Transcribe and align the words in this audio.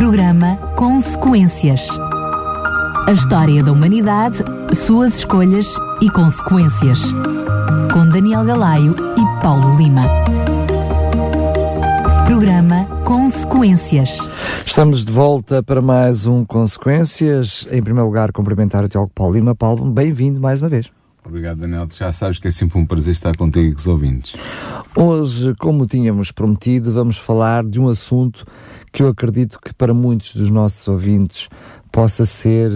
Programa 0.00 0.56
Consequências. 0.76 1.86
A 3.06 3.12
história 3.12 3.62
da 3.62 3.70
humanidade, 3.70 4.38
suas 4.74 5.18
escolhas 5.18 5.66
e 6.00 6.08
consequências. 6.08 7.12
Com 7.92 8.08
Daniel 8.08 8.42
Galaio 8.42 8.96
e 8.96 9.42
Paulo 9.42 9.76
Lima. 9.76 10.06
Programa 12.24 12.86
Consequências. 13.04 14.16
Estamos 14.64 15.04
de 15.04 15.12
volta 15.12 15.62
para 15.62 15.82
mais 15.82 16.26
um 16.26 16.46
Consequências. 16.46 17.68
Em 17.70 17.82
primeiro 17.82 18.06
lugar, 18.06 18.32
cumprimentar 18.32 18.82
o 18.82 18.88
Tiago 18.88 19.10
Paulo 19.14 19.34
Lima. 19.34 19.54
Paulo, 19.54 19.84
bem-vindo 19.84 20.40
mais 20.40 20.62
uma 20.62 20.70
vez. 20.70 20.90
Obrigado, 21.30 21.58
Daniel. 21.58 21.86
Já 21.88 22.10
sabes 22.10 22.40
que 22.40 22.48
é 22.48 22.50
sempre 22.50 22.76
um 22.76 22.84
prazer 22.84 23.12
estar 23.12 23.36
contigo 23.36 23.68
e 23.68 23.72
com 23.72 23.78
os 23.78 23.86
ouvintes. 23.86 24.34
Hoje, 24.96 25.54
como 25.54 25.86
tínhamos 25.86 26.32
prometido, 26.32 26.92
vamos 26.92 27.16
falar 27.16 27.64
de 27.64 27.78
um 27.78 27.88
assunto 27.88 28.44
que 28.92 29.00
eu 29.00 29.08
acredito 29.08 29.60
que 29.60 29.72
para 29.72 29.94
muitos 29.94 30.34
dos 30.34 30.50
nossos 30.50 30.88
ouvintes 30.88 31.48
possa 31.90 32.24
ser 32.24 32.70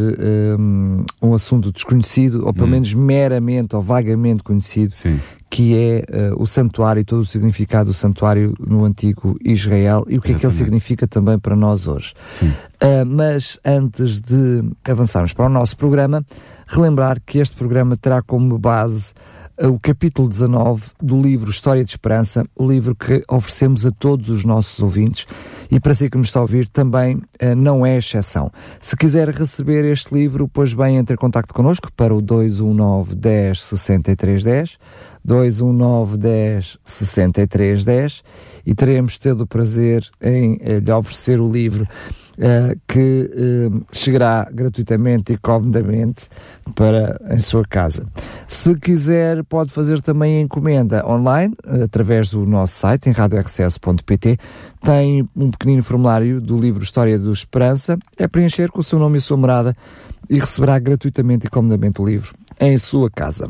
um, 0.58 1.04
um 1.22 1.34
assunto 1.34 1.70
desconhecido, 1.70 2.46
ou 2.46 2.52
pelo 2.52 2.66
hum. 2.66 2.70
menos 2.70 2.92
meramente 2.92 3.76
ou 3.76 3.82
vagamente 3.82 4.42
conhecido, 4.42 4.94
Sim. 4.94 5.20
que 5.48 5.74
é 5.76 6.32
uh, 6.32 6.42
o 6.42 6.46
santuário 6.46 7.00
e 7.00 7.04
todo 7.04 7.20
o 7.20 7.26
significado 7.26 7.90
do 7.90 7.92
santuário 7.92 8.54
no 8.58 8.84
antigo 8.84 9.38
Israel 9.44 10.04
e 10.08 10.18
o 10.18 10.20
que 10.20 10.30
Exatamente. 10.30 10.36
é 10.36 10.38
que 10.40 10.46
ele 10.46 10.52
significa 10.52 11.06
também 11.06 11.38
para 11.38 11.54
nós 11.54 11.86
hoje. 11.86 12.14
Uh, 12.42 13.06
mas 13.06 13.58
antes 13.64 14.20
de 14.20 14.64
avançarmos 14.84 15.32
para 15.32 15.46
o 15.46 15.48
nosso 15.48 15.76
programa, 15.76 16.24
relembrar 16.66 17.20
que 17.24 17.38
este 17.38 17.56
programa 17.56 17.96
terá 17.96 18.20
como 18.20 18.58
base 18.58 19.12
o 19.58 19.78
capítulo 19.78 20.28
19 20.28 20.90
do 21.00 21.20
livro 21.20 21.48
História 21.48 21.84
de 21.84 21.90
Esperança, 21.90 22.42
o 22.56 22.68
livro 22.68 22.94
que 22.94 23.22
oferecemos 23.28 23.86
a 23.86 23.90
todos 23.92 24.28
os 24.28 24.44
nossos 24.44 24.80
ouvintes 24.80 25.26
e 25.70 25.78
para 25.78 25.94
si 25.94 26.10
que 26.10 26.18
me 26.18 26.24
está 26.24 26.40
a 26.40 26.42
ouvir 26.42 26.68
também 26.68 27.16
uh, 27.16 27.54
não 27.56 27.86
é 27.86 27.96
exceção. 27.96 28.50
Se 28.80 28.96
quiser 28.96 29.28
receber 29.28 29.84
este 29.84 30.12
livro, 30.12 30.48
pois 30.48 30.74
bem, 30.74 30.96
entre 30.96 31.14
em 31.14 31.16
contato 31.16 31.54
connosco 31.54 31.92
para 31.92 32.12
o 32.12 32.20
219 32.20 33.14
10 33.14 33.62
63 33.62 34.42
10, 34.42 34.78
219 35.24 36.16
10 36.16 36.78
63 36.84 37.84
10 37.84 38.24
e 38.66 38.74
teremos 38.74 39.18
todo 39.18 39.42
o 39.42 39.46
prazer 39.46 40.08
em 40.20 40.54
uh, 40.54 40.78
lhe 40.78 40.92
oferecer 40.92 41.40
o 41.40 41.50
livro 41.50 41.86
uh, 42.38 42.78
que 42.86 43.30
uh, 43.32 43.86
chegará 43.92 44.48
gratuitamente 44.52 45.32
e 45.32 45.36
comodamente 45.36 46.28
para 46.74 47.20
em 47.30 47.38
sua 47.38 47.64
casa. 47.64 48.06
Se 48.48 48.74
quiser, 48.78 49.44
pode 49.44 49.70
fazer 49.70 50.00
também 50.00 50.38
a 50.38 50.40
encomenda 50.40 51.06
online, 51.06 51.54
através 51.82 52.30
do 52.30 52.44
nosso 52.46 52.74
site, 52.74 53.08
em 53.08 53.12
radiorcs.pt. 53.12 54.38
Tem 54.82 55.28
um 55.36 55.50
pequenino 55.50 55.82
formulário 55.82 56.40
do 56.40 56.56
livro 56.56 56.82
História 56.82 57.18
do 57.18 57.32
Esperança. 57.32 57.98
É 58.18 58.26
preencher 58.26 58.70
com 58.70 58.80
o 58.80 58.84
seu 58.84 58.98
nome 58.98 59.16
e 59.16 59.18
a 59.18 59.22
sua 59.22 59.36
morada 59.36 59.76
e 60.28 60.38
receberá 60.38 60.78
gratuitamente 60.78 61.46
e 61.46 61.50
comodamente 61.50 62.00
o 62.00 62.06
livro 62.06 62.34
em 62.60 62.78
sua 62.78 63.10
casa. 63.10 63.46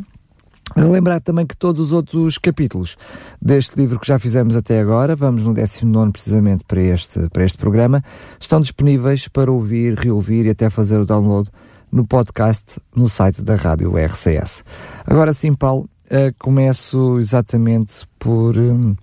Lembrar 0.77 1.21
também 1.21 1.47
que 1.47 1.57
todos 1.57 1.81
os 1.81 1.93
outros 1.93 2.37
capítulos 2.37 2.97
deste 3.41 3.77
livro 3.77 4.01
que 4.01 4.07
já 4.07 4.19
fizemos 4.19 4.57
até 4.57 4.81
agora, 4.81 5.15
vamos 5.15 5.45
no 5.45 5.55
19 5.55 6.11
precisamente 6.11 6.65
para 6.65 6.81
este, 6.81 7.29
para 7.29 7.45
este 7.45 7.59
programa, 7.59 8.03
estão 8.41 8.61
disponíveis 8.61 9.29
para 9.29 9.53
ouvir, 9.53 9.95
reouvir 9.95 10.47
e 10.47 10.51
até 10.51 10.69
fazer 10.69 10.99
o 10.99 11.05
download 11.05 11.49
no 11.93 12.05
podcast 12.05 12.81
no 12.95 13.09
site 13.09 13.41
da 13.43 13.55
Rádio 13.55 13.97
RCS. 13.97 14.65
Agora 15.07 15.33
sim, 15.33 15.55
Paulo, 15.55 15.89
uh, 16.07 16.35
começo 16.41 17.19
exatamente 17.21 18.05
por, 18.19 18.59
um, 18.59 18.97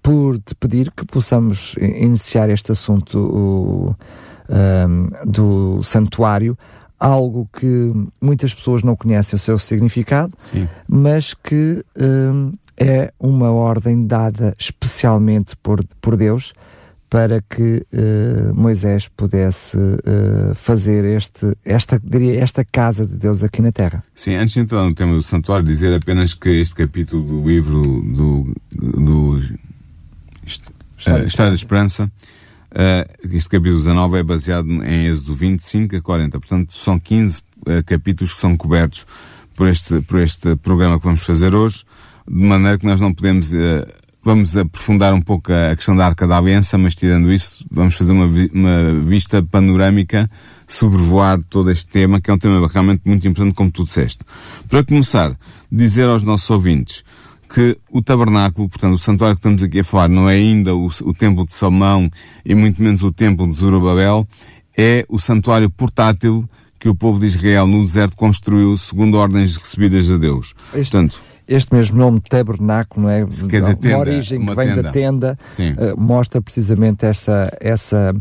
por 0.00 0.38
te 0.38 0.54
pedir 0.54 0.92
que 0.92 1.04
possamos 1.04 1.74
iniciar 1.80 2.48
este 2.50 2.70
assunto 2.70 3.96
um, 4.48 5.08
do 5.24 5.82
santuário 5.82 6.56
algo 6.98 7.48
que 7.52 7.92
muitas 8.20 8.54
pessoas 8.54 8.82
não 8.82 8.96
conhecem 8.96 9.36
o 9.36 9.38
seu 9.38 9.58
significado, 9.58 10.32
Sim. 10.38 10.68
mas 10.90 11.34
que 11.34 11.84
hum, 11.98 12.52
é 12.76 13.12
uma 13.18 13.50
ordem 13.50 14.06
dada 14.06 14.54
especialmente 14.58 15.56
por, 15.56 15.84
por 16.00 16.16
Deus 16.16 16.52
para 17.08 17.40
que 17.40 17.86
uh, 17.92 18.54
Moisés 18.54 19.08
pudesse 19.08 19.76
uh, 19.76 20.54
fazer 20.54 21.04
este, 21.04 21.56
esta, 21.64 22.00
diria, 22.02 22.40
esta 22.40 22.64
casa 22.64 23.06
de 23.06 23.16
Deus 23.16 23.44
aqui 23.44 23.62
na 23.62 23.70
Terra. 23.70 24.02
Sim, 24.12 24.34
antes 24.34 24.54
de 24.54 24.60
entrar 24.60 24.82
no 24.82 24.92
tema 24.92 25.14
do 25.14 25.22
santuário, 25.22 25.64
dizer 25.64 25.94
apenas 25.94 26.34
que 26.34 26.48
este 26.48 26.74
capítulo 26.74 27.22
do 27.22 27.48
livro 27.48 27.80
do, 28.02 28.54
do, 28.72 29.00
do 29.00 29.40
História 30.44 31.50
da 31.50 31.54
Esperança 31.54 32.10
Uh, 32.76 33.34
este 33.34 33.48
capítulo 33.48 33.78
19 33.78 34.18
é 34.18 34.22
baseado 34.22 34.68
em 34.84 35.06
Êxodo 35.06 35.34
25 35.34 35.96
a 35.96 36.00
40, 36.02 36.38
portanto 36.38 36.74
são 36.74 36.98
15 36.98 37.38
uh, 37.38 37.82
capítulos 37.86 38.34
que 38.34 38.38
são 38.38 38.54
cobertos 38.54 39.06
por 39.54 39.66
este, 39.66 40.02
por 40.02 40.20
este 40.20 40.54
programa 40.56 40.98
que 40.98 41.06
vamos 41.06 41.22
fazer 41.22 41.54
hoje, 41.54 41.84
de 42.28 42.34
maneira 42.34 42.76
que 42.76 42.84
nós 42.84 43.00
não 43.00 43.14
podemos, 43.14 43.50
uh, 43.54 43.86
vamos 44.22 44.58
aprofundar 44.58 45.14
um 45.14 45.22
pouco 45.22 45.50
a, 45.54 45.74
questão 45.74 45.96
da 45.96 46.04
Arca 46.04 46.26
da 46.26 46.36
Aliança, 46.36 46.76
mas 46.76 46.94
tirando 46.94 47.32
isso, 47.32 47.64
vamos 47.70 47.94
fazer 47.94 48.12
uma, 48.12 48.28
vi 48.28 48.50
uma 48.52 48.92
vista 49.06 49.42
panorâmica, 49.42 50.30
sobrevoar 50.66 51.40
todo 51.48 51.70
este 51.70 51.86
tema, 51.86 52.20
que 52.20 52.30
é 52.30 52.34
um 52.34 52.38
tema 52.38 52.68
realmente 52.68 53.00
muito 53.06 53.26
importante, 53.26 53.54
como 53.54 53.70
tu 53.70 53.84
disseste. 53.84 54.18
Para 54.68 54.84
começar, 54.84 55.34
dizer 55.72 56.08
aos 56.10 56.22
nossos 56.22 56.50
ouvintes, 56.50 57.02
que 57.56 57.74
o 57.90 58.02
tabernáculo, 58.02 58.68
portanto, 58.68 58.92
o 58.92 58.98
santuário 58.98 59.34
que 59.34 59.40
estamos 59.40 59.62
aqui 59.62 59.80
a 59.80 59.84
falar, 59.84 60.10
não 60.10 60.28
é 60.28 60.34
ainda 60.34 60.74
o, 60.74 60.88
o 61.04 61.14
templo 61.14 61.46
de 61.46 61.54
Salomão 61.54 62.10
e 62.44 62.54
muito 62.54 62.82
menos 62.82 63.02
o 63.02 63.10
templo 63.10 63.48
de 63.48 63.56
Zorobabel, 63.56 64.26
é 64.76 65.06
o 65.08 65.18
santuário 65.18 65.70
portátil 65.70 66.46
que 66.78 66.86
o 66.86 66.94
povo 66.94 67.18
de 67.18 67.24
Israel 67.24 67.66
no 67.66 67.82
deserto 67.82 68.14
construiu 68.14 68.76
segundo 68.76 69.16
ordens 69.16 69.56
recebidas 69.56 70.04
de 70.04 70.18
Deus. 70.18 70.52
Este, 70.74 70.92
portanto, 70.92 71.18
este 71.48 71.74
mesmo 71.74 71.96
nome 71.96 72.20
tabernáculo, 72.20 73.06
não 73.06 73.10
é? 73.10 73.24
Quer 73.24 73.60
dizer, 73.62 73.76
tenda, 73.76 73.88
uma 73.88 73.98
origem 74.00 74.38
uma 74.38 74.50
que 74.50 74.56
vem 74.56 74.68
tenda. 74.68 74.82
da 74.82 74.90
tenda, 74.90 75.38
uh, 75.58 75.98
mostra 75.98 76.42
precisamente 76.42 77.06
essa, 77.06 77.50
essa 77.58 78.14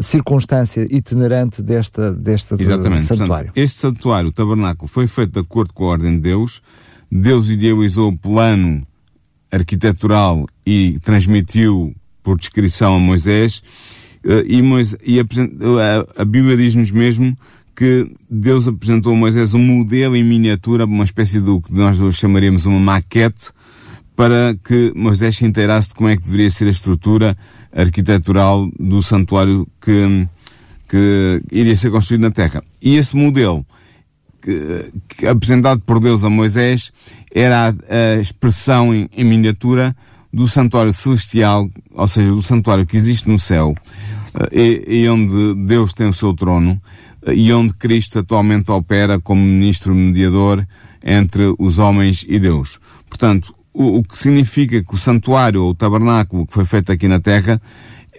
circunstância 0.00 0.88
itinerante 0.90 1.60
desta, 1.60 2.16
Exatamente. 2.58 3.02
santuário. 3.02 3.48
Portanto, 3.48 3.58
este 3.58 3.80
santuário, 3.80 4.30
o 4.30 4.32
tabernáculo, 4.32 4.88
foi 4.88 5.06
feito 5.06 5.32
de 5.32 5.40
acordo 5.40 5.74
com 5.74 5.84
a 5.84 5.88
ordem 5.88 6.12
de 6.12 6.20
Deus, 6.22 6.62
Deus 7.10 7.48
idealizou 7.48 8.10
o 8.10 8.18
plano 8.18 8.86
arquitetural 9.50 10.46
e 10.66 10.98
transmitiu 11.00 11.94
por 12.22 12.38
descrição 12.38 12.96
a 12.96 13.00
Moisés, 13.00 13.62
eh, 14.24 14.44
e, 14.46 14.62
Moisés, 14.62 15.00
e 15.04 15.18
a, 15.20 15.24
a 16.22 16.24
Bíblia 16.24 16.56
diz-nos 16.56 16.90
mesmo 16.90 17.36
que 17.74 18.10
Deus 18.28 18.66
apresentou 18.66 19.12
a 19.12 19.16
Moisés 19.16 19.54
um 19.54 19.62
modelo 19.62 20.16
em 20.16 20.24
miniatura, 20.24 20.84
uma 20.84 21.04
espécie 21.04 21.40
do 21.40 21.60
que 21.60 21.72
nós 21.72 22.00
hoje 22.00 22.18
chamaríamos 22.18 22.66
uma 22.66 22.78
maquete, 22.78 23.50
para 24.16 24.56
que 24.64 24.92
Moisés 24.96 25.36
se 25.36 25.46
inteirasse 25.46 25.90
de 25.90 25.94
como 25.94 26.08
é 26.08 26.16
que 26.16 26.24
deveria 26.24 26.50
ser 26.50 26.66
a 26.66 26.70
estrutura 26.70 27.38
arquitetural 27.72 28.68
do 28.78 29.00
santuário 29.00 29.64
que, 29.80 30.26
que 30.88 31.40
iria 31.52 31.76
ser 31.76 31.92
construído 31.92 32.22
na 32.22 32.32
Terra. 32.32 32.64
E 32.82 32.96
esse 32.96 33.16
modelo 33.16 33.64
que, 34.40 35.26
apresentado 35.26 35.80
por 35.80 36.00
Deus 36.00 36.24
a 36.24 36.30
Moisés 36.30 36.92
era 37.34 37.68
a, 37.68 38.14
a 38.14 38.20
expressão 38.20 38.94
em, 38.94 39.08
em, 39.12 39.24
miniatura 39.24 39.96
do 40.32 40.46
santuário 40.46 40.92
celestial, 40.92 41.68
ou 41.92 42.08
seja, 42.08 42.30
do 42.30 42.42
santuário 42.42 42.86
que 42.86 42.96
existe 42.96 43.28
no 43.28 43.38
céu, 43.38 43.74
e, 44.52 44.84
e 44.86 45.08
onde 45.08 45.54
Deus 45.66 45.92
tem 45.92 46.06
o 46.06 46.12
seu 46.12 46.34
trono, 46.34 46.80
e 47.26 47.52
onde 47.52 47.74
Cristo 47.74 48.20
atualmente 48.20 48.70
opera 48.70 49.18
como 49.18 49.42
ministro 49.42 49.94
mediador 49.94 50.66
entre 51.04 51.54
os 51.58 51.78
homens 51.78 52.24
e 52.28 52.38
Deus. 52.38 52.78
Portanto, 53.08 53.54
o, 53.72 53.98
o 53.98 54.04
que 54.04 54.18
significa 54.18 54.82
que 54.82 54.94
o 54.94 54.98
santuário 54.98 55.62
ou 55.62 55.70
o 55.70 55.74
tabernáculo 55.74 56.46
que 56.46 56.54
foi 56.54 56.64
feito 56.64 56.92
aqui 56.92 57.08
na 57.08 57.20
terra 57.20 57.60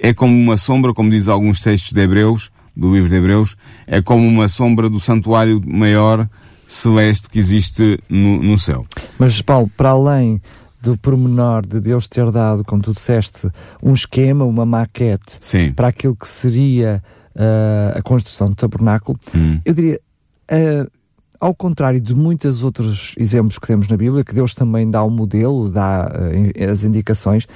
é 0.02 0.14
como 0.14 0.34
uma 0.34 0.58
sombra, 0.58 0.94
como 0.94 1.10
diz 1.10 1.28
alguns 1.28 1.62
textos 1.62 1.92
de 1.92 2.02
Hebreus, 2.02 2.52
do 2.80 2.94
livro 2.94 3.10
de 3.10 3.16
Hebreus, 3.16 3.56
é 3.86 4.02
como 4.02 4.26
uma 4.28 4.48
sombra 4.48 4.90
do 4.90 5.00
santuário 5.00 5.62
maior 5.66 6.28
celeste 6.66 7.30
que 7.30 7.40
existe 7.40 8.00
no, 8.08 8.42
no 8.42 8.58
céu. 8.58 8.86
Mas, 9.18 9.42
Paulo, 9.42 9.70
para 9.76 9.90
além 9.90 10.42
do 10.82 10.98
pormenor 10.98 11.66
de 11.66 11.80
Deus 11.80 12.08
ter 12.08 12.32
dado, 12.32 12.64
como 12.64 12.82
tu 12.82 12.94
disseste, 12.94 13.50
um 13.84 13.94
esquema, 13.94 14.46
uma 14.46 14.66
maquete 14.66 15.38
Sim. 15.42 15.74
para 15.74 15.90
aquilo 15.90 16.16
que 16.16 16.28
seria 16.28 17.04
uh, 17.36 17.98
a 17.98 18.02
construção 18.02 18.50
do 18.50 18.56
tabernáculo, 18.56 19.20
hum. 19.36 19.60
eu 19.66 19.74
diria, 19.74 20.00
uh, 20.52 20.90
ao 21.40 21.56
contrário 21.56 22.02
de 22.02 22.14
muitos 22.14 22.64
outros 22.64 23.16
exemplos 23.18 23.58
que 23.58 23.68
temos 23.68 23.88
na 23.88 23.96
Bíblia, 23.96 24.24
que 24.24 24.34
Deus 24.36 24.54
também 24.54 24.90
dá 24.90 25.02
o 25.02 25.08
um 25.08 25.12
modelo, 25.12 25.72
dá 25.72 26.12
uh, 26.12 26.72
as 26.72 26.84
indicações, 26.84 27.48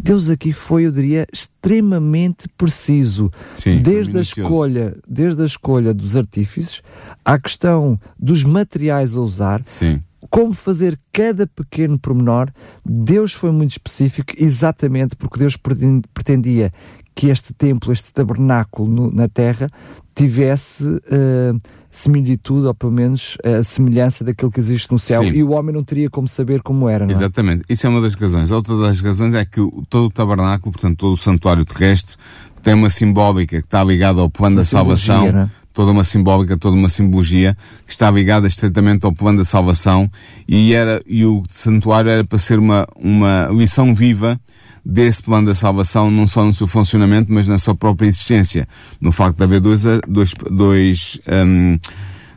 Deus 0.00 0.30
aqui 0.30 0.52
foi, 0.52 0.86
eu 0.86 0.90
diria, 0.90 1.26
extremamente 1.32 2.48
preciso. 2.56 3.28
Sim, 3.56 3.82
desde 3.82 4.16
a 4.18 4.20
escolha, 4.20 4.96
desde 5.08 5.42
a 5.42 5.46
escolha 5.46 5.92
dos 5.92 6.16
artífices, 6.16 6.82
à 7.24 7.38
questão 7.38 7.98
dos 8.18 8.44
materiais 8.44 9.16
a 9.16 9.20
usar, 9.20 9.62
Sim. 9.66 10.00
como 10.30 10.52
fazer 10.52 10.98
cada 11.12 11.46
pequeno 11.46 11.98
pormenor, 11.98 12.48
Deus 12.84 13.32
foi 13.32 13.50
muito 13.50 13.72
específico, 13.72 14.32
exatamente 14.36 15.16
porque 15.16 15.38
Deus 15.38 15.56
pretendia 15.56 16.70
que 17.14 17.28
este 17.28 17.52
templo, 17.52 17.92
este 17.92 18.12
tabernáculo 18.12 18.88
no, 18.88 19.12
na 19.12 19.28
terra, 19.28 19.68
tivesse 20.14 20.84
uh, 20.84 21.60
similitude, 21.92 22.66
ou 22.66 22.74
pelo 22.74 22.90
menos 22.90 23.36
a 23.44 23.62
semelhança 23.62 24.24
daquilo 24.24 24.50
que 24.50 24.58
existe 24.58 24.90
no 24.90 24.98
céu, 24.98 25.22
Sim. 25.22 25.28
e 25.28 25.42
o 25.42 25.50
homem 25.50 25.74
não 25.74 25.84
teria 25.84 26.08
como 26.08 26.26
saber 26.26 26.62
como 26.62 26.88
era, 26.88 27.04
não 27.04 27.12
é? 27.12 27.16
Exatamente, 27.16 27.64
isso 27.68 27.86
é 27.86 27.90
uma 27.90 28.00
das 28.00 28.14
razões. 28.14 28.50
Outra 28.50 28.76
das 28.78 28.98
razões 29.02 29.34
é 29.34 29.44
que 29.44 29.60
todo 29.90 30.06
o 30.06 30.10
tabernáculo, 30.10 30.72
portanto 30.72 30.96
todo 30.96 31.12
o 31.12 31.16
santuário 31.18 31.66
terrestre, 31.66 32.16
tem 32.62 32.72
uma 32.72 32.88
simbólica 32.88 33.60
que 33.60 33.66
está 33.66 33.84
ligada 33.84 34.22
ao 34.22 34.30
plano 34.30 34.56
da 34.56 34.64
salvação, 34.64 35.26
é? 35.26 35.50
toda 35.74 35.92
uma 35.92 36.02
simbólica, 36.02 36.56
toda 36.56 36.74
uma 36.74 36.88
simbologia 36.88 37.54
que 37.84 37.92
está 37.92 38.10
ligada 38.10 38.46
estreitamente 38.46 39.04
ao 39.04 39.12
plano 39.12 39.38
da 39.38 39.44
salvação 39.44 40.10
e 40.48 40.72
era 40.72 41.02
e 41.06 41.26
o 41.26 41.44
santuário 41.50 42.10
era 42.10 42.24
para 42.24 42.38
ser 42.38 42.58
uma 42.58 42.86
uma 42.96 43.48
lição 43.48 43.94
viva 43.94 44.40
desse 44.84 45.22
plano 45.22 45.46
da 45.46 45.54
salvação, 45.54 46.10
não 46.10 46.26
só 46.26 46.44
no 46.44 46.52
seu 46.52 46.66
funcionamento, 46.66 47.32
mas 47.32 47.46
na 47.46 47.58
sua 47.58 47.74
própria 47.74 48.08
existência, 48.08 48.66
no 49.00 49.12
facto 49.12 49.36
de 49.38 49.44
haver 49.44 49.60
dois 49.60 49.82
dois 50.08 50.34
dois 50.50 51.20
um, 51.46 51.78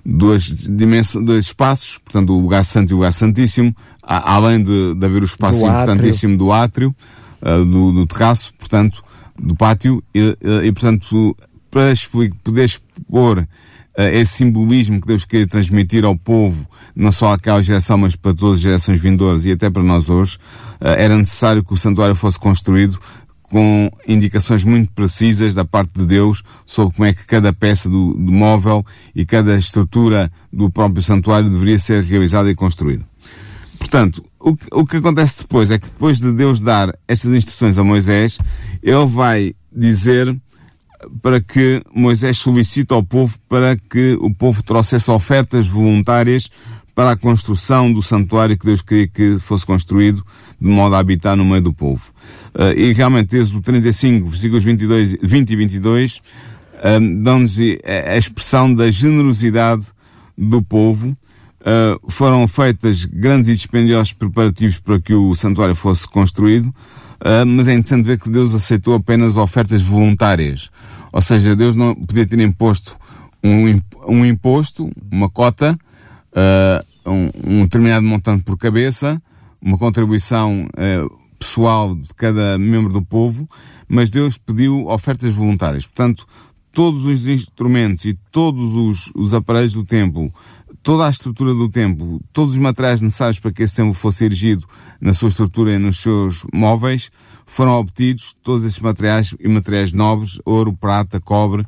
duas 0.06 0.44
dimensões, 0.44 1.26
dois 1.26 1.46
espaços, 1.46 1.98
portanto 1.98 2.32
o 2.32 2.40
lugar 2.40 2.64
santo 2.64 2.92
e 2.92 2.94
o 2.94 2.98
lugar 2.98 3.12
santíssimo, 3.12 3.76
além 4.04 4.62
de, 4.62 4.94
de 4.94 5.06
haver 5.06 5.24
o 5.24 5.26
espaço 5.26 5.62
do 5.62 5.68
importantíssimo 5.68 6.34
átrio. 6.34 6.38
do 6.38 6.52
átrio, 6.52 6.96
uh, 7.42 7.66
do, 7.66 7.92
do 7.92 8.06
terraço, 8.06 8.54
portanto 8.60 9.04
do 9.38 9.56
pátio 9.56 10.02
e, 10.14 10.38
e 10.64 10.72
portanto 10.72 11.36
para 11.70 11.94
poder 12.44 12.64
expor 12.64 13.46
esse 13.98 14.34
simbolismo 14.34 15.00
que 15.00 15.08
Deus 15.08 15.26
queria 15.26 15.48
transmitir 15.48 16.04
ao 16.04 16.18
povo, 16.18 16.68
não 16.96 17.12
só 17.12 17.34
àquela 17.34 17.62
geração, 17.62 17.98
mas 17.98 18.16
para 18.16 18.34
todas 18.34 18.58
as 18.58 18.62
gerações 18.62 19.02
vindouras 19.02 19.46
e 19.46 19.52
até 19.52 19.70
para 19.70 19.84
nós 19.84 20.10
hoje, 20.10 20.38
uh, 20.82 20.88
era 20.98 21.18
necessário 21.18 21.64
que 21.64 21.74
o 21.74 21.78
santuário 21.78 22.16
fosse 22.16 22.40
construído 22.40 23.00
com 23.44 23.90
indicações 24.08 24.66
muito 24.66 24.92
precisas 24.92 25.54
da 25.54 25.64
parte 25.64 25.94
de 25.96 26.06
Deus 26.06 26.44
sobre 26.66 26.96
como 26.96 27.08
é 27.08 27.14
que 27.14 27.26
cada 27.26 27.54
peça 27.54 27.88
do, 27.88 28.14
do 28.14 28.32
móvel 28.32 28.84
e 29.14 29.26
cada 29.26 29.56
estrutura 29.56 30.32
do 30.52 30.70
próprio 30.70 31.02
santuário 31.02 31.50
deveria 31.50 31.78
ser 31.78 32.04
realizada 32.04 32.50
e 32.50 32.56
construída. 32.56 33.06
Portanto, 33.78 34.24
o 34.40 34.56
que, 34.56 34.66
o 34.72 34.86
que 34.86 34.98
acontece 34.98 35.38
depois 35.38 35.70
é 35.70 35.78
que 35.78 35.88
depois 35.88 36.20
de 36.20 36.32
Deus 36.34 36.60
dar 36.60 36.94
estas 37.08 37.32
instruções 37.32 37.78
a 37.78 37.84
Moisés, 37.84 38.40
ele 38.82 39.06
vai 39.06 39.54
dizer 39.72 40.36
para 41.22 41.42
que 41.42 41.81
Moisés 41.94 42.38
solicite 42.38 42.94
ao 42.94 43.04
povo 43.04 43.38
para 43.48 43.75
que 43.75 44.18
o 44.19 44.34
povo 44.34 44.63
trouxesse 44.63 45.10
ofertas 45.12 45.68
voluntárias 45.68 46.50
para 46.94 47.12
a 47.12 47.18
construção 47.18 47.92
do 47.92 48.02
santuário 48.02 48.57
que 48.57 48.66
Deus 48.66 48.81
queria 48.81 49.07
que 49.07 49.38
fosse 49.40 49.66
construído 49.66 50.25
de 50.60 50.68
modo 50.68 50.96
a 50.96 51.00
habitar 51.00 51.36
no 51.36 51.44
meio 51.44 51.62
do 51.62 51.74
povo. 51.74 52.12
Uh, 52.54 52.72
e 52.78 52.94
realmente, 52.94 53.31
desde 53.31 53.56
o 53.56 53.62
35, 53.62 54.28
versículos 54.28 54.63
22, 54.63 55.18
20 55.22 55.50
e 55.50 55.56
22, 55.57 56.16
uh, 56.16 57.22
dão-nos 57.22 57.58
a 58.10 58.18
expressão 58.18 58.74
da 58.74 58.90
generosidade 58.90 59.88
do 60.38 60.62
povo 60.62 61.16
Uh, 61.66 62.12
foram 62.12 62.48
feitas 62.48 63.06
grandes 63.06 63.50
e 63.50 63.54
dispendiosos 63.54 64.13
preparativos 64.13 64.78
para 64.78 65.01
que 65.01 65.16
o 65.16 65.34
santuário 65.34 65.74
fosse 65.74 66.08
construído, 66.08 66.68
uh, 66.68 67.44
mas 67.44 67.68
é 67.68 67.74
interessante 67.74 68.06
ver 68.06 68.19
que 68.19 68.30
Deus 68.30 68.54
aceitou 68.54 68.94
apenas 68.94 69.36
ofertas 69.36 69.81
voluntárias. 69.81 70.69
Ou 71.16 71.22
seja, 71.22 71.56
Deus 71.56 71.78
não 71.78 71.96
podia 71.96 72.28
ter 72.28 72.38
imposto 72.42 72.98
um, 73.42 73.80
um 74.06 74.26
imposto, 74.26 74.92
uma 75.10 75.30
cota, 75.30 75.80
uh, 76.34 77.10
um, 77.10 77.30
um, 77.42 77.64
determinado 77.64 78.06
montante 78.06 78.44
por 78.44 78.58
cabeça, 78.58 79.22
uma 79.62 79.78
contribuição 79.78 80.68
pessoal 81.40 81.96
de 81.96 82.14
cada 82.16 82.60
membro 82.60 82.92
do 82.92 83.02
povo, 83.02 83.48
mas 83.88 84.10
Deus 84.10 84.38
pediu 84.38 84.88
ofertas 84.88 85.34
voluntárias. 85.34 85.86
Portanto, 85.86 86.28
todos 86.74 87.06
os 87.06 87.30
instrumentos 87.30 88.04
e 88.04 88.20
todos 88.30 88.74
os, 88.74 89.10
os 89.16 89.34
aparelhos 89.34 89.74
do 89.74 89.86
templo 89.86 90.34
toda 90.86 91.08
a 91.08 91.10
estrutura 91.10 91.52
do 91.52 91.68
templo, 91.68 92.22
todos 92.32 92.54
os 92.54 92.60
materiais 92.60 93.02
necessários 93.02 93.40
para 93.40 93.52
que 93.52 93.64
esse 93.64 93.76
templo 93.76 93.96
fosse 93.96 94.24
erigido 94.24 94.68
na 95.02 95.16
sua 95.16 95.30
estrutura 95.30 95.72
e 95.74 95.80
nos 95.80 95.98
seus 95.98 96.46
móveis, 96.54 97.10
foram 97.44 97.80
obtidos 97.80 98.38
todos 98.44 98.64
esses 98.64 98.80
materiais 98.80 99.34
e 99.40 99.48
materiais 99.48 99.92
nobres, 99.92 100.40
ouro, 100.46 100.74
prata, 100.74 101.20
cobre, 101.20 101.66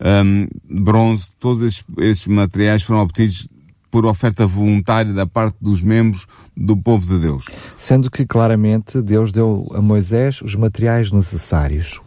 um, 0.00 0.48
bronze, 0.82 1.30
todos 1.38 1.62
esses, 1.62 1.84
esses 1.98 2.26
materiais 2.26 2.82
foram 2.82 3.02
obtidos 3.02 3.48
por 3.88 4.04
oferta 4.04 4.44
voluntária 4.44 5.12
da 5.12 5.28
parte 5.28 5.56
dos 5.60 5.80
membros 5.80 6.26
do 6.56 6.76
povo 6.76 7.06
de 7.06 7.20
Deus. 7.20 7.44
Sendo 7.78 8.10
que 8.10 8.26
claramente 8.26 9.00
Deus 9.00 9.30
deu 9.30 9.64
a 9.74 9.80
Moisés 9.80 10.42
os 10.42 10.56
materiais 10.56 11.12
necessários 11.12 12.00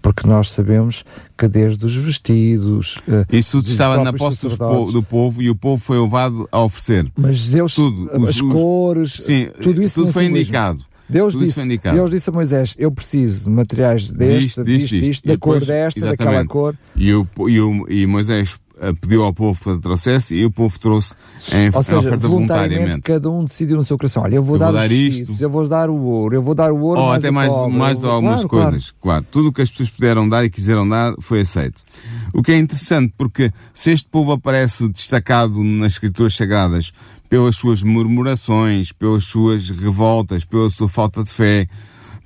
porque 0.00 0.26
nós 0.26 0.50
sabemos 0.50 1.04
que 1.36 1.48
desde 1.48 1.84
os 1.84 1.94
vestidos. 1.94 2.98
Isso 3.30 3.58
tudo 3.58 3.70
estava 3.70 4.02
na 4.02 4.12
posse 4.12 4.48
do 4.92 5.02
povo 5.02 5.42
e 5.42 5.50
o 5.50 5.54
povo 5.54 5.82
foi 5.82 5.98
levado 5.98 6.48
a 6.50 6.60
oferecer. 6.62 7.10
Mas 7.16 7.46
Deus, 7.46 7.74
tudo, 7.74 8.10
as 8.12 8.36
os, 8.36 8.40
cores, 8.40 9.12
sim, 9.12 9.48
tudo 9.62 9.82
isso 9.82 10.02
tudo 10.02 10.12
foi 10.12 10.26
indicado. 10.26 10.84
Deus 11.08 11.38
disse, 11.38 11.78
Deus 11.92 12.10
disse 12.10 12.30
a 12.30 12.32
Moisés: 12.32 12.74
Eu 12.78 12.90
preciso 12.90 13.44
de 13.44 13.50
materiais 13.50 14.10
deste, 14.10 14.38
disto, 14.38 14.64
disto, 14.64 14.88
disto, 14.88 15.06
disto 15.06 15.28
da 15.28 15.36
cor 15.36 15.60
desta, 15.60 15.98
exatamente. 15.98 16.18
daquela 16.18 16.44
cor. 16.46 16.76
E, 16.96 17.12
o, 17.12 17.26
e, 17.48 17.60
o, 17.60 17.86
e 17.90 18.06
Moisés 18.06 18.58
eh, 18.71 18.71
pediu 19.00 19.22
ao 19.22 19.32
povo 19.32 19.58
para 19.62 19.78
trouxesse 19.78 20.34
e 20.34 20.44
o 20.44 20.50
povo 20.50 20.78
trouxe 20.78 21.14
em, 21.52 21.70
Ou 21.72 21.82
seja, 21.82 22.00
oferta 22.00 22.26
voluntariamente. 22.26 23.02
Cada 23.02 23.30
um 23.30 23.44
decidiu 23.44 23.76
no 23.76 23.84
seu 23.84 23.96
coração: 23.96 24.24
olha, 24.24 24.36
eu 24.36 24.42
vou, 24.42 24.56
eu 24.56 24.58
dar, 24.58 24.66
vou 24.66 24.74
dar 24.74 24.90
isto, 24.90 25.36
eu 25.38 25.50
vou 25.50 25.68
dar 25.68 25.88
o 25.88 25.96
ouro, 25.96 26.34
eu 26.34 26.42
vou 26.42 26.54
dar 26.54 26.72
o 26.72 26.80
ouro. 26.80 27.00
Ou 27.00 27.06
mais 27.08 27.18
até 27.18 27.30
mais, 27.30 27.52
cobre, 27.52 27.78
mais 27.78 27.98
de 28.00 28.06
algumas 28.06 28.44
claro, 28.44 28.70
coisas. 28.70 28.90
Claro. 28.90 28.96
claro. 29.00 29.26
Tudo 29.30 29.48
o 29.48 29.52
que 29.52 29.62
as 29.62 29.70
pessoas 29.70 29.90
puderam 29.90 30.28
dar 30.28 30.44
e 30.44 30.50
quiseram 30.50 30.88
dar 30.88 31.14
foi 31.20 31.42
aceito. 31.42 31.82
O 32.32 32.42
que 32.42 32.50
é 32.50 32.58
interessante, 32.58 33.14
porque 33.16 33.52
se 33.72 33.92
este 33.92 34.08
povo 34.08 34.32
aparece 34.32 34.88
destacado 34.88 35.62
nas 35.62 35.92
Escrituras 35.92 36.34
Sagradas 36.34 36.92
pelas 37.28 37.56
suas 37.56 37.82
murmurações, 37.82 38.90
pelas 38.92 39.24
suas 39.24 39.70
revoltas, 39.70 40.44
pela 40.44 40.68
sua 40.68 40.88
falta 40.88 41.22
de 41.22 41.30
fé, 41.30 41.68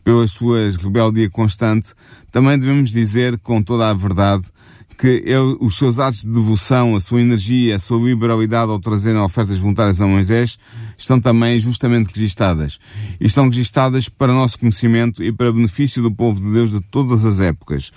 pelas 0.03 0.31
suas 0.31 0.77
rebeldia 0.77 1.29
constante, 1.29 1.91
também 2.31 2.59
devemos 2.59 2.91
dizer 2.91 3.39
com 3.39 3.63
toda 3.63 3.91
a 3.91 3.95
verdade 3.95 4.47
que 4.97 5.23
eu, 5.27 5.59
os 5.61 5.77
seus 5.77 5.99
atos 5.99 6.23
de 6.23 6.31
devoção, 6.31 6.97
a 6.97 7.01
sua 7.01 7.21
energia, 7.21 7.77
a 7.77 7.79
sua 7.79 7.99
liberalidade 7.99 8.73
ao 8.73 8.81
trazerem 8.81 9.21
ofertas 9.21 9.59
voluntárias 9.59 10.01
a 10.01 10.07
Moisés, 10.07 10.59
estão 10.97 11.21
também 11.21 11.61
justamente 11.61 12.15
registadas. 12.15 12.79
E 13.21 13.27
estão 13.27 13.45
registadas 13.47 14.09
para 14.09 14.33
nosso 14.33 14.59
conhecimento 14.59 15.23
e 15.23 15.31
para 15.31 15.53
benefício 15.53 16.03
do 16.03 16.11
povo 16.11 16.41
de 16.41 16.51
Deus 16.51 16.71
de 16.71 16.81
todas 16.81 17.25
as 17.25 17.41
épocas. 17.41 17.93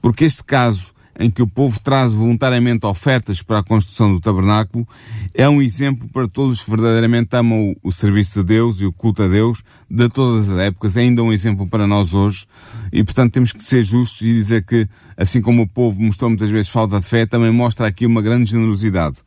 Porque 0.00 0.24
este 0.24 0.44
caso 0.44 0.93
em 1.18 1.30
que 1.30 1.42
o 1.42 1.46
povo 1.46 1.78
traz 1.80 2.12
voluntariamente 2.12 2.86
ofertas 2.86 3.40
para 3.42 3.60
a 3.60 3.62
construção 3.62 4.12
do 4.12 4.20
tabernáculo, 4.20 4.86
é 5.32 5.48
um 5.48 5.62
exemplo 5.62 6.08
para 6.08 6.26
todos 6.26 6.62
que 6.62 6.70
verdadeiramente 6.70 7.34
amam 7.36 7.74
o, 7.82 7.92
serviço 7.92 8.40
de 8.40 8.46
Deus 8.46 8.80
e 8.80 8.86
o 8.86 8.92
culto 8.92 9.22
a 9.22 9.28
Deus 9.28 9.62
de 9.88 10.08
todas 10.08 10.50
as 10.50 10.58
épocas, 10.58 10.96
é 10.96 11.00
ainda 11.00 11.22
um 11.22 11.32
exemplo 11.32 11.66
para 11.66 11.86
nós 11.86 12.14
hoje, 12.14 12.46
e 12.92 13.04
portanto 13.04 13.32
temos 13.32 13.52
que 13.52 13.64
ser 13.64 13.82
justos 13.82 14.22
e 14.22 14.32
dizer 14.32 14.64
que, 14.64 14.88
assim 15.16 15.40
como 15.40 15.62
o 15.62 15.68
povo 15.68 16.00
mostrou 16.00 16.30
muitas 16.30 16.50
vezes 16.50 16.68
falta 16.68 16.98
de 16.98 17.06
fé, 17.06 17.26
também 17.26 17.52
mostra 17.52 17.86
aqui 17.86 18.06
uma 18.06 18.22
grande 18.22 18.50
generosidade. 18.50 19.18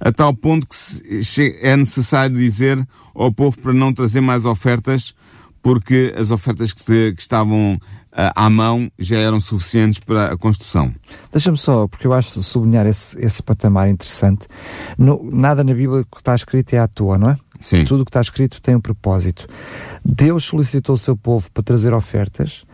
A 0.00 0.10
tal 0.10 0.34
ponto 0.34 0.66
que 0.66 1.58
é 1.60 1.76
necessário 1.76 2.34
dizer 2.34 2.82
ao 3.14 3.30
povo 3.30 3.58
para 3.58 3.74
não 3.74 3.92
trazer 3.92 4.22
mais 4.22 4.46
ofertas, 4.46 5.14
porque 5.62 6.14
as 6.16 6.30
ofertas 6.30 6.72
que, 6.72 7.12
que 7.12 7.20
estavam 7.20 7.78
à 8.12 8.50
mão 8.50 8.90
já 8.98 9.18
eram 9.18 9.40
suficientes 9.40 10.00
para 10.00 10.32
a 10.32 10.36
construção. 10.36 10.92
Deixa-me 11.30 11.56
só, 11.56 11.86
porque 11.86 12.06
eu 12.06 12.12
acho 12.12 12.42
sublinhar 12.42 12.86
esse, 12.86 13.18
esse 13.24 13.42
patamar 13.42 13.88
interessante. 13.88 14.46
No, 14.98 15.28
nada 15.30 15.62
na 15.62 15.72
Bíblia 15.72 16.04
que 16.04 16.18
está 16.18 16.34
escrito 16.34 16.74
é 16.74 16.78
à 16.78 16.88
toa, 16.88 17.18
não 17.18 17.30
é? 17.30 17.36
Sim. 17.60 17.84
Tudo 17.84 18.04
que 18.04 18.10
está 18.10 18.20
escrito 18.20 18.60
tem 18.60 18.74
um 18.74 18.80
propósito. 18.80 19.46
Deus 20.04 20.44
solicitou 20.44 20.94
o 20.94 20.98
seu 20.98 21.16
povo 21.16 21.50
para 21.52 21.62
trazer 21.62 21.92
ofertas 21.92 22.64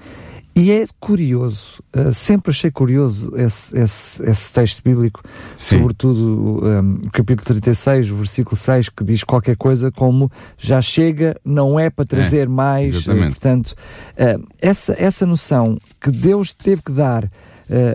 e 0.58 0.72
é 0.72 0.86
curioso, 0.98 1.82
uh, 1.94 2.14
sempre 2.14 2.50
achei 2.50 2.70
curioso 2.70 3.30
esse, 3.36 3.76
esse, 3.78 4.25
esse 4.25 4.54
texto 4.54 4.82
bíblico, 4.82 5.20
Sim. 5.54 5.76
sobretudo 5.76 6.64
um, 6.64 6.94
o 7.06 7.10
capítulo 7.10 7.44
36, 7.44 8.10
o 8.10 8.16
versículo 8.16 8.56
6, 8.56 8.88
que 8.88 9.04
diz 9.04 9.22
qualquer 9.22 9.54
coisa 9.54 9.92
como 9.92 10.32
já 10.56 10.80
chega, 10.80 11.38
não 11.44 11.78
é 11.78 11.90
para 11.90 12.06
trazer 12.06 12.44
é, 12.44 12.46
mais. 12.46 13.06
Uh, 13.06 13.16
portanto, 13.16 13.75
uh, 14.12 14.42
essa, 14.58 14.96
essa 14.98 15.26
noção 15.26 15.76
que 16.00 16.10
Deus 16.10 16.54
teve 16.54 16.80
que 16.80 16.92
dar 16.92 17.30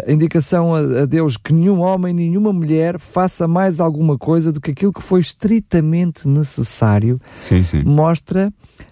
a 0.05 0.11
indicação 0.11 0.75
a, 0.75 0.79
a, 1.03 1.05
Deus 1.05 1.37
que 1.37 1.53
nenhum 1.53 1.79
homem, 1.79 2.13
nenhuma 2.13 2.51
mulher 2.51 2.99
faça 2.99 3.47
mais 3.47 3.79
alguma 3.79 4.17
coisa 4.17 4.51
do 4.51 4.59
que 4.59 4.71
aquilo 4.71 4.91
que 4.91 5.01
foi 5.01 5.21
estritamente 5.21 6.27
necessário, 6.27 7.17
sim, 7.37 7.63
sim. 7.63 7.81
mostra 7.81 8.51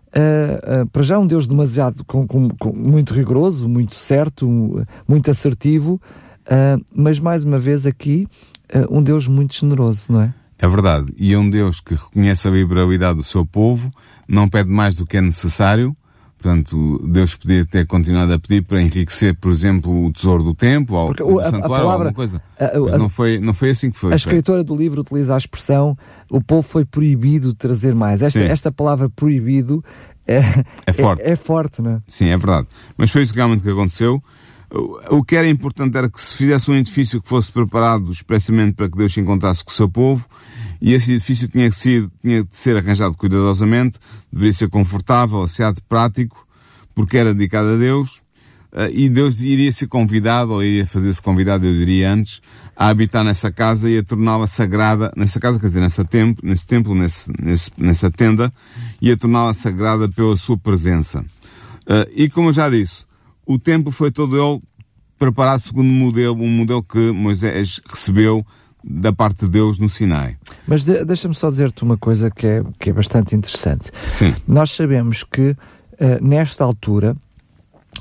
Uh, 0.10 0.82
uh, 0.82 0.88
para 0.88 1.04
já 1.04 1.20
um 1.20 1.28
Deus 1.28 1.48
demasiado 1.48 2.04
com, 2.04 2.28
com, 2.28 2.50
com 2.50 2.74
muito 2.74 3.14
rigoroso, 3.14 3.70
muito 3.70 3.96
certo, 3.96 4.48
muito 5.08 5.30
assertivo, 5.30 6.02
uh, 6.46 6.84
mas 6.96 7.20
mais 7.20 7.44
uma 7.44 7.60
vez 7.60 7.86
aqui 7.86 8.28
um 8.90 9.02
Deus 9.02 9.28
muito 9.28 9.56
generoso, 9.56 10.12
não 10.12 10.22
é? 10.22 10.34
É 10.60 10.68
verdade, 10.68 11.12
e 11.18 11.34
é 11.34 11.38
um 11.40 11.50
Deus 11.50 11.80
que 11.80 11.96
reconhece 11.96 12.48
a 12.48 12.52
liberalidade 12.52 13.18
do 13.18 13.24
seu 13.24 13.46
povo, 13.46 13.92
não 14.28 14.48
pede 14.48 14.70
mais 14.70 14.96
do 14.96 15.06
que 15.06 15.18
é 15.18 15.22
necessário 15.22 15.96
Portanto, 16.42 17.06
Deus 17.06 17.36
podia 17.36 17.66
ter 17.66 17.86
continuado 17.86 18.32
a 18.32 18.40
pedir 18.40 18.62
para 18.64 18.82
enriquecer, 18.82 19.36
por 19.36 19.52
exemplo, 19.52 20.06
o 20.06 20.12
tesouro 20.14 20.42
do 20.42 20.54
templo 20.56 20.96
ou 20.96 21.08
Porque 21.08 21.22
o- 21.22 21.38
a- 21.38 21.42
a 21.48 21.50
santuário 21.50 21.66
ou 21.66 21.70
palavra- 21.92 21.92
alguma 22.08 22.14
coisa. 22.14 22.42
a- 22.58 22.80
Mas 22.80 22.94
a- 22.94 22.98
não 22.98 23.10
foi, 23.10 23.40
não 23.40 23.54
foi 23.54 23.72
assim 23.72 23.92
que 23.92 24.00
foi. 24.00 24.14
A 24.14 24.16
escritora 24.16 24.64
do 24.64 24.74
livro 24.74 25.02
utiliza 25.02 25.36
a 25.36 25.38
expressão 25.38 25.98
o 26.32 26.40
povo 26.42 26.62
foi 26.62 26.86
proibido 26.86 27.50
de 27.50 27.56
trazer 27.56 27.94
mais. 27.94 28.22
Esta, 28.22 28.40
Sim. 28.40 28.46
esta 28.46 28.72
palavra 28.72 29.10
proibido 29.10 29.84
é, 30.26 30.40
É 30.86 30.94
forte. 30.94 31.22
É, 31.24 31.32
é 31.32 31.36
forte, 31.36 31.82
não 31.82 31.92
é? 31.92 32.02
Sim, 32.08 32.28
é 32.28 32.38
verdade. 32.38 32.68
Mas 32.98 33.12
foi 33.12 33.24
isso 33.24 33.34
realmente 33.34 33.62
que 33.62 33.70
aconteceu. 33.70 34.24
O 34.72 35.18
o 35.18 35.24
que 35.24 35.36
era 35.36 35.48
importante 35.50 35.98
era 35.98 36.08
que 36.10 36.22
se 36.22 36.36
fizesse 36.36 36.70
um 36.70 36.76
edifício 36.76 37.20
que 37.22 37.28
fosse 37.28 37.52
preparado 37.52 38.12
expressamente 38.12 38.76
para 38.76 38.88
que 38.88 38.96
Deus 38.98 39.12
se 39.12 39.20
encontrasse 39.20 39.64
com 39.66 39.72
o 39.72 39.74
seu 39.74 39.90
povo, 39.90 40.26
e 40.82 40.94
esse 40.94 41.12
edifício 41.14 41.48
tinha 41.48 41.72
ser, 41.72 42.10
tinha 42.22 42.44
de 42.44 42.50
ser 42.54 42.78
arranjado 42.78 43.16
cuidadosamente, 43.16 43.98
deveria 44.32 44.54
ser 44.54 44.70
confortável, 44.70 45.42
asseado, 45.44 45.82
prático, 45.88 46.48
porque 46.96 47.18
era 47.18 47.34
dedicado 47.34 47.70
a 47.70 47.78
Deus, 47.78 48.22
eh, 48.72 48.92
e 48.94 49.10
Deus 49.10 49.42
iria 49.42 49.72
ser 49.72 49.88
convidado, 49.88 50.54
ou 50.54 50.64
iria 50.64 50.86
fazer-se 50.86 51.22
convidado, 51.22 51.66
eu 51.66 51.74
diria 51.74 52.12
antes, 52.14 52.42
a 52.76 52.88
habitar 52.88 53.24
nessa 53.24 53.52
casa 53.52 53.90
e 53.90 53.98
a 53.98 54.04
torná-la 54.04 54.48
sagrada, 54.48 55.12
nessa 55.16 55.40
casa, 55.40 55.60
quer 55.60 55.68
dizer, 55.68 55.82
nessa 55.82 56.06
templo, 56.06 56.48
nesse 56.48 56.66
templo, 56.66 56.96
nesse, 56.96 57.32
nesse, 57.42 57.72
nessa 57.78 58.10
tenda, 58.10 58.54
e 59.02 59.12
a 59.12 59.18
torná-la 59.18 59.54
sagrada 59.54 60.08
pela 60.08 60.38
sua 60.38 60.58
presença. 60.58 61.20
Uh, 61.20 62.08
e 62.16 62.30
como 62.30 62.50
eu 62.50 62.54
já 62.54 62.70
disse, 62.70 63.06
o 63.46 63.58
templo 63.60 63.92
foi 63.92 64.12
todo 64.12 64.38
ele 64.38 64.62
preparado 65.18 65.60
segundo 65.60 65.88
um 65.88 65.94
modelo, 65.94 66.42
um 66.42 66.48
modelo 66.48 66.82
que 66.82 67.12
Moisés 67.12 67.82
recebeu 67.90 68.46
da 68.84 69.12
parte 69.14 69.46
de 69.46 69.52
Deus 69.52 69.78
no 69.80 69.88
Sinai. 69.90 70.38
Mas 70.68 70.84
de- 70.86 71.04
deixa-me 71.06 71.36
só 71.36 71.50
dizer-te 71.50 71.84
uma 71.84 71.98
coisa 71.98 72.30
que 72.32 72.46
é, 72.48 72.64
que 72.80 72.90
é 72.90 72.94
bastante 72.94 73.36
interessante. 73.36 73.92
Sim, 74.08 74.34
Nós 74.48 74.72
sabemos 74.72 75.24
que 75.24 75.56
eh, 76.00 76.20
nesta 76.22 76.64
altura, 76.64 77.16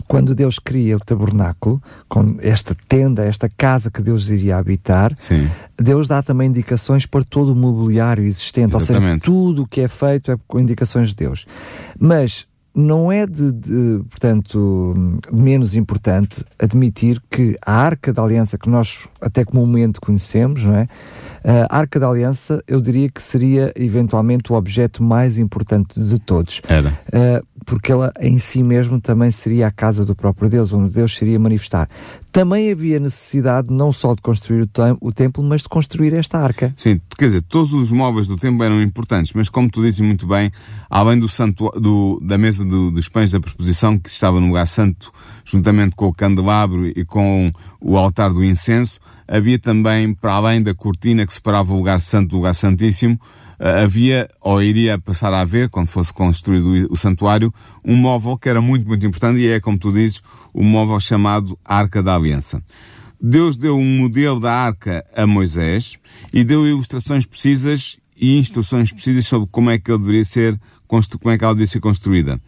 quando 0.06 0.34
Deus 0.34 0.58
cria 0.58 0.96
o 0.96 1.00
tabernáculo, 1.00 1.82
com 2.08 2.36
esta 2.40 2.76
tenda, 2.86 3.24
esta 3.24 3.48
casa 3.48 3.90
que 3.90 4.00
Deus 4.02 4.28
iria 4.30 4.56
habitar, 4.56 5.12
sim, 5.18 5.48
Deus 5.76 6.06
dá 6.06 6.22
também 6.22 6.48
indicações 6.48 7.04
para 7.06 7.24
todo 7.24 7.52
o 7.52 7.56
mobiliário 7.56 8.24
existente, 8.24 8.74
ou 8.74 8.80
seja, 8.80 8.94
Exatamente. 8.94 9.24
tudo 9.24 9.62
o 9.62 9.66
que 9.66 9.80
é 9.80 9.88
feito 9.88 10.30
é 10.30 10.36
com 10.46 10.60
indicações 10.60 11.08
de 11.10 11.16
Deus. 11.16 11.46
Mas 11.98 12.46
não 12.74 13.10
é 13.10 13.26
de, 13.26 13.50
de, 13.52 14.04
portanto, 14.08 14.94
menos 15.32 15.74
importante 15.74 16.44
admitir 16.58 17.20
que 17.30 17.56
a 17.64 17.72
Arca 17.72 18.12
da 18.12 18.22
Aliança 18.22 18.56
que 18.56 18.68
nós 18.68 19.08
até 19.20 19.44
comumente 19.44 20.00
conhecemos, 20.00 20.64
não 20.64 20.74
é? 20.74 20.86
A 21.44 21.78
Arca 21.78 21.98
da 22.00 22.08
Aliança, 22.08 22.62
eu 22.66 22.80
diria 22.80 23.08
que 23.08 23.22
seria 23.22 23.72
eventualmente 23.76 24.52
o 24.52 24.56
objeto 24.56 25.02
mais 25.02 25.38
importante 25.38 26.00
de 26.02 26.18
todos. 26.18 26.60
era. 26.68 26.94
Porque 27.66 27.92
ela 27.92 28.10
em 28.18 28.38
si 28.38 28.62
mesmo 28.62 28.98
também 28.98 29.30
seria 29.30 29.66
a 29.66 29.70
casa 29.70 30.02
do 30.02 30.14
próprio 30.14 30.48
Deus, 30.48 30.72
onde 30.72 30.94
Deus 30.94 31.14
seria 31.14 31.38
manifestar. 31.38 31.86
Também 32.32 32.70
havia 32.72 32.98
necessidade 32.98 33.68
não 33.70 33.92
só 33.92 34.14
de 34.14 34.22
construir 34.22 34.62
o, 34.62 34.66
tem- 34.66 34.96
o 35.02 35.12
templo, 35.12 35.42
mas 35.44 35.62
de 35.62 35.68
construir 35.68 36.14
esta 36.14 36.38
arca. 36.38 36.72
Sim, 36.76 36.98
quer 37.18 37.26
dizer, 37.26 37.42
todos 37.42 37.74
os 37.74 37.92
móveis 37.92 38.26
do 38.26 38.38
templo 38.38 38.64
eram 38.64 38.80
importantes, 38.80 39.32
mas 39.34 39.50
como 39.50 39.68
tu 39.70 39.82
dizes 39.82 40.00
muito 40.00 40.26
bem, 40.26 40.50
além 40.88 41.18
do 41.18 41.28
santu 41.28 41.70
do, 41.78 42.18
da 42.22 42.38
mesa 42.38 42.64
do- 42.64 42.90
dos 42.90 43.08
pães 43.10 43.32
da 43.32 43.40
preposição, 43.40 43.98
que 43.98 44.08
estava 44.08 44.40
no 44.40 44.46
lugar 44.46 44.66
santo, 44.66 45.12
juntamente 45.44 45.94
com 45.94 46.06
o 46.06 46.14
candelabro 46.14 46.86
e 46.86 47.04
com 47.04 47.52
o 47.82 47.98
altar 47.98 48.32
do 48.32 48.42
incenso, 48.42 48.98
havia 49.28 49.58
também, 49.58 50.14
para 50.14 50.32
além 50.32 50.62
da 50.62 50.74
cortina 50.74 51.26
que 51.26 51.32
separava 51.32 51.72
o 51.72 51.76
lugar 51.76 52.00
santo 52.00 52.30
do 52.30 52.36
lugar 52.36 52.54
santíssimo, 52.54 53.20
eh, 53.60 53.82
havia, 53.82 54.28
ou 54.40 54.62
iria 54.62 54.98
passar 54.98 55.32
a 55.32 55.40
haver, 55.40 55.68
quando 55.68 55.88
fosse 55.88 56.12
construído 56.12 56.88
o- 56.90 56.96
santuário, 56.96 57.52
um 57.84 57.94
móvel 57.94 58.38
que 58.38 58.48
era 58.48 58.60
muito, 58.62 58.86
muito 58.88 59.04
importante 59.06 59.38
e 59.40 59.48
é, 59.48 59.60
como 59.60 59.78
tu 59.78 59.92
dizes, 59.92 60.22
o 60.54 60.62
móvel 60.64 60.98
chamado 61.00 61.58
Arca 61.64 62.02
da 62.02 62.14
Aliança. 62.14 62.62
Deus 63.20 63.56
deu 63.56 63.76
um 63.76 63.98
modelo 63.98 64.38
da 64.40 64.52
arca 64.52 65.04
a 65.14 65.26
Moisés 65.26 65.96
e 66.32 66.44
deu 66.44 66.66
ilustrações 66.66 67.26
precisas 67.26 67.96
e 68.16 68.38
instruções 68.38 68.92
precisas 68.92 69.26
sobre 69.26 69.48
como 69.50 69.70
é 69.70 69.78
que 69.78 69.90
ele 69.90 69.98
deveria 69.98 70.24
ser, 70.24 70.58
como 70.86 71.02
é 71.32 71.36
que 71.36 71.44
ela 71.44 71.52
deveria 71.52 71.66
ser 71.66 71.80
construída. 71.80 72.40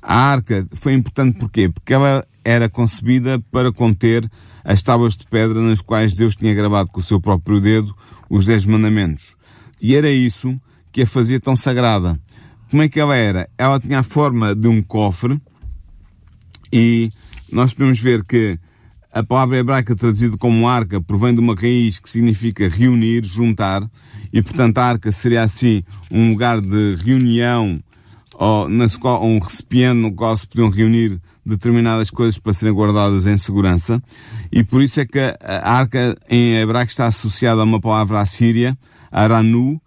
A 0.00 0.16
arca 0.16 0.66
foi 0.72 0.92
importante 0.94 1.38
porquê? 1.38 1.68
Porque 1.68 1.92
ela 1.92 2.24
era 2.44 2.68
concebida 2.68 3.38
para 3.50 3.72
conter 3.72 4.30
as 4.64 4.82
tábuas 4.82 5.16
de 5.16 5.26
pedra 5.26 5.60
nas 5.60 5.80
quais 5.80 6.14
Deus 6.14 6.36
tinha 6.36 6.54
gravado 6.54 6.90
com 6.90 7.00
o 7.00 7.02
seu 7.02 7.20
próprio 7.20 7.60
dedo 7.60 7.94
os 8.28 8.46
Dez 8.46 8.64
Mandamentos. 8.64 9.34
E 9.80 9.94
era 9.94 10.10
isso 10.10 10.58
que 10.90 11.02
a 11.02 11.06
fazia 11.06 11.40
tão 11.40 11.56
sagrada. 11.56 12.18
Como 12.70 12.82
é 12.82 12.88
que 12.88 13.00
ela 13.00 13.16
era? 13.16 13.48
Ela 13.58 13.80
tinha 13.80 13.98
a 13.98 14.04
forma 14.04 14.54
de 14.54 14.68
um 14.68 14.80
cofre 14.80 15.40
e 16.72 17.10
nós 17.50 17.74
podemos 17.74 17.98
ver 17.98 18.24
que 18.24 18.58
a 19.12 19.22
palavra 19.22 19.58
hebraica 19.58 19.94
traduzida 19.94 20.38
como 20.38 20.66
arca 20.66 21.00
provém 21.00 21.34
de 21.34 21.40
uma 21.40 21.54
raiz 21.54 21.98
que 21.98 22.08
significa 22.08 22.66
reunir, 22.66 23.24
juntar, 23.26 23.86
e 24.32 24.40
portanto 24.40 24.78
a 24.78 24.84
arca 24.84 25.12
seria 25.12 25.42
assim 25.42 25.84
um 26.10 26.30
lugar 26.30 26.62
de 26.62 26.96
reunião 27.04 27.82
ou 28.34 28.68
nas 28.68 28.96
qual, 28.96 29.22
um 29.22 29.38
recipiente 29.38 30.00
no 30.00 30.12
qual 30.12 30.34
se 30.34 30.46
podiam 30.46 30.70
reunir 30.70 31.20
determinadas 31.44 32.10
coisas 32.10 32.38
para 32.38 32.52
serem 32.52 32.74
guardadas 32.74 33.26
em 33.26 33.36
segurança, 33.36 34.02
e 34.50 34.62
por 34.62 34.82
isso 34.82 35.00
é 35.00 35.06
que 35.06 35.18
a 35.18 35.72
arca 35.72 36.16
em 36.28 36.54
hebraico 36.54 36.90
está 36.90 37.06
associada 37.06 37.60
a 37.60 37.64
uma 37.64 37.80
palavra 37.80 38.20
assíria, 38.20 38.78
aranu, 39.10 39.80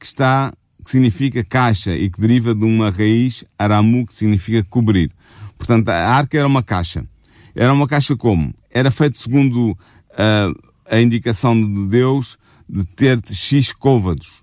que 0.00 0.06
está, 0.06 0.52
que 0.82 0.90
significa 0.90 1.44
caixa 1.44 1.96
e 1.96 2.10
que 2.10 2.20
deriva 2.20 2.54
de 2.54 2.64
uma 2.64 2.90
raiz 2.90 3.44
aramu, 3.58 4.06
que 4.06 4.14
significa 4.14 4.62
cobrir. 4.64 5.10
Portanto, 5.56 5.88
a 5.88 5.94
arca 5.94 6.36
era 6.38 6.46
uma 6.46 6.62
caixa. 6.62 7.06
Era 7.54 7.72
uma 7.72 7.86
caixa 7.86 8.16
como? 8.16 8.52
Era 8.70 8.90
feito 8.90 9.16
segundo 9.16 9.78
ah, 10.16 10.52
a 10.90 11.00
indicação 11.00 11.54
de 11.58 11.86
Deus 11.86 12.36
de 12.68 12.84
ter 12.84 13.20
X 13.26 13.72
côvados. 13.72 14.42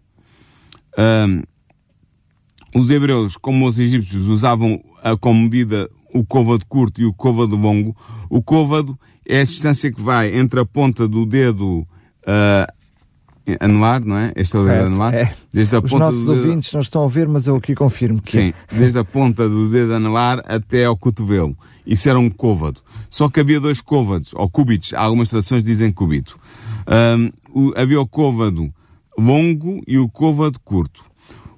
Ah, 0.97 1.27
os 2.73 2.89
hebreus, 2.89 3.35
como 3.35 3.67
os 3.67 3.77
egípcios, 3.77 4.25
usavam 4.27 4.81
ah, 5.03 5.17
como 5.17 5.41
medida 5.43 5.89
o 6.13 6.23
côvado 6.25 6.65
curto 6.67 7.01
e 7.01 7.05
o 7.05 7.13
côvado 7.13 7.55
longo. 7.55 7.95
O 8.29 8.41
côvado 8.41 8.97
é 9.27 9.41
a 9.41 9.43
distância 9.43 9.91
que 9.91 10.01
vai 10.01 10.35
entre 10.37 10.59
a 10.59 10.65
ponta 10.65 11.07
do 11.07 11.25
dedo 11.25 11.85
ah, 12.27 12.67
anular, 13.59 14.03
não 14.05 14.17
é? 14.17 14.31
Este 14.35 14.55
é 14.55 14.59
o 14.59 14.63
dedo 14.63 14.73
Certo, 14.73 14.87
anular. 14.87 15.13
é. 15.13 15.33
Desde 15.53 15.75
a 15.75 15.79
Os 15.79 15.89
ponta 15.91 16.05
nossos 16.05 16.25
do 16.25 16.33
dedo... 16.35 16.47
ouvintes 16.47 16.73
não 16.73 16.81
estão 16.81 17.03
a 17.03 17.07
ver, 17.07 17.27
mas 17.27 17.47
eu 17.47 17.55
aqui 17.55 17.73
confirmo 17.75 18.21
que 18.21 18.31
Sim, 18.31 18.53
desde 18.71 18.99
a 18.99 19.03
ponta 19.03 19.47
do 19.49 19.69
dedo 19.69 19.93
anular 19.93 20.41
até 20.45 20.85
ao 20.85 20.95
cotovelo. 20.97 21.55
Isso 21.85 22.07
era 22.09 22.19
um 22.19 22.29
côvado. 22.29 22.81
Só 23.09 23.27
que 23.29 23.39
havia 23.39 23.59
dois 23.59 23.81
côvados, 23.81 24.31
ou 24.35 24.49
cúbitos. 24.49 24.93
Algumas 24.93 25.29
traduções 25.29 25.63
dizem 25.63 25.91
cúbito. 25.91 26.37
O- 27.53 27.73
havia 27.75 27.99
o 27.99 28.07
côvado 28.07 28.71
longo 29.17 29.81
e 29.87 29.97
o 29.97 30.07
côvado 30.07 30.59
curto. 30.59 31.03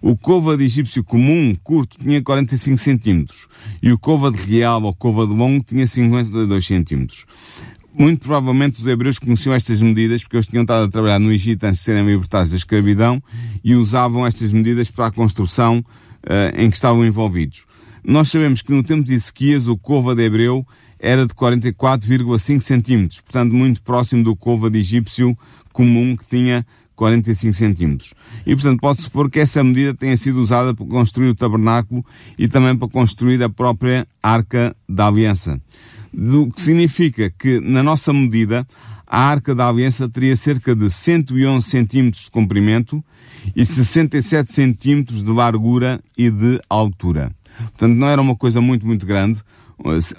O 0.06 0.18
côvado 0.18 0.62
egípcio 0.62 1.02
comum, 1.02 1.56
curto, 1.64 1.98
tinha 1.98 2.22
45 2.22 2.78
centímetros. 2.78 3.48
E 3.82 3.90
o 3.90 3.98
côvado 3.98 4.36
real, 4.36 4.84
ou 4.84 4.94
côvado 4.94 5.34
longo, 5.34 5.64
tinha 5.64 5.88
52 5.88 6.66
centímetros. 6.66 7.26
Muito 7.98 8.20
provavelmente 8.20 8.82
os 8.82 8.86
hebreus 8.86 9.18
conheciam 9.18 9.56
estas 9.56 9.82
medidas 9.82 10.22
porque 10.22 10.36
eles 10.36 10.48
tinham 10.48 10.64
estado 10.64 10.84
a 10.84 10.90
trabalhar 10.90 11.20
no 11.20 11.32
Egito 11.32 11.64
antes 11.64 11.80
de 11.80 11.86
serem 11.86 12.06
libertados 12.06 12.52
da 12.52 12.58
escravidão 12.58 13.24
e 13.64 13.76
usavam 13.76 14.28
estas 14.28 14.52
medidas 14.52 14.92
para 14.92 15.08
a 15.08 15.12
construção 15.12 15.82
eh, 16.28 16.54
em 16.58 16.70
que 16.70 16.76
estavam 16.76 17.06
envolvidos. 17.06 17.66
Nós 18.04 18.30
sabemos 18.30 18.62
que 18.62 18.74
no 18.74 18.84
tempo 18.84 19.06
de 19.06 19.14
Ezequias 19.14 19.68
o 19.70 19.78
côvado 19.78 20.22
hebreu 20.22 20.68
era 21.00 21.26
de 21.26 21.34
44,5 21.34 22.60
centímetros, 22.60 23.22
portanto 23.22 23.54
muito 23.54 23.82
próximo 23.82 24.22
do 24.22 24.36
côvado 24.36 24.76
egípcio 24.76 25.38
comum 25.72 26.18
que 26.18 26.26
tinha 26.26 26.66
45 26.96 27.54
centímetros. 27.54 28.14
E 28.46 28.56
portanto 28.56 28.80
pode-se 28.80 29.04
supor 29.04 29.30
que 29.30 29.40
essa 29.40 29.64
medida 29.64 29.94
tenha 29.94 30.16
sido 30.18 30.40
usada 30.42 30.74
para 30.74 30.86
construir 30.86 31.30
o 31.30 31.36
tabernáculo 31.36 32.06
e 32.38 32.48
também 32.48 32.76
para 32.76 32.88
construir 32.88 33.42
a 33.44 33.50
própria 33.50 34.08
Arca 34.22 34.76
da 34.88 35.08
Aliança. 35.08 35.60
Do 36.14 36.52
que 36.52 36.62
significa 36.62 37.30
que, 37.32 37.60
na 37.60 37.82
nossa 37.82 38.14
medida, 38.14 38.68
a 39.08 39.20
Arca 39.20 39.56
da 39.56 39.68
Aliança 39.68 40.08
teria 40.08 40.36
cerca 40.36 40.76
de 40.76 40.90
111 40.90 41.68
centímetros 41.68 42.26
de 42.26 42.32
comprimento 42.32 43.04
e 43.56 43.66
67 43.66 44.52
centímetros 44.52 45.24
de 45.24 45.32
largura 45.32 46.00
e 46.18 46.30
de 46.30 46.60
altura. 46.70 47.32
Portanto, 47.58 47.96
não 47.96 48.08
era 48.08 48.22
uma 48.22 48.36
coisa 48.36 48.62
muito, 48.62 48.86
muito 48.86 49.06
grande. 49.06 49.40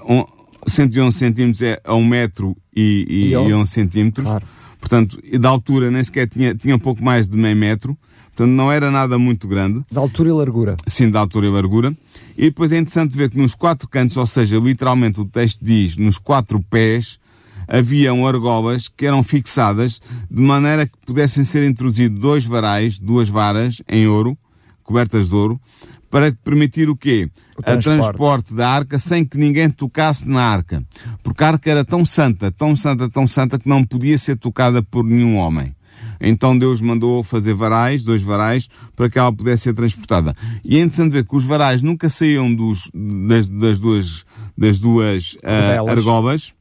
Um- 0.09 0.25
111 0.67 1.19
centímetros 1.19 1.61
é 1.63 1.79
a 1.85 1.95
1 1.95 2.05
metro 2.05 2.57
e, 2.75 3.07
e, 3.09 3.25
E 3.27 3.31
e 3.33 3.37
11, 3.37 3.53
11 3.55 3.71
centímetros. 3.71 4.25
claro. 4.27 4.47
Portanto, 4.85 5.19
e 5.25 5.39
da 5.39 5.49
altura 5.49 5.91
nem 5.91 6.05
sequer 6.05 6.29
tinha, 6.29 6.55
tinha 6.55 6.77
um 6.77 6.79
pouco 6.79 7.03
mais 7.03 7.27
de 7.27 7.39
meio 7.39 7.57
metro. 7.57 7.97
Portanto, 8.37 8.51
não 8.51 8.71
era 8.71 8.91
nada 8.91 9.19
muito 9.19 9.49
grande 9.49 9.83
de 9.91 9.97
altura 9.97 10.29
e 10.29 10.33
largura. 10.33 10.77
sim, 10.87 11.11
de 11.11 11.17
altura 11.17 11.47
e 11.47 11.49
largura. 11.49 11.97
E 12.37 12.43
depois 12.43 12.71
é 12.71 12.77
interessante 12.77 13.17
ver 13.17 13.31
que 13.31 13.39
nos 13.39 13.55
quatro 13.55 13.89
cantos, 13.89 14.15
ou 14.15 14.27
seja, 14.27 14.59
literalmente 14.59 15.19
o 15.21 15.25
texto 15.25 15.65
diz, 15.65 15.97
nos 15.97 16.19
quatro 16.19 16.61
pés, 16.69 17.19
haviam 17.67 18.27
argolas 18.27 18.87
que 18.89 19.07
eram 19.07 19.23
fixadas 19.23 20.03
de 20.31 20.43
maneira 20.43 20.87
que 20.87 20.93
pudessem 21.07 21.45
ser 21.45 21.67
introduzidos 21.67 22.21
dois 22.21 22.45
varais, 22.45 22.99
duas 22.99 23.31
varas 23.31 23.81
em 23.89 24.07
ouro, 24.07 24.37
cobertas 24.83 25.31
de 25.31 25.35
ouro, 25.35 25.59
para 26.11 26.31
permitir 26.45 26.91
o 26.91 26.97
quê? 26.97 27.31
O 27.57 27.61
A 27.61 27.63
transporte. 27.63 27.85
transporte 27.85 28.55
da 28.55 28.69
arca 28.69 28.99
sem 28.99 29.25
que 29.25 29.39
ninguém 29.39 29.71
tocasse 29.71 30.29
na 30.29 30.43
arca. 30.43 30.83
Porque 31.23 31.45
a 31.45 31.49
arca 31.49 31.71
era 31.71 31.85
tão 31.85 32.05
santa, 32.05 32.51
tão 32.51 32.75
santa, 32.75 33.09
tão 33.09 33.27
santa 33.27 33.59
que 33.59 33.69
não 33.69 33.85
podia 33.85 34.19
ser 34.19 34.37
tocada 34.37 34.83
por 34.83 35.05
nenhum 35.05 35.37
homem. 35.37 35.75
Então 36.21 36.57
Deus 36.57 36.81
mandou 36.81 37.23
fazer 37.23 37.55
varais, 37.55 38.03
dois 38.03 38.23
varais, 38.23 38.69
para 38.97 39.09
que 39.09 39.19
ela 39.19 39.33
pudesse 39.33 39.65
ser 39.65 39.75
transportada. 39.75 40.35
E 40.65 40.79
é 40.79 40.81
interessante 40.81 41.13
ver 41.13 41.25
que 41.25 41.37
os 41.37 41.45
varais 41.45 41.83
nunca 41.83 42.09
saíam 42.09 42.55
dos, 42.55 42.91
das, 42.95 43.47
das 43.49 43.79
duas, 43.79 44.25
das 44.57 44.79
duas 44.79 45.37
argobas, 45.89 46.53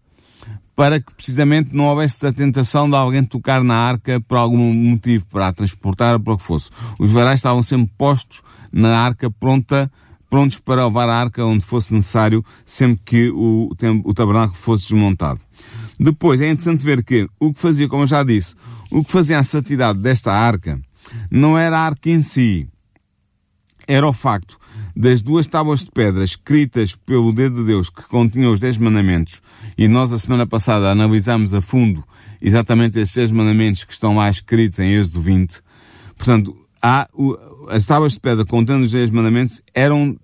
para 0.75 0.99
que 0.99 1.13
precisamente 1.13 1.69
não 1.75 1.85
houvesse 1.85 2.25
a 2.25 2.33
tentação 2.33 2.89
de 2.89 2.95
alguém 2.95 3.23
tocar 3.23 3.63
na 3.63 3.75
arca 3.75 4.19
por 4.21 4.37
algum 4.37 4.73
motivo, 4.73 5.25
para 5.31 5.47
a 5.47 5.53
transportar 5.53 6.15
ou 6.15 6.19
para 6.19 6.33
o 6.33 6.37
que 6.37 6.43
fosse. 6.43 6.69
Os 6.99 7.11
varais 7.11 7.39
estavam 7.39 7.61
sempre 7.61 7.91
postos 7.97 8.41
na 8.71 8.97
arca 8.97 9.29
pronta, 9.29 9.91
prontos 10.33 10.57
para 10.57 10.83
levar 10.87 11.07
a 11.07 11.15
arca 11.15 11.45
onde 11.45 11.63
fosse 11.63 11.93
necessário, 11.93 12.43
sempre 12.65 12.99
que 13.05 13.29
o, 13.29 13.69
o 14.03 14.13
tabernáculo 14.15 14.57
fosse 14.57 14.87
desmontado. 14.87 15.39
Depois, 15.99 16.41
é 16.41 16.49
interessante 16.49 16.83
ver 16.83 17.03
que 17.03 17.27
o 17.39 17.53
que 17.53 17.59
fazia, 17.59 17.87
como 17.87 18.01
eu 18.01 18.07
já 18.07 18.23
disse, 18.23 18.55
o 18.89 19.03
que 19.03 19.11
fazia 19.11 19.37
a 19.37 19.43
santidade 19.43 19.99
desta 19.99 20.31
arca 20.33 20.81
não 21.29 21.55
era 21.55 21.77
a 21.77 21.81
arca 21.85 22.09
em 22.09 22.19
si, 22.19 22.67
era 23.87 24.07
o 24.07 24.11
facto 24.11 24.57
das 24.95 25.21
duas 25.21 25.45
tábuas 25.45 25.81
de 25.81 25.91
pedra 25.91 26.23
escritas 26.23 26.95
pelo 26.95 27.31
dedo 27.31 27.57
de 27.57 27.65
Deus 27.67 27.91
que 27.91 28.01
continham 28.01 28.51
os 28.53 28.59
dez 28.59 28.75
mandamentos 28.79 29.39
e 29.77 29.87
nós 29.87 30.11
a 30.11 30.17
semana 30.17 30.47
passada 30.47 30.89
analisámos 30.89 31.53
a 31.53 31.61
fundo 31.61 32.03
exatamente 32.41 32.97
esses 32.97 33.13
dez 33.13 33.31
mandamentos 33.31 33.83
que 33.83 33.93
estão 33.93 34.15
lá 34.15 34.27
escritos 34.31 34.79
em 34.79 34.93
Êxodo 34.93 35.21
20. 35.21 35.59
Portanto, 36.17 36.57
há, 36.81 37.07
o- 37.13 37.37
as 37.69 37.85
tábuas 37.85 38.13
de 38.13 38.19
pedra 38.19 38.45
contendo 38.45 38.83
os 38.83 38.91
dez 38.91 39.09
mandamentos 39.09 39.61
eram 39.73 40.17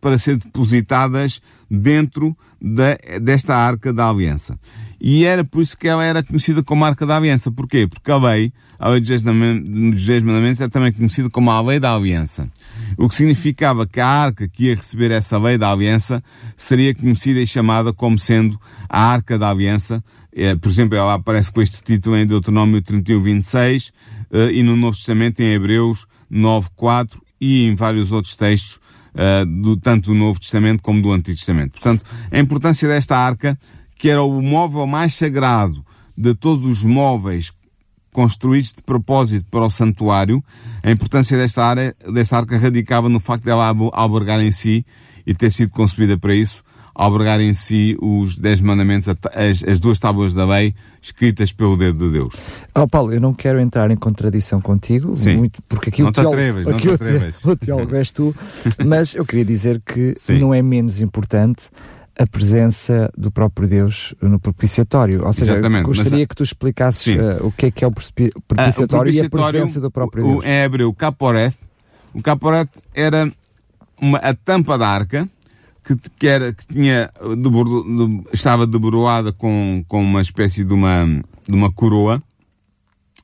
para 0.00 0.16
ser 0.18 0.36
depositadas 0.36 1.40
dentro 1.70 2.36
da, 2.60 2.96
desta 3.20 3.56
arca 3.56 3.92
da 3.92 4.08
aliança. 4.08 4.58
E 5.00 5.24
era 5.24 5.44
por 5.44 5.62
isso 5.62 5.76
que 5.78 5.86
ela 5.86 6.04
era 6.04 6.22
conhecida 6.24 6.60
como 6.62 6.84
Arca 6.84 7.06
da 7.06 7.16
Aliança. 7.16 7.52
Porquê? 7.52 7.86
Porque 7.86 8.10
a 8.10 8.16
lei, 8.16 8.52
a 8.80 8.88
lei 8.88 8.98
dos 8.98 9.08
Dez 9.08 9.22
Mandam- 9.22 9.90
dos 9.90 10.04
Dez 10.04 10.24
Mandamentos, 10.24 10.60
é 10.60 10.68
também 10.68 10.90
conhecida 10.92 11.30
como 11.30 11.52
a 11.52 11.60
lei 11.60 11.78
da 11.78 11.94
aliança. 11.94 12.48
O 12.96 13.08
que 13.08 13.14
significava 13.14 13.86
que 13.86 14.00
a 14.00 14.06
arca 14.08 14.48
que 14.48 14.64
ia 14.64 14.74
receber 14.74 15.12
essa 15.12 15.38
lei 15.38 15.56
da 15.56 15.70
aliança 15.70 16.20
seria 16.56 16.92
conhecida 16.96 17.38
e 17.40 17.46
chamada 17.46 17.92
como 17.92 18.18
sendo 18.18 18.60
a 18.88 19.00
Arca 19.00 19.38
da 19.38 19.50
Aliança. 19.50 20.02
Eh, 20.34 20.56
Por 20.56 20.68
exemplo, 20.68 20.96
ela 20.96 21.14
aparece 21.14 21.52
com 21.52 21.62
este 21.62 21.80
título 21.80 22.16
em 22.16 22.26
Deuteronômio 22.26 22.82
31, 22.82 23.22
26 23.22 23.92
eh, 24.32 24.50
e 24.52 24.62
no 24.64 24.74
Novo 24.74 24.96
Testamento 24.96 25.38
em 25.40 25.52
Hebreus 25.52 26.06
9, 26.30 26.68
4 26.76 27.20
e 27.40 27.64
em 27.66 27.74
vários 27.74 28.10
outros 28.12 28.36
textos 28.36 28.80
uh, 29.14 29.46
do, 29.46 29.76
tanto 29.76 30.10
do 30.10 30.14
Novo 30.14 30.40
Testamento 30.40 30.82
como 30.82 31.00
do 31.02 31.12
Antigo 31.12 31.36
Testamento. 31.36 31.72
Portanto, 31.72 32.04
a 32.30 32.38
importância 32.38 32.88
desta 32.88 33.16
arca, 33.16 33.58
que 33.96 34.08
era 34.08 34.22
o 34.22 34.40
móvel 34.42 34.86
mais 34.86 35.14
sagrado 35.14 35.84
de 36.16 36.34
todos 36.34 36.66
os 36.66 36.84
móveis 36.84 37.52
construídos 38.12 38.72
de 38.72 38.82
propósito 38.82 39.46
para 39.50 39.64
o 39.64 39.70
santuário, 39.70 40.42
a 40.82 40.90
importância 40.90 41.36
desta, 41.36 41.64
área, 41.64 41.94
desta 42.12 42.36
arca 42.36 42.58
radicava 42.58 43.08
no 43.08 43.20
facto 43.20 43.44
dela 43.44 43.68
albo- 43.68 43.90
albergar 43.92 44.40
em 44.40 44.50
si, 44.50 44.84
e 45.26 45.34
ter 45.34 45.50
sido 45.52 45.70
concebida 45.70 46.16
para 46.16 46.34
isso, 46.34 46.64
albergar 46.98 47.40
em 47.40 47.52
si 47.52 47.96
os 48.02 48.36
Dez 48.36 48.60
Mandamentos, 48.60 49.06
as, 49.08 49.62
as 49.62 49.78
duas 49.78 50.00
tábuas 50.00 50.34
da 50.34 50.44
lei, 50.44 50.74
escritas 51.00 51.52
pelo 51.52 51.76
dedo 51.76 52.06
de 52.08 52.12
Deus. 52.14 52.34
Oh, 52.74 52.88
Paulo, 52.88 53.12
eu 53.12 53.20
não 53.20 53.32
quero 53.32 53.60
entrar 53.60 53.88
em 53.92 53.96
contradição 53.96 54.60
contigo, 54.60 55.14
Sim. 55.14 55.36
muito, 55.36 55.62
porque 55.68 55.90
aqui 55.90 56.02
Não 56.02 56.08
o 56.08 56.12
te 56.12 56.16
teólogo, 56.16 56.34
atreves, 56.36 56.66
não 56.66 56.76
aqui 56.76 56.88
te 56.88 56.92
o 56.92 56.98
te- 56.98 57.04
atreves. 57.04 57.44
o 57.44 57.56
teólogo 57.56 57.94
és 57.94 58.10
tu, 58.10 58.34
mas 58.84 59.14
eu 59.14 59.24
queria 59.24 59.44
dizer 59.44 59.80
que 59.80 60.12
Sim. 60.16 60.40
não 60.40 60.52
é 60.52 60.60
menos 60.60 61.00
importante 61.00 61.68
a 62.18 62.26
presença 62.26 63.08
do 63.16 63.30
próprio 63.30 63.68
Deus 63.68 64.12
no 64.20 64.40
propiciatório. 64.40 65.24
Ou 65.24 65.32
seja, 65.32 65.52
Exatamente, 65.52 65.84
gostaria 65.84 66.18
mas- 66.18 66.26
que 66.26 66.34
tu 66.34 66.42
explicasses 66.42 67.16
eh, 67.16 67.38
o 67.42 67.52
que 67.52 67.66
é 67.66 67.70
que 67.70 67.84
é 67.84 67.86
o 67.86 67.92
prespi- 67.92 68.32
Ah, 68.36 68.40
propiciatório, 68.48 69.12
e 69.14 69.20
a 69.20 69.30
presença 69.30 69.80
do 69.80 69.88
próprio 69.88 70.26
o, 70.26 70.30
Deus. 70.32 70.44
Em 70.44 70.64
hebreu, 70.64 70.92
caporeth. 70.92 71.54
O 72.12 72.20
caporeth 72.20 72.68
era 72.92 73.32
uma, 74.00 74.18
a 74.18 74.34
tampa 74.34 74.76
da 74.76 74.88
arca 74.88 75.28
que, 75.96 76.10
que, 76.18 76.26
era, 76.26 76.52
que 76.52 76.66
tinha, 76.66 77.10
uh, 77.20 77.34
debor- 77.36 77.64
de- 77.84 78.22
estava 78.32 78.66
deboroada 78.66 79.32
com, 79.32 79.82
com 79.88 80.02
uma 80.02 80.20
espécie 80.20 80.64
de 80.64 80.72
uma, 80.74 81.04
de 81.48 81.54
uma 81.54 81.72
coroa. 81.72 82.22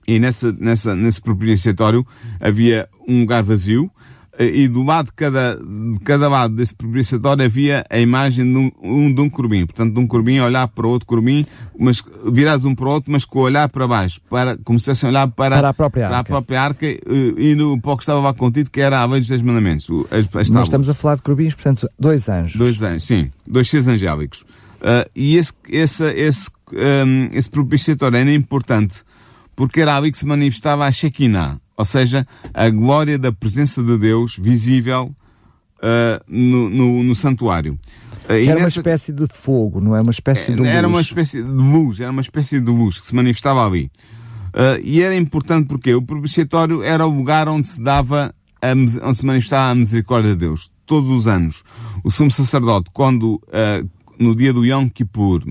E 0.07 0.19
nessa, 0.19 0.53
nessa, 0.53 0.95
nesse 0.95 1.21
propiciatório 1.21 2.07
havia 2.41 2.89
um 3.09 3.21
lugar 3.21 3.43
vazio 3.43 3.91
e 4.39 4.67
do 4.69 4.83
lado 4.83 5.07
de 5.07 5.13
cada, 5.13 5.57
de 5.57 5.99
cada 6.05 6.29
lado 6.29 6.55
desse 6.57 6.75
propiciatório 6.75 7.45
havia 7.45 7.85
a 7.89 7.99
imagem 7.99 8.45
de 8.53 8.59
um, 8.59 8.71
um, 8.83 9.13
de 9.15 9.21
um 9.21 9.31
corbim. 9.31 9.65
Portanto, 9.67 9.95
de 9.95 10.01
um 10.01 10.07
corbim 10.07 10.39
a 10.39 10.45
olhar 10.47 10.67
para 10.69 10.87
outro 10.87 11.07
corbim, 11.07 11.47
mas 11.79 12.03
virados 12.33 12.65
um 12.65 12.75
para 12.75 12.87
o 12.87 12.91
outro, 12.91 13.13
mas 13.13 13.25
com 13.25 13.39
o 13.39 13.43
olhar 13.43 13.69
para 13.69 13.87
baixo, 13.87 14.21
para, 14.29 14.57
como 14.65 14.79
se 14.79 14.87
fossem 14.87 15.09
olhar 15.11 15.29
para, 15.29 15.57
Para 15.57 15.69
a 15.69 15.75
própria 15.75 16.07
para 16.07 16.15
a 16.17 16.19
arca. 16.19 16.29
própria 16.29 16.63
arca 16.63 16.87
e 16.87 17.55
no 17.55 17.81
para 17.81 17.93
o 17.93 17.97
que 17.97 18.03
estava 18.03 18.21
lá 18.21 18.35
contido, 18.35 18.71
que 18.71 18.81
era 18.81 18.99
a 19.01 19.05
lei 19.07 19.21
dos 19.21 19.29
dez 19.29 19.43
mandamentos. 19.43 19.89
o- 19.89 20.07
As, 20.11 20.27
as 20.27 20.33
Nós 20.35 20.49
tábuas. 20.49 20.65
estamos 20.67 20.89
a 20.91 20.95
falar 20.95 21.17
de 21.17 21.23
corubins, 21.23 21.55
portanto, 21.55 21.89
dois 21.99 22.29
anjos. 22.29 22.57
Dois 22.57 22.83
anjos, 22.83 23.05
sim. 23.05 23.31
Dois 23.47 23.69
seres 23.69 23.87
angélicos. 23.87 24.45
Ah, 24.83 25.07
e 25.15 25.37
esse, 25.37 25.53
esse, 25.69 26.05
esse, 26.13 26.51
ahm, 26.73 27.29
esse 27.33 27.49
propiciatório 27.49 28.17
era 28.19 28.33
importante 28.33 29.03
porque 29.57 29.81
era 29.81 29.97
ali 29.97 30.11
que 30.11 30.19
se 30.19 30.27
manifestava 30.27 30.85
a 30.85 30.91
Shekinah, 30.93 31.61
ou 31.77 31.85
seja, 31.85 32.27
a 32.53 32.69
glória 32.71 33.19
da 33.19 33.33
presença 33.33 33.83
de 33.83 33.99
Deus 33.99 34.37
visível 34.39 35.15
ah, 35.83 36.23
no, 36.29 36.71
no, 36.71 37.03
no 37.03 37.15
santuário. 37.15 37.79
Ah, 38.29 38.35
era 38.39 38.53
uma 38.57 38.65
nessa- 38.67 38.79
espécie 38.81 39.13
de 39.13 39.27
fogo, 39.33 39.81
não 39.81 39.95
é? 39.95 40.01
Uma 40.01 40.11
espécie 40.11 40.55
de 40.55 40.67
era 40.67 40.87
uma 40.89 40.99
luz. 40.99 41.07
espécie 41.09 41.43
de 41.43 41.49
luz, 41.49 42.01
era 42.01 42.11
uma 42.11 42.23
espécie 42.23 42.61
de 42.61 42.71
luz 42.71 42.99
que 43.01 43.07
se 43.07 43.15
manifestava 43.15 43.67
ali. 43.67 43.91
Ah, 44.53 44.79
e 44.83 45.03
era 45.03 45.15
importante 45.17 45.67
porque 45.69 45.95
o 45.95 46.01
propiciatório 46.03 46.83
era 46.83 47.07
o 47.07 47.11
lugar 47.15 47.49
onde 47.49 47.67
se 47.67 47.83
dava, 47.83 48.35
a 48.63 48.73
onde 49.07 49.17
se 49.19 49.27
manifestava 49.27 49.73
a 49.73 49.75
misericórdia 49.75 50.31
de 50.33 50.39
Deus. 50.39 50.71
Todos 50.87 51.11
os 51.11 51.27
anos, 51.27 51.65
o 52.03 52.11
sumo 52.11 52.31
sacerdote, 52.31 52.91
quando, 52.93 53.41
no 54.19 54.35
dia 54.37 54.53
do 54.53 54.67
Yom 54.67 54.87
Kippur, 54.89 55.43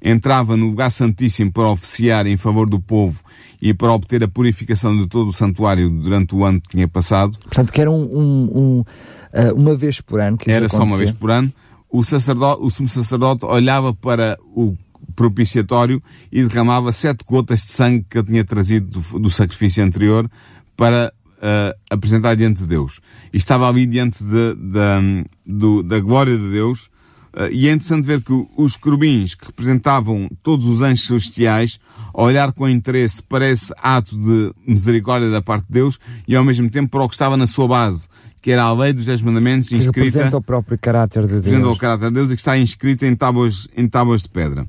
entrava 0.00 0.56
no 0.56 0.66
lugar 0.66 0.90
santíssimo 0.90 1.52
para 1.52 1.68
oficiar 1.70 2.26
em 2.26 2.36
favor 2.36 2.68
do 2.68 2.78
povo 2.80 3.20
e 3.60 3.74
para 3.74 3.92
obter 3.92 4.22
a 4.22 4.28
purificação 4.28 4.96
de 4.96 5.06
todo 5.08 5.28
o 5.30 5.32
santuário 5.32 5.90
durante 5.90 6.34
o 6.34 6.44
ano 6.44 6.60
que 6.60 6.68
tinha 6.68 6.86
passado, 6.86 7.36
Portanto, 7.38 7.72
que 7.72 7.80
era 7.80 7.90
um, 7.90 8.02
um- 8.02 8.50
um, 8.78 8.84
eh, 9.32 9.52
uma 9.52 9.76
vez 9.76 10.00
por 10.00 10.20
ano 10.20 10.36
que 10.38 10.48
isso 10.48 10.56
era 10.56 10.68
só 10.68 10.76
uma 10.78 10.84
acontecia. 10.84 11.06
vez 11.06 11.16
por 11.18 11.30
ano, 11.30 11.52
o 11.90 12.04
sacerdote, 12.04 12.62
o 12.62 12.70
sumo 12.70 12.88
sacerdote 12.88 13.44
olhava 13.44 13.92
para 13.92 14.38
o 14.54 14.76
propiciatório 15.16 16.00
e 16.30 16.44
derramava 16.44 16.92
sete 16.92 17.24
gotas 17.26 17.60
de 17.62 17.66
sangue 17.72 18.06
que 18.08 18.18
ele 18.18 18.26
tinha 18.28 18.44
trazido 18.44 18.86
do, 19.00 19.18
do 19.18 19.30
sacrifício 19.30 19.82
anterior 19.82 20.30
para 20.76 21.12
ah, 21.42 21.74
apresentar 21.90 22.36
diante 22.36 22.60
de 22.60 22.66
Deus. 22.68 23.00
E 23.32 23.36
estava 23.36 23.68
ali 23.68 23.84
diante 23.86 24.22
de- 24.22 24.54
da, 24.54 25.00
do- 25.44 25.82
da 25.82 25.98
glória 25.98 26.36
de 26.38 26.50
Deus. 26.50 26.88
Ah, 27.38 27.48
e 27.52 27.68
é 27.68 27.72
interessante 27.72 28.04
ver 28.04 28.20
que 28.20 28.32
os 28.56 28.76
querubins 28.76 29.36
que 29.36 29.46
representavam 29.46 30.28
todos 30.42 30.66
os 30.66 30.82
anjos 30.82 31.06
celestiais, 31.06 31.78
a 32.12 32.20
olhar 32.20 32.52
com 32.52 32.68
interesse 32.68 33.22
para 33.22 33.48
esse 33.48 33.72
ato 33.80 34.18
de 34.18 34.52
misericórdia 34.66 35.30
da 35.30 35.40
parte 35.40 35.66
de 35.66 35.72
Deus 35.74 36.00
e 36.26 36.34
ao 36.34 36.42
mesmo 36.42 36.68
tempo 36.68 36.90
para 36.90 37.04
o 37.04 37.08
que 37.08 37.14
estava 37.14 37.36
na 37.36 37.46
sua 37.46 37.68
base, 37.68 38.08
que 38.42 38.50
era 38.50 38.64
a 38.64 38.72
lei 38.72 38.92
dos 38.92 39.06
dez 39.06 39.22
mandamentos 39.22 39.68
Que 39.68 39.76
inscrita 39.76 40.00
representa 40.00 40.36
o 40.36 40.42
próprio 40.42 40.76
caráter 40.76 41.28
de 41.28 41.34
representa 41.34 41.62
Deus. 41.62 41.76
o 41.76 41.78
caráter 41.78 42.08
de 42.08 42.14
Deus 42.14 42.30
e 42.30 42.34
que 42.34 42.40
está 42.40 42.58
inscrita 42.58 43.06
em 43.06 43.14
tábuas, 43.14 43.68
em 43.76 43.88
tábuas 43.88 44.22
de 44.24 44.30
pedra. 44.30 44.66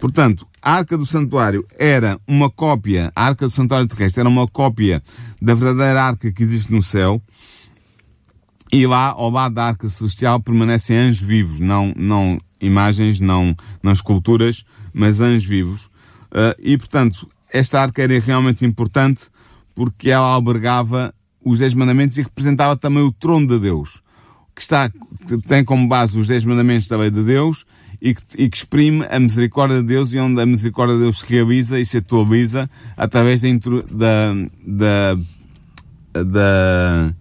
Portanto, 0.00 0.46
a 0.62 0.72
Arca 0.72 0.96
do 0.96 1.04
Santuário 1.04 1.66
era 1.78 2.18
uma 2.26 2.48
cópia, 2.48 3.12
a 3.14 3.26
Arca 3.26 3.46
do 3.46 3.50
Santuário 3.50 3.86
Terrestre 3.86 4.20
era 4.20 4.28
uma 4.28 4.46
cópia 4.46 5.02
da 5.40 5.54
verdadeira 5.54 6.02
Arca 6.02 6.32
que 6.32 6.42
existe 6.42 6.72
no 6.72 6.82
céu, 6.82 7.20
e 8.72 8.86
lá, 8.86 9.08
ao 9.10 9.30
lado 9.30 9.54
da 9.54 9.64
Arca 9.64 9.88
Celestial, 9.88 10.40
permanecem 10.40 10.96
anjos 10.96 11.20
vivos, 11.20 11.60
não, 11.60 11.92
não 11.96 12.40
imagens, 12.60 13.20
não, 13.20 13.54
não 13.82 13.92
esculturas, 13.92 14.64
mas 14.92 15.20
anjos 15.20 15.44
vivos. 15.44 15.90
Ah, 16.32 16.56
e, 16.58 16.76
portanto, 16.76 17.28
esta 17.52 17.80
arca 17.80 18.02
era 18.02 18.18
realmente 18.18 18.64
importante 18.64 19.26
porque 19.74 20.10
ela 20.10 20.26
albergava 20.26 21.14
os 21.44 21.58
Dez 21.58 21.74
Mandamentos 21.74 22.18
e 22.18 22.22
representava 22.22 22.76
também 22.76 23.02
o 23.02 23.12
trono 23.12 23.46
de 23.46 23.58
Deus, 23.58 24.02
que, 24.54 24.62
está, 24.62 24.90
que 24.90 25.38
tem 25.46 25.64
como 25.64 25.86
base 25.86 26.18
os 26.18 26.26
Dez 26.26 26.44
Mandamentos 26.44 26.88
da 26.88 26.96
lei 26.96 27.10
de 27.10 27.22
Deus 27.22 27.64
e 28.00 28.14
que, 28.14 28.22
e 28.36 28.48
que 28.48 28.56
exprime 28.56 29.06
a 29.10 29.18
misericórdia 29.20 29.80
de 29.80 29.86
Deus 29.86 30.12
e 30.12 30.18
onde 30.18 30.40
a 30.40 30.46
misericórdia 30.46 30.96
de 30.96 31.02
Deus 31.02 31.20
se 31.20 31.26
realiza 31.32 31.78
e 31.78 31.86
se 31.86 31.98
atualiza 31.98 32.68
através 32.96 33.42
da, 33.42 33.48
da, 33.90 34.34
da, 34.66 36.22
da, 36.24 37.14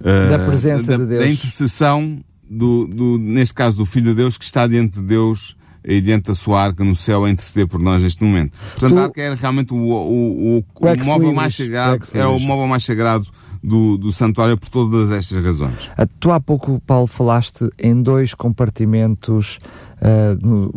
Da 0.00 0.36
eh, 0.36 0.46
presença 0.46 0.92
da, 0.92 0.96
de 0.98 1.06
Deus. 1.06 1.22
Da 1.22 1.28
intercessão, 1.28 2.20
do, 2.48 2.86
do, 2.86 3.18
neste 3.18 3.54
caso, 3.54 3.76
do 3.76 3.86
Filho 3.86 4.06
de 4.10 4.14
Deus, 4.14 4.36
que 4.36 4.44
está 4.44 4.66
diante 4.66 4.98
de 5.00 5.04
Deus 5.04 5.56
e 5.84 6.00
diante 6.00 6.26
da 6.26 6.34
sua 6.34 6.62
arca 6.62 6.82
no 6.82 6.94
céu 6.94 7.24
a 7.24 7.30
interceder 7.30 7.68
por 7.68 7.80
nós 7.80 8.02
neste 8.02 8.22
momento. 8.22 8.56
Portanto, 8.72 8.92
Tu- 8.92 8.98
a 8.98 9.02
arca 9.04 9.22
era 9.22 9.34
realmente 9.34 9.72
o, 9.72 9.76
o, 9.76 10.58
o, 10.58 10.64
O 10.80 11.06
móvel 11.06 11.32
mais 11.32 11.54
sagrado, 11.54 12.04
era 12.12 12.28
o 12.28 12.40
móvel 12.40 12.66
mais 12.66 12.84
sagrado 12.84 13.26
do, 13.62 13.96
do 13.96 14.12
santuário 14.12 14.58
por 14.58 14.68
todas 14.68 15.10
estas 15.10 15.44
razões. 15.44 15.90
Ah, 15.96 16.06
tu 16.18 16.30
há 16.30 16.40
pouco, 16.40 16.80
Paulo, 16.80 17.06
falaste 17.06 17.68
em 17.78 18.02
dois 18.02 18.34
compartimentos 18.34 19.58
uh, 20.00 20.46
no, 20.46 20.74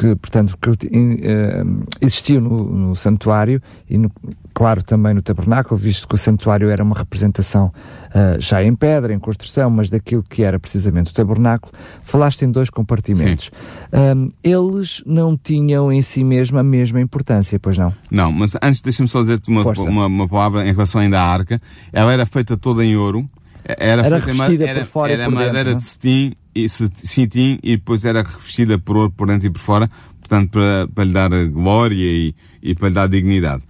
que, 0.00 0.14
portanto, 0.16 0.56
que, 0.56 0.70
uh, 0.70 1.86
existiu 2.00 2.40
no, 2.40 2.56
no, 2.56 2.96
santuário 2.96 3.60
e, 3.88 3.98
no, 3.98 4.10
claro, 4.58 4.82
também 4.82 5.14
no 5.14 5.22
tabernáculo, 5.22 5.78
visto 5.78 6.08
que 6.08 6.16
o 6.16 6.18
santuário 6.18 6.68
era 6.68 6.82
uma 6.82 6.96
representação 6.96 7.66
uh, 8.08 8.40
já 8.40 8.60
em 8.60 8.72
pedra, 8.72 9.14
em 9.14 9.18
construção, 9.20 9.70
mas 9.70 9.88
daquilo 9.88 10.20
que 10.20 10.42
era 10.42 10.58
precisamente 10.58 11.12
o 11.12 11.14
tabernáculo. 11.14 11.72
Falaste 12.02 12.42
em 12.42 12.50
dois 12.50 12.68
compartimentos. 12.68 13.52
Um, 13.92 14.32
eles 14.42 15.00
não 15.06 15.36
tinham 15.36 15.92
em 15.92 16.02
si 16.02 16.24
mesmo 16.24 16.58
a 16.58 16.64
mesma 16.64 17.00
importância, 17.00 17.56
pois 17.60 17.78
não? 17.78 17.94
Não, 18.10 18.32
mas 18.32 18.56
antes 18.60 18.80
deixa-me 18.80 19.06
só 19.06 19.22
dizer-te 19.22 19.48
uma, 19.48 19.62
uma, 19.62 20.06
uma, 20.06 20.28
palavra 20.28 20.66
em 20.66 20.72
relação 20.72 21.00
ainda 21.00 21.20
à 21.20 21.24
arca. 21.24 21.60
Ela 21.92 22.12
era 22.12 22.26
feita 22.26 22.56
toda 22.56 22.84
em 22.84 22.96
ouro. 22.96 23.30
Era, 23.64 24.04
era 24.04 24.18
revestida 24.18 24.64
era, 24.66 24.80
por 24.80 24.86
fora 24.88 25.12
era 25.12 25.22
e 25.22 25.24
por 25.26 25.34
madeira 25.34 25.64
dentro, 25.66 25.76
de 25.76 25.86
cetim 25.86 26.32
e, 26.52 26.68
cetim 26.68 27.60
e 27.62 27.76
depois 27.76 28.04
era 28.04 28.24
revestida 28.24 28.76
por 28.76 28.96
ouro 28.96 29.12
por 29.12 29.28
dentro 29.28 29.46
e 29.46 29.50
por 29.50 29.60
fora, 29.60 29.88
portanto 30.18 30.50
para, 30.50 30.88
para 30.92 31.04
lhe 31.04 31.12
dar 31.12 31.28
glória 31.46 31.94
e, 31.94 32.34
e 32.60 32.74
para 32.74 32.88
lhe 32.88 32.94
dar 32.94 33.08
dignidade. 33.08 33.62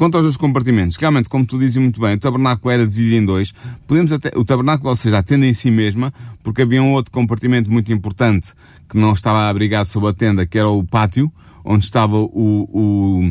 Quanto 0.00 0.14
aos 0.14 0.24
dois 0.24 0.36
compartimentos, 0.38 0.96
realmente, 0.96 1.28
como 1.28 1.44
tu 1.44 1.58
dizes 1.58 1.76
muito 1.76 2.00
bem, 2.00 2.14
o 2.14 2.18
tabernáculo 2.18 2.70
era 2.70 2.86
dividido 2.86 3.16
em 3.16 3.26
dois. 3.26 3.52
Podemos 3.86 4.10
até, 4.10 4.30
o 4.34 4.42
tabernáculo, 4.42 4.88
ou 4.88 4.96
seja, 4.96 5.18
a 5.18 5.22
tenda 5.22 5.44
em 5.44 5.52
si 5.52 5.70
mesma, 5.70 6.10
porque 6.42 6.62
havia 6.62 6.82
um 6.82 6.92
outro 6.92 7.12
compartimento 7.12 7.70
muito 7.70 7.92
importante 7.92 8.54
que 8.88 8.96
não 8.96 9.12
estava 9.12 9.46
abrigado 9.46 9.84
sob 9.84 10.08
a 10.08 10.14
tenda, 10.14 10.46
que 10.46 10.58
era 10.58 10.70
o 10.70 10.82
pátio, 10.82 11.30
onde 11.62 11.84
estava 11.84 12.16
o, 12.16 12.30
o, 12.32 13.30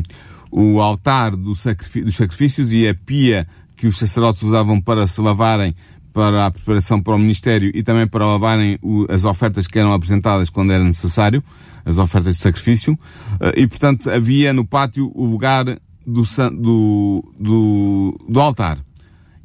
o 0.52 0.80
altar 0.80 1.34
do 1.34 1.56
sacrifício, 1.56 2.04
dos 2.04 2.14
sacrifícios 2.14 2.72
e 2.72 2.86
a 2.86 2.94
pia 2.94 3.48
que 3.76 3.88
os 3.88 3.98
sacerdotes 3.98 4.40
usavam 4.44 4.80
para 4.80 5.08
se 5.08 5.20
lavarem 5.20 5.74
para 6.12 6.46
a 6.46 6.52
preparação 6.52 7.02
para 7.02 7.16
o 7.16 7.18
ministério 7.18 7.72
e 7.74 7.82
também 7.82 8.06
para 8.06 8.24
lavarem 8.24 8.78
o, 8.80 9.06
as 9.10 9.24
ofertas 9.24 9.66
que 9.66 9.76
eram 9.76 9.92
apresentadas 9.92 10.48
quando 10.48 10.72
era 10.72 10.84
necessário, 10.84 11.42
as 11.84 11.98
ofertas 11.98 12.36
de 12.36 12.40
sacrifício. 12.40 12.96
Eh, 13.40 13.62
e, 13.62 13.66
portanto, 13.66 14.08
havia 14.08 14.52
no 14.52 14.64
pátio 14.64 15.10
o 15.16 15.26
lugar 15.26 15.66
do, 16.10 16.22
do, 16.52 17.24
do, 17.38 18.20
do 18.28 18.40
altar. 18.40 18.84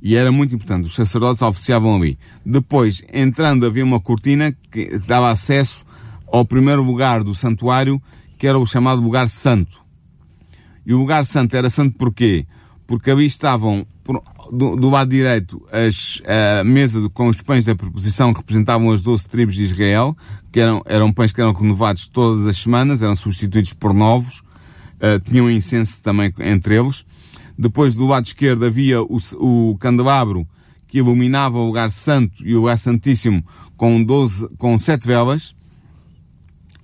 E 0.02 0.16
era 0.16 0.32
muito 0.32 0.54
importante. 0.54 0.86
Os 0.86 0.94
sacerdotes 0.94 1.42
oficiavam 1.42 1.96
ali. 1.96 2.18
Depois, 2.46 3.04
entrando, 3.12 3.66
havia 3.66 3.84
uma 3.84 4.00
cortina 4.00 4.56
que 4.72 4.98
dava 5.00 5.32
acesso 5.32 5.84
ao 6.28 6.46
primeiro 6.46 6.84
lugar 6.84 7.24
do 7.24 7.34
santuário, 7.34 8.02
que 8.38 8.48
era 8.48 8.60
o 8.60 8.66
chamado 8.66 9.02
lugar 9.02 9.30
santo. 9.30 9.82
E 10.86 10.94
o 10.94 10.98
lugar 10.98 11.26
santo 11.26 11.56
era 11.56 11.70
santo 11.70 11.98
porquê? 11.98 12.46
Porque 12.86 13.10
ali 13.10 13.26
estavam 13.26 13.88
do, 14.52 14.76
do 14.76 14.90
lado 14.90 15.10
direito, 15.10 15.60
as, 15.72 16.22
a 16.60 16.64
mesa 16.64 17.10
com 17.10 17.28
os 17.28 17.42
pães 17.42 17.66
da 17.66 17.76
preposição 17.76 18.32
representavam 18.32 18.92
as 18.92 19.02
12 19.02 19.28
tribos 19.28 19.56
de 19.56 19.64
Israel, 19.64 20.16
que 20.52 20.60
eram, 20.60 20.84
eram 20.86 21.12
pães 21.12 21.32
que 21.32 21.42
eram 21.42 21.54
renovados 21.54 22.08
todas 22.08 22.46
as 22.46 22.58
semanas, 22.58 23.02
eram 23.02 23.16
substituídos 23.16 23.74
por 23.74 23.94
novos, 23.94 24.44
uh, 24.96 25.20
tinham 25.24 25.50
incenso 25.50 26.02
também 26.02 26.34
entre 26.40 26.76
eles. 26.76 27.06
Depois, 27.58 27.96
do 27.96 28.06
lado 28.06 28.26
esquerdo, 28.26 28.66
havia 28.66 29.02
o, 29.02 29.18
o 29.36 29.78
candelabro 29.78 30.48
que 30.88 31.00
iluminava 31.00 31.58
o 31.58 31.66
lugar 31.66 31.92
santo 31.92 32.46
e 32.46 32.56
o 32.56 32.60
lugar 32.62 32.78
santíssimo 32.78 33.44
com 33.76 34.04
12, 34.04 34.48
com 34.58 34.78
sete 34.78 35.08
velas. 35.08 35.56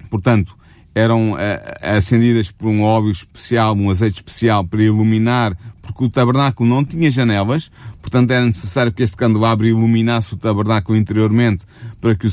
Portanto, 0.10 0.58
eram 0.94 1.34
uh, 1.34 1.38
acendidas 1.82 2.52
por 2.52 2.68
um 2.68 2.82
óleo 2.82 3.12
especial, 3.12 3.76
um 3.76 3.90
azeite 3.90 4.16
especial 4.16 4.66
para 4.66 4.84
iluminar 4.84 5.58
porque 5.82 6.04
o 6.04 6.10
tabernáculo 6.10 6.70
não 6.70 6.84
tinha 6.84 7.10
janelas, 7.10 7.72
portanto 8.02 8.32
era 8.32 8.46
necessário 8.46 8.92
que 8.92 9.04
este 9.04 9.18
candelabro 9.18 9.66
iluminasse 9.66 10.34
o 10.34 10.38
tabernáculo 10.38 10.98
interiormente 10.98 11.66
para 12.00 12.16
que, 12.16 12.28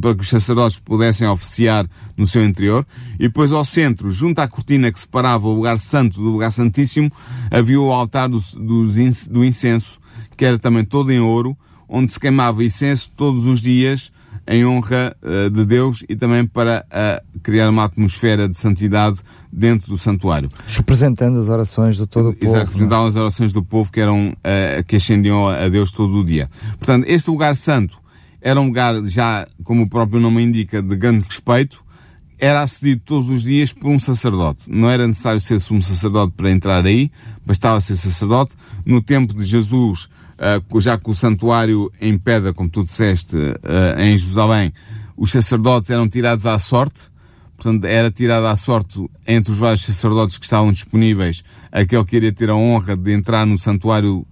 para 0.00 0.14
que 0.14 0.20
os 0.20 0.28
sacerdotes 0.28 0.78
pudessem 0.78 1.26
oficiar 1.28 1.88
no 2.16 2.26
seu 2.26 2.44
interior. 2.44 2.86
E 3.14 3.24
depois 3.24 3.52
ao 3.52 3.64
centro, 3.64 4.10
junto 4.10 4.38
à 4.38 4.48
cortina 4.48 4.92
que 4.92 5.00
separava 5.00 5.46
o 5.46 5.54
lugar 5.54 5.78
santo 5.78 6.20
do 6.20 6.30
lugar 6.30 6.52
santíssimo, 6.52 7.10
havia 7.50 7.80
o 7.80 7.92
altar 7.92 8.28
do, 8.28 8.38
do, 8.38 8.84
do 9.30 9.44
incenso, 9.44 10.00
que 10.36 10.44
era 10.44 10.58
também 10.58 10.84
todo 10.84 11.12
em 11.12 11.20
ouro, 11.20 11.56
onde 11.88 12.10
se 12.12 12.20
queimava 12.20 12.64
incenso 12.64 13.10
todos 13.16 13.46
os 13.46 13.60
dias 13.60 14.12
em 14.46 14.64
honra 14.64 15.16
uh, 15.22 15.50
de 15.50 15.64
Deus 15.64 16.04
e 16.08 16.14
também 16.16 16.46
para 16.46 16.84
uh, 16.86 17.40
criar 17.40 17.70
uma 17.70 17.84
atmosfera 17.84 18.48
de 18.48 18.58
santidade 18.58 19.20
dentro 19.52 19.88
do 19.88 19.98
santuário. 19.98 20.50
Representando 20.68 21.40
as 21.40 21.48
orações 21.48 21.96
de 21.96 22.06
todo 22.06 22.30
o 22.30 22.32
povo. 22.34 22.44
Exato, 22.44 22.66
representavam 22.66 23.06
as 23.06 23.16
orações 23.16 23.52
do 23.52 23.62
povo 23.62 23.90
que 23.90 24.00
eram 24.00 24.30
uh, 24.30 24.84
que 24.86 24.96
ascendiam 24.96 25.48
a 25.48 25.68
Deus 25.68 25.92
todo 25.92 26.18
o 26.18 26.24
dia. 26.24 26.48
Portanto, 26.78 27.04
este 27.08 27.30
lugar 27.30 27.56
santo 27.56 27.98
era 28.44 28.60
um 28.60 28.66
lugar 28.66 29.02
já, 29.06 29.48
como 29.62 29.84
o 29.84 29.88
próprio 29.88 30.20
nome 30.20 30.42
indica, 30.42 30.82
de 30.82 30.96
grande 30.96 31.24
respeito. 31.24 31.82
Era 32.38 32.60
acedido 32.60 33.00
todos 33.02 33.30
os 33.30 33.42
dias 33.42 33.72
por 33.72 33.88
um 33.88 33.98
sacerdote. 33.98 34.68
Não 34.68 34.90
era 34.90 35.06
necessário 35.06 35.40
ser 35.40 35.58
sumo 35.60 35.80
sacerdote 35.82 36.34
para 36.36 36.50
entrar 36.50 36.84
aí, 36.84 37.10
bastava 37.46 37.80
ser 37.80 37.96
sacerdote. 37.96 38.54
No 38.84 39.00
tempo 39.00 39.32
de 39.32 39.44
Jesus, 39.44 40.10
uh, 40.38 40.80
já 40.80 40.98
com 40.98 41.10
o 41.10 41.14
santuário 41.14 41.90
em 42.00 42.18
pedra, 42.18 42.52
como 42.52 42.68
tu 42.68 42.84
disseste, 42.84 43.36
uh, 43.36 44.00
em 44.00 44.16
Jerusalém, 44.16 44.72
os 45.16 45.30
sacerdotes 45.30 45.90
eram 45.90 46.08
tirados 46.08 46.46
à 46.46 46.58
sorte, 46.58 47.02
portanto, 47.56 47.84
era 47.84 48.10
tirado 48.10 48.46
à 48.46 48.56
sorte 48.56 49.04
entre 49.26 49.52
os 49.52 49.58
vários 49.58 49.84
sacerdotes 49.84 50.36
que 50.38 50.44
estavam 50.44 50.72
disponíveis 50.72 51.44
aquele 51.70 52.04
que 52.04 52.16
iria 52.16 52.32
ter 52.32 52.50
a 52.50 52.54
honra 52.54 52.96
de 52.96 53.12
entrar 53.12 53.46
no 53.46 53.58
santuário 53.58 54.26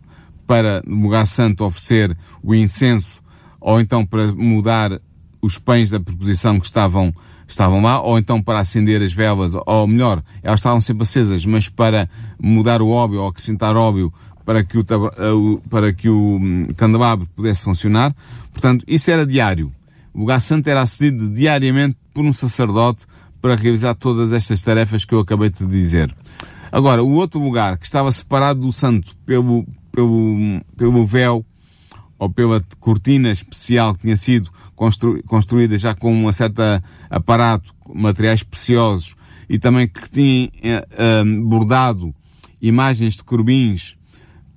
para, 0.47 0.83
no 0.87 1.03
lugar 1.03 1.27
santo, 1.27 1.65
oferecer 1.65 2.17
o 2.43 2.55
incenso, 2.55 3.21
ou 3.61 3.81
então 3.81 4.05
para 4.05 4.33
mudar 4.33 5.01
os 5.41 5.59
pães 5.59 5.91
da 5.91 5.99
preposição 5.99 6.59
que 6.61 6.67
estavam, 6.67 7.13
estavam 7.49 7.83
lá, 7.83 8.01
ou 8.01 8.19
então 8.19 8.41
para 8.41 8.61
acender 8.61 9.03
as 9.03 9.13
velas, 9.13 9.53
ou 9.67 9.87
melhor, 9.87 10.23
elas 10.43 10.61
estavam 10.61 10.81
sempre 10.81 11.03
acesas, 11.03 11.45
mas 11.45 11.69
para 11.69 12.09
mudar 12.41 12.81
o 12.81 12.91
óbvio 12.91 13.23
ou 13.23 13.29
acrescentar 13.29 13.77
óbvio 13.77 14.13
para 14.45 14.65
que 14.65 14.79
o, 14.79 14.81
eh, 14.81 15.61
para 15.69 15.93
que 15.93 16.09
o 16.09 16.37
hum, 16.37 16.63
candelabro 16.77 17.29
pudesse 17.35 17.63
funcionar. 17.63 18.15
Portanto, 18.53 18.85
isso 18.87 19.11
era 19.11 19.27
diário. 19.27 19.73
O 20.15 20.21
lugar 20.21 20.41
santo 20.41 20.69
era 20.69 20.83
acedido 20.83 21.31
diariamente 21.31 21.97
por 22.13 22.25
um 22.25 22.33
sacerdote 22.33 23.07
para 23.41 23.57
realizar 23.57 23.95
todas 23.95 24.33
estas 24.33 24.63
tarefas 24.63 25.05
que 25.05 25.15
eu 25.15 25.21
acabei 25.21 25.51
de 25.51 25.67
dizer. 25.67 26.15
Agora, 26.71 27.03
o 27.03 27.13
outro 27.13 27.41
lugar 27.41 27.77
que 27.77 27.85
estava 27.85 28.11
separado 28.13 28.61
do 28.61 28.73
santo 28.73 29.17
pelo, 29.27 29.67
pelo, 29.91 30.61
pelo 30.77 31.05
véu 31.05 31.45
ou 32.19 32.31
pela 32.31 32.65
cortina 32.79 33.31
especial 33.31 33.95
que 33.95 34.03
tinha 34.03 34.17
sido 34.17 34.51
constru, 34.75 35.23
construída 35.25 35.77
já 35.77 35.95
com 35.95 36.15
um 36.15 36.33
certo 36.33 36.63
aparato, 37.11 37.75
materiais 37.93 38.43
preciosos 38.43 39.17
e 39.49 39.59
também 39.59 39.89
que 39.89 40.09
tinha 40.09 40.51
eh, 40.63 40.87
eh, 40.93 41.25
bordado 41.25 42.15
imagens 42.61 43.17
de 43.17 43.25
corbins 43.25 43.97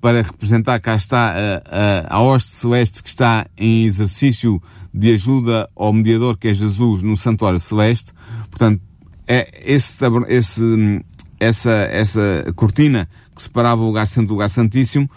para 0.06 0.22
representar, 0.22 0.80
cá 0.80 0.96
está, 0.96 1.34
a, 1.34 2.12
a, 2.12 2.18
a 2.18 2.22
hoste 2.22 2.52
celeste 2.52 3.02
que 3.02 3.10
está 3.10 3.48
em 3.58 3.86
exercício 3.86 4.62
de 4.94 5.12
ajuda 5.14 5.68
ao 5.76 5.92
mediador 5.92 6.38
que 6.38 6.48
é 6.48 6.54
Jesus 6.54 7.02
no 7.02 7.18
santuário 7.18 7.58
celeste. 7.58 8.14
Portanto, 8.52 8.80
é 9.28 9.50
esse, 9.66 9.98
esse, 10.28 11.04
essa, 11.40 11.72
essa 11.72 12.54
cortina 12.56 13.10
que 13.36 13.42
separava 13.42 13.82
o 13.82 13.88
lugar 13.88 14.06
santo 14.06 14.28
do 14.28 14.34
lugar 14.34 14.48
santíssimo 14.48 15.10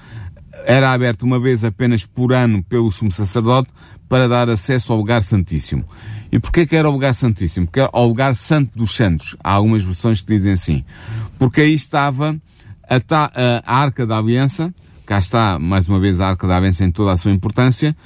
era 0.65 0.91
aberta 0.91 1.27
uma 1.27 1.39
vez 1.39 1.65
apenas 1.65 2.07
por 2.07 2.33
ano 2.33 2.63
pelo 2.63 2.91
sumo 2.91 3.13
sacerdote 3.13 3.69
para 4.09 4.27
dar 4.27 4.49
acesso 4.49 4.91
ao 4.91 4.99
lugar 4.99 5.23
santíssimo. 5.23 5.85
E 6.33 6.39
porquê 6.39 6.67
que 6.67 6.75
era 6.75 6.89
o 6.89 6.93
lugar 6.93 7.15
santíssimo? 7.15 7.67
Porque 7.67 7.81
era 7.81 7.91
o 7.93 8.07
lugar 8.07 8.35
santo 8.35 8.71
dos 8.75 8.97
santos. 8.97 9.37
Há 9.45 9.53
algumas 9.53 9.85
versões 9.85 10.23
que 10.23 10.35
dizem 10.35 10.55
assim. 10.55 10.83
Porque 11.39 11.61
aí 11.61 11.75
estava 11.75 12.41
a, 12.89 13.01
ta, 13.01 13.31
a, 13.65 13.81
Arca 13.81 14.07
da 14.07 14.19
Aliança, 14.19 14.73
cá 15.05 15.19
está 15.19 15.59
mais 15.59 15.89
uma 15.89 16.01
vez 16.01 16.21
a 16.21 16.29
Arca 16.29 16.47
da 16.47 16.57
Aliança 16.57 16.85
em 16.85 16.91
toda 16.91 17.13
a 17.13 17.17
sua 17.17 17.31
importância, 17.31 17.97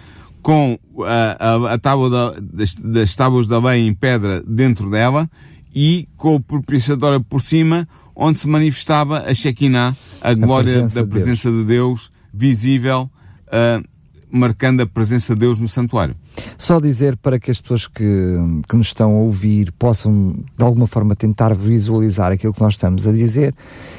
com 0.42 0.78
a, 1.06 1.36
a, 1.38 1.74
a 1.74 1.78
tábua 1.78 2.10
da, 2.10 2.40
das, 2.40 2.74
das 2.74 3.14
tábuas 3.14 3.46
da 3.46 3.58
lei 3.58 3.86
em 3.86 3.94
pedra 3.94 4.42
dentro 4.46 4.90
dela 4.90 5.30
e 5.74 6.08
com 6.16 6.34
o 6.34 6.40
propiciatório 6.40 7.20
por 7.20 7.40
cima, 7.40 7.88
onde 8.14 8.38
se 8.38 8.48
manifestava 8.48 9.20
a 9.20 9.32
Shekinah, 9.32 9.96
a 10.20 10.34
glória 10.34 10.72
presença 10.72 10.94
da 11.02 11.06
presença 11.06 11.50
de 11.50 11.64
Deus, 11.64 11.66
de 11.66 11.74
Deus 11.74 12.12
visível, 12.32 13.10
uh, 13.48 13.84
marcando 14.30 14.80
a 14.80 14.86
presença 14.86 15.34
de 15.34 15.40
Deus 15.40 15.58
no 15.58 15.68
santuário. 15.68 16.16
Só 16.56 16.80
dizer 16.80 17.16
para 17.16 17.38
que 17.38 17.50
as 17.50 17.60
pessoas 17.60 17.86
que, 17.86 18.04
que 18.68 18.76
nos 18.76 18.88
estão 18.88 19.16
a 19.16 19.18
ouvir 19.18 19.72
possam 19.72 20.34
de 20.56 20.64
alguma 20.64 20.86
forma 20.86 21.14
tentar 21.14 21.54
visualizar 21.54 22.32
aquilo 22.32 22.54
que 22.54 22.60
nós 22.60 22.74
estamos 22.74 23.06
a 23.06 23.12
dizer. 23.12 23.54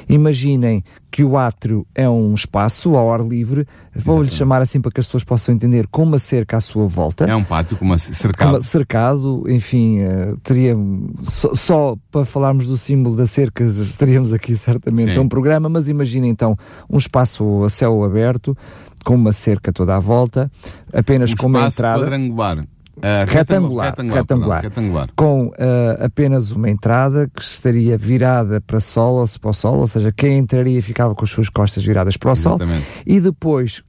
Imaginem 0.08 0.84
que 1.14 1.24
o 1.24 1.38
átrio 1.38 1.86
é 1.94 2.10
um 2.10 2.34
espaço 2.34 2.96
ao 2.96 3.14
ar 3.14 3.22
livre, 3.22 3.68
vou-lhe 3.96 4.32
chamar 4.32 4.64
assim 4.64 4.82
para 4.82 4.92
que 4.92 5.00
as 5.00 5.06
pessoas 5.06 5.24
possam 5.24 5.54
entender 5.54 5.86
com 5.88 6.02
uma 6.02 6.18
cerca 6.18 6.58
à 6.58 6.62
sua 6.62 6.88
volta. 6.88 7.26
É 7.26 7.36
um 7.36 7.44
pátio 7.44 7.78
com 7.78 7.86
uma 7.86 8.00
cercado. 8.00 8.50
Uma 8.50 8.62
cercado, 8.62 9.44
enfim, 9.48 10.00
uh, 10.00 10.36
teria 10.38 10.76
só, 11.22 11.54
só, 11.54 11.96
para 12.12 12.26
falarmos 12.26 12.66
do 12.66 12.76
símbolo 12.80 13.16
da 13.16 13.28
cerca, 13.28 13.64
estaríamos 13.64 14.34
aqui 14.34 14.58
certamente 14.58 15.14
Sim. 15.14 15.20
a 15.20 15.22
um 15.22 15.30
programa, 15.30 15.70
mas 15.70 15.88
imaginem 15.88 16.32
então 16.32 16.58
um 16.90 16.98
espaço 16.98 17.64
a 17.64 17.70
céu 17.70 18.04
aberto 18.04 18.58
com 19.04 19.16
uma 19.16 19.34
cerca 19.34 19.72
toda 19.72 19.96
à 19.96 20.00
volta, 20.00 20.52
apenas 20.92 21.32
um 21.32 21.36
com 21.36 21.48
uma 21.48 21.68
entrada. 21.68 22.00
quadrangular. 22.04 22.66
Uh, 22.96 23.26
retangular, 23.28 23.88
retangular, 23.88 24.22
retangular, 24.22 24.62
retangular, 24.62 25.10
com 25.16 25.48
uh, 25.48 26.06
apenas 26.06 26.52
uma 26.52 26.70
entrada 26.70 27.28
que 27.28 27.42
estaria 27.42 27.98
virada 27.98 28.62
para 28.62 28.80
sol 28.80 29.16
ou 29.16 29.26
para 29.42 29.50
o 29.50 29.54
sol, 29.54 29.80
ou 29.80 29.88
seja, 29.88 30.12
quem 30.12 30.38
entraria 30.38 30.80
ficava 30.80 31.16
com 31.16 31.24
as 31.24 31.32
suas 31.32 31.50
costas 31.50 31.84
viradas 31.84 32.18
para 32.18 32.30
o 32.30 32.34
Exatamente. 32.34 32.86
sol, 32.86 32.94
e 33.08 33.20
depois 33.20 33.82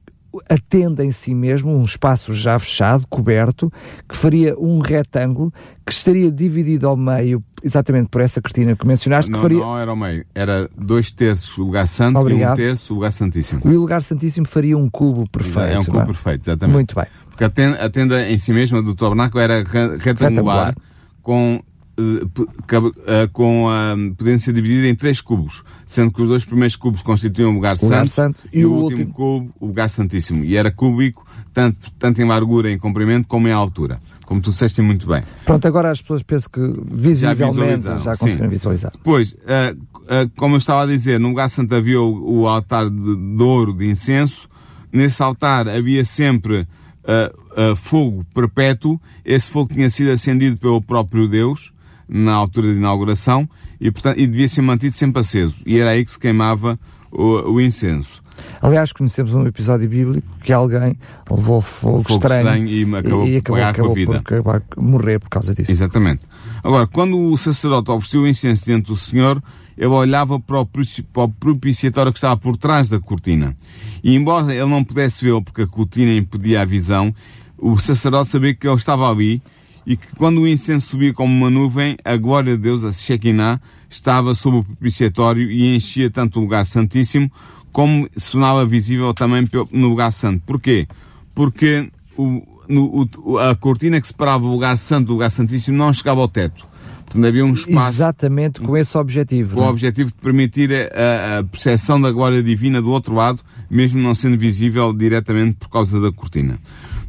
a 0.49 0.55
tenda 0.57 1.03
em 1.03 1.11
si 1.11 1.33
mesmo, 1.33 1.71
um 1.75 1.83
espaço 1.83 2.33
já 2.33 2.57
fechado, 2.59 3.05
coberto, 3.07 3.71
que 4.07 4.15
faria 4.15 4.57
um 4.57 4.79
retângulo 4.79 5.51
que 5.85 5.91
estaria 5.91 6.31
dividido 6.31 6.87
ao 6.87 6.97
meio, 6.97 7.43
exatamente 7.63 8.09
por 8.09 8.21
essa 8.21 8.41
cortina 8.41 8.75
que 8.75 8.85
mencionaste. 8.87 9.29
Não, 9.31 9.39
que 9.39 9.43
faria... 9.43 9.59
não 9.59 9.77
era 9.77 9.91
ao 9.91 9.95
meio, 9.97 10.25
era 10.33 10.69
dois 10.77 11.11
terços 11.11 11.57
o 11.57 11.63
lugar 11.63 11.87
santo 11.87 12.17
Obrigado. 12.19 12.59
e 12.59 12.63
um 12.63 12.65
terço 12.67 12.93
o 12.93 12.95
lugar 12.95 13.11
santíssimo. 13.11 13.61
E 13.65 13.69
o 13.69 13.79
lugar 13.79 14.01
santíssimo 14.01 14.47
faria 14.47 14.77
um 14.77 14.89
cubo 14.89 15.29
perfeito. 15.29 15.59
É 15.59 15.79
um 15.79 15.83
cubo 15.83 15.97
não 15.99 16.05
perfeito, 16.05 16.41
exatamente. 16.49 16.73
Muito 16.75 16.95
bem. 16.95 17.05
Porque 17.29 17.43
a 17.43 17.49
tenda, 17.49 17.77
a 17.83 17.89
tenda 17.89 18.29
em 18.29 18.37
si 18.37 18.53
mesma 18.53 18.81
do 18.81 18.95
tabernáculo 18.95 19.41
era 19.43 19.57
re- 19.57 19.97
retangular, 19.97 20.67
Retangular. 20.67 20.75
com, 21.21 21.61
eh, 21.97 22.83
eh, 23.07 23.29
com 23.31 23.69
a 23.69 23.95
podendo 24.17 24.39
ser 24.39 24.53
dividida 24.53 24.87
em 24.87 24.95
três 24.95 25.21
cubos, 25.21 25.63
sendo 25.85 26.11
que 26.11 26.21
os 26.21 26.27
dois 26.27 26.43
primeiros 26.43 26.75
cubos 26.75 27.01
constituíam 27.01 27.51
o 27.51 27.53
lugar, 27.55 27.73
O 27.73 27.77
santo, 27.77 28.09
santo 28.11 28.43
e, 28.51 28.59
e 28.59 28.65
o 28.65 28.71
último 28.71 28.99
último- 29.01 29.13
cubo 29.13 29.53
o 29.59 29.67
lugar 29.67 29.89
santíssimo. 29.89 30.43
E 30.43 30.55
era 30.57 30.71
cúbico, 30.71 31.25
tanto, 31.53 31.91
tanto 31.97 32.21
em 32.21 32.25
largura 32.25 32.69
em 32.71 32.77
comprimento, 32.77 33.27
como 33.27 33.47
em 33.47 33.51
altura. 33.51 33.99
Como 34.25 34.41
tu 34.41 34.49
disseste 34.49 34.81
muito 34.81 35.07
bem. 35.07 35.23
Pronto, 35.45 35.67
agora 35.67 35.91
as 35.91 36.01
pessoas 36.01 36.23
pensam 36.23 36.49
que 36.51 36.73
visivelmente 36.91 37.83
já, 37.83 38.13
sim. 38.13 38.19
conseguiram 38.19 38.49
visualizar. 38.49 38.91
Depois, 38.91 39.37
ah, 39.47 39.75
ah, 40.09 40.29
como 40.35 40.55
eu 40.55 40.57
estava 40.57 40.83
a 40.83 40.87
dizer, 40.87 41.19
no 41.19 41.29
lugar 41.29 41.47
santo 41.47 41.75
havia 41.75 42.01
o, 42.01 42.41
o 42.41 42.47
altar 42.47 42.89
de, 42.89 43.15
de 43.15 43.43
ouro 43.43 43.71
de 43.71 43.85
incenso. 43.85 44.47
Nesse 44.91 45.21
altar 45.21 45.67
havia 45.69 46.03
sempre 46.03 46.67
ah, 47.03 47.31
fogo 47.75 48.25
perpétuo. 48.33 48.99
Esse 49.23 49.51
fogo 49.51 49.71
tinha 49.73 49.89
sido 49.91 50.09
acendido 50.09 50.57
pelo 50.57 50.81
próprio 50.81 51.27
Deus 51.27 51.71
na 52.07 52.33
altura 52.33 52.71
de 52.71 52.77
inauguração 52.77 53.47
e, 53.79 53.91
portanto, 53.91 54.19
e 54.19 54.27
devia 54.27 54.47
ser 54.47 54.61
mantido 54.61 54.95
sempre 54.95 55.21
aceso. 55.21 55.55
E 55.65 55.79
era 55.79 55.91
aí 55.91 56.03
que 56.05 56.11
se 56.11 56.19
queimava 56.19 56.79
o, 57.11 57.53
o 57.53 57.61
incenso. 57.61 58.23
Aliás, 58.61 58.91
conhecemos 58.91 59.33
um 59.33 59.45
episódio 59.47 59.87
bíblico 59.87 60.27
que 60.43 60.51
alguém 60.51 60.97
levou 61.29 61.61
fogo, 61.61 62.03
Fogo 62.03 62.15
estranho, 62.25 62.65
estranho 62.67 62.67
e 62.67 62.83
acabou 62.83 63.25
por 63.25 63.37
acabou, 63.37 63.63
acabou 63.63 63.93
vida. 63.93 64.11
por 64.11 64.17
acabar- 64.35 64.61
morrer 64.77 65.19
por 65.19 65.29
causa 65.29 65.55
disso. 65.55 65.71
Exatamente. 65.71 66.25
Agora, 66.61 66.85
quando 66.85 67.17
o 67.17 67.37
sacerdote 67.37 67.91
ofereceu 67.91 68.21
o 68.21 68.27
incenso 68.27 68.65
diante 68.65 68.87
do 68.87 68.97
Senhor, 68.97 69.41
ele 69.77 69.87
olhava 69.87 70.37
para 70.39 70.59
o, 70.59 70.65
para 70.65 71.23
o 71.23 71.29
propiciatório 71.29 72.11
que 72.11 72.17
estava 72.17 72.35
por 72.35 72.57
trás 72.57 72.89
da 72.89 72.99
cortina. 72.99 73.55
E 74.03 74.15
embora 74.15 74.53
ele 74.53 74.65
não 74.65 74.83
pudesse 74.83 75.23
vê-lo 75.23 75.41
porque 75.41 75.61
a 75.61 75.67
cortina 75.67 76.13
impedia 76.13 76.61
a 76.61 76.65
visão, 76.65 77.13
o 77.57 77.77
sacerdote 77.77 78.29
sabia 78.29 78.53
que 78.53 78.67
ele 78.67 78.75
estava 78.75 79.09
ali 79.09 79.41
e 79.85 79.95
que 79.95 80.07
quando 80.15 80.41
o 80.41 80.47
incenso 80.47 80.87
subia 80.87 81.13
como 81.13 81.31
uma 81.33 81.49
nuvem, 81.49 81.95
a 82.03 82.15
glória 82.17 82.55
de 82.55 82.61
Deus, 82.63 82.83
a 82.83 82.91
Shekinah, 82.91 83.59
estava 83.89 84.33
sobre 84.33 84.59
o 84.59 84.63
propiciatório 84.63 85.49
e 85.51 85.75
enchia 85.75 86.09
tanto 86.09 86.39
o 86.39 86.41
lugar 86.41 86.65
santíssimo 86.65 87.31
como 87.71 88.07
se 88.15 88.31
tornava 88.31 88.65
visível 88.65 89.13
também 89.13 89.47
no 89.71 89.89
lugar 89.89 90.11
santo. 90.11 90.41
Porquê? 90.45 90.87
Porque 91.33 91.89
o, 92.17 92.41
no- 92.67 93.07
o- 93.23 93.37
a 93.37 93.53
cortina 93.55 93.99
que 93.99 94.07
separava 94.07 94.45
o 94.45 94.51
lugar 94.51 94.77
santo 94.77 95.07
do 95.07 95.13
lugar 95.13 95.29
santíssimo 95.29 95.77
não 95.77 95.91
chegava 95.93 96.21
ao 96.21 96.27
teto. 96.27 96.65
Portanto, 97.05 97.25
havia 97.27 97.45
um 97.45 97.53
espaço 97.53 97.97
Exatamente 97.97 98.59
com 98.61 98.75
esse 98.75 98.97
objetivo. 98.97 99.55
com 99.55 99.61
o 99.61 99.65
é? 99.65 99.67
objetivo 99.69 100.09
de 100.09 100.15
permitir 100.15 100.71
a, 100.73 101.39
a 101.39 101.43
percepção 101.43 102.01
da 102.01 102.11
glória 102.11 102.41
divina 102.41 102.81
do 102.81 102.89
outro 102.89 103.13
lado, 103.13 103.41
mesmo 103.69 104.01
não 104.01 104.15
sendo 104.15 104.37
visível 104.37 104.91
diretamente 104.91 105.57
por 105.59 105.69
causa 105.69 105.99
da 106.01 106.11
cortina. 106.11 106.57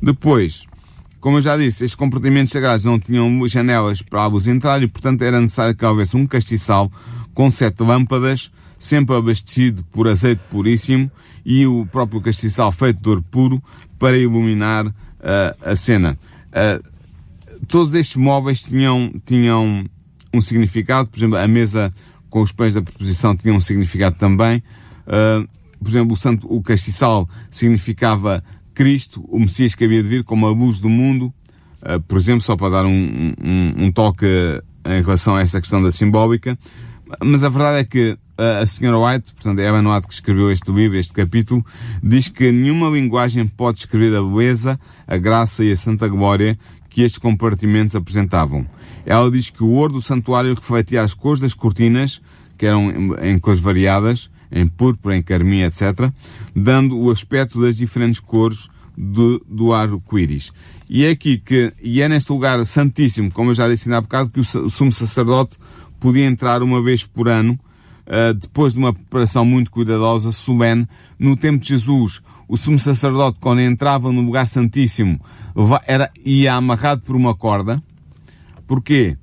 Depois, 0.02 0.64
como 1.26 1.38
eu 1.38 1.42
já 1.42 1.56
disse, 1.56 1.84
estes 1.84 1.96
compartimentos 1.96 2.52
sagrados 2.52 2.84
não 2.84 3.00
tinham 3.00 3.48
janelas 3.48 4.00
para 4.00 4.22
a 4.22 4.26
luz 4.28 4.46
entrar 4.46 4.80
e, 4.80 4.86
portanto, 4.86 5.22
era 5.22 5.40
necessário 5.40 5.74
que 5.74 5.84
houvesse 5.84 6.16
um 6.16 6.24
castiçal 6.24 6.88
com 7.34 7.50
sete 7.50 7.82
lâmpadas, 7.82 8.48
sempre 8.78 9.16
abastecido 9.16 9.82
por 9.90 10.06
azeite 10.06 10.40
puríssimo 10.48 11.10
e 11.44 11.66
o 11.66 11.84
próprio 11.84 12.20
castiçal 12.20 12.70
feito 12.70 13.02
de 13.02 13.08
ouro 13.08 13.24
puro 13.28 13.60
para 13.98 14.16
iluminar 14.16 14.86
ah, 15.20 15.56
a 15.72 15.74
cena. 15.74 16.16
Ah, 16.52 16.80
todos 17.66 17.94
estes 17.94 18.14
móveis 18.14 18.62
tinham, 18.62 19.12
tinham 19.26 19.84
um 20.32 20.40
significado, 20.40 21.10
por 21.10 21.18
exemplo, 21.18 21.38
a 21.38 21.48
mesa 21.48 21.92
com 22.30 22.40
os 22.40 22.52
pães 22.52 22.74
da 22.74 22.82
preposição 22.82 23.36
tinha 23.36 23.52
um 23.52 23.60
significado 23.60 24.14
também. 24.14 24.62
Uh, 25.08 25.44
por 25.80 25.88
exemplo, 25.88 26.14
o, 26.14 26.16
santo, 26.16 26.46
o 26.48 26.62
castiçal 26.62 27.28
significava 27.50 28.44
Cristo, 28.76 29.24
o 29.26 29.40
Messias 29.40 29.74
que 29.74 29.84
havia 29.84 30.02
de 30.02 30.08
vir 30.08 30.22
como 30.22 30.46
a 30.46 30.50
luz 30.50 30.78
do 30.78 30.90
mundo. 30.90 31.32
Uh, 31.82 32.00
por 32.06 32.18
exemplo, 32.18 32.42
só 32.42 32.54
para 32.56 32.68
dar 32.70 32.86
um, 32.86 33.32
um, 33.42 33.86
um 33.86 33.92
toque 33.92 34.26
em 34.84 35.02
relação 35.02 35.34
a 35.34 35.40
esta 35.40 35.60
questão 35.60 35.82
da 35.82 35.90
simbólica. 35.90 36.56
Mas 37.24 37.42
a 37.42 37.48
verdade 37.48 37.78
é 37.78 37.84
que 37.84 38.18
a 38.36 38.66
senhora 38.66 38.98
White, 38.98 39.32
portanto, 39.32 39.58
é 39.60 39.64
a 39.66 39.68
Ellen 39.70 39.90
White 39.90 40.08
que 40.08 40.12
escreveu 40.12 40.50
este 40.50 40.70
livro, 40.70 40.98
este 40.98 41.14
capítulo, 41.14 41.64
diz 42.02 42.28
que 42.28 42.52
nenhuma 42.52 42.90
linguagem 42.90 43.46
pode 43.46 43.78
descrever 43.78 44.14
a 44.14 44.22
beleza, 44.22 44.78
a 45.06 45.16
graça 45.16 45.64
e 45.64 45.72
a 45.72 45.76
santa 45.76 46.06
glória 46.06 46.58
que 46.90 47.02
estes 47.02 47.18
compartimentos 47.18 47.96
apresentavam. 47.96 48.66
Ela 49.06 49.30
diz 49.30 49.48
que 49.48 49.62
o 49.62 49.70
ouro 49.70 49.94
do 49.94 50.02
santuário 50.02 50.54
refletia 50.54 51.02
as 51.02 51.14
cores 51.14 51.40
das 51.40 51.54
cortinas, 51.54 52.20
que 52.58 52.66
eram 52.66 52.90
em 53.22 53.38
cores 53.38 53.60
variadas, 53.60 54.30
em 54.50 54.66
púrpura, 54.66 55.16
em 55.16 55.22
carmim, 55.22 55.62
etc., 55.62 56.10
dando 56.54 56.98
o 56.98 57.10
aspecto 57.10 57.60
das 57.60 57.76
diferentes 57.76 58.20
cores 58.20 58.68
do, 58.96 59.44
do 59.48 59.72
arco-íris. 59.72 60.52
E 60.88 61.04
é 61.04 61.10
aqui 61.10 61.38
que, 61.38 61.72
e 61.82 62.00
é 62.00 62.08
neste 62.08 62.30
lugar 62.30 62.64
santíssimo, 62.64 63.32
como 63.32 63.50
eu 63.50 63.54
já 63.54 63.68
disse 63.68 63.92
há 63.92 64.00
bocado, 64.00 64.30
que 64.30 64.40
o, 64.40 64.70
sumo 64.70 64.92
sacerdote 64.92 65.56
podia 65.98 66.24
entrar 66.24 66.62
uma 66.62 66.82
vez 66.82 67.04
por 67.04 67.28
ano, 67.28 67.58
Uh, 68.06 68.32
depois 68.32 68.74
de 68.74 68.78
uma 68.78 68.92
preparação 68.92 69.44
muito 69.44 69.68
cuidadosa, 69.68 70.30
solene, 70.30 70.86
no 71.18 71.36
tempo 71.36 71.58
de 71.58 71.66
Jesus, 71.66 72.22
o 72.46 72.56
sumo 72.56 72.78
sacerdote, 72.78 73.40
quando 73.40 73.60
entrava 73.60 74.12
no 74.12 74.20
lugar 74.20 74.46
santíssimo, 74.46 75.20
era, 75.84 76.08
ia 76.24 76.54
amarrado 76.54 77.02
por 77.02 77.16
uma 77.16 77.34
corda. 77.34 77.82
Porquê? 78.64 79.16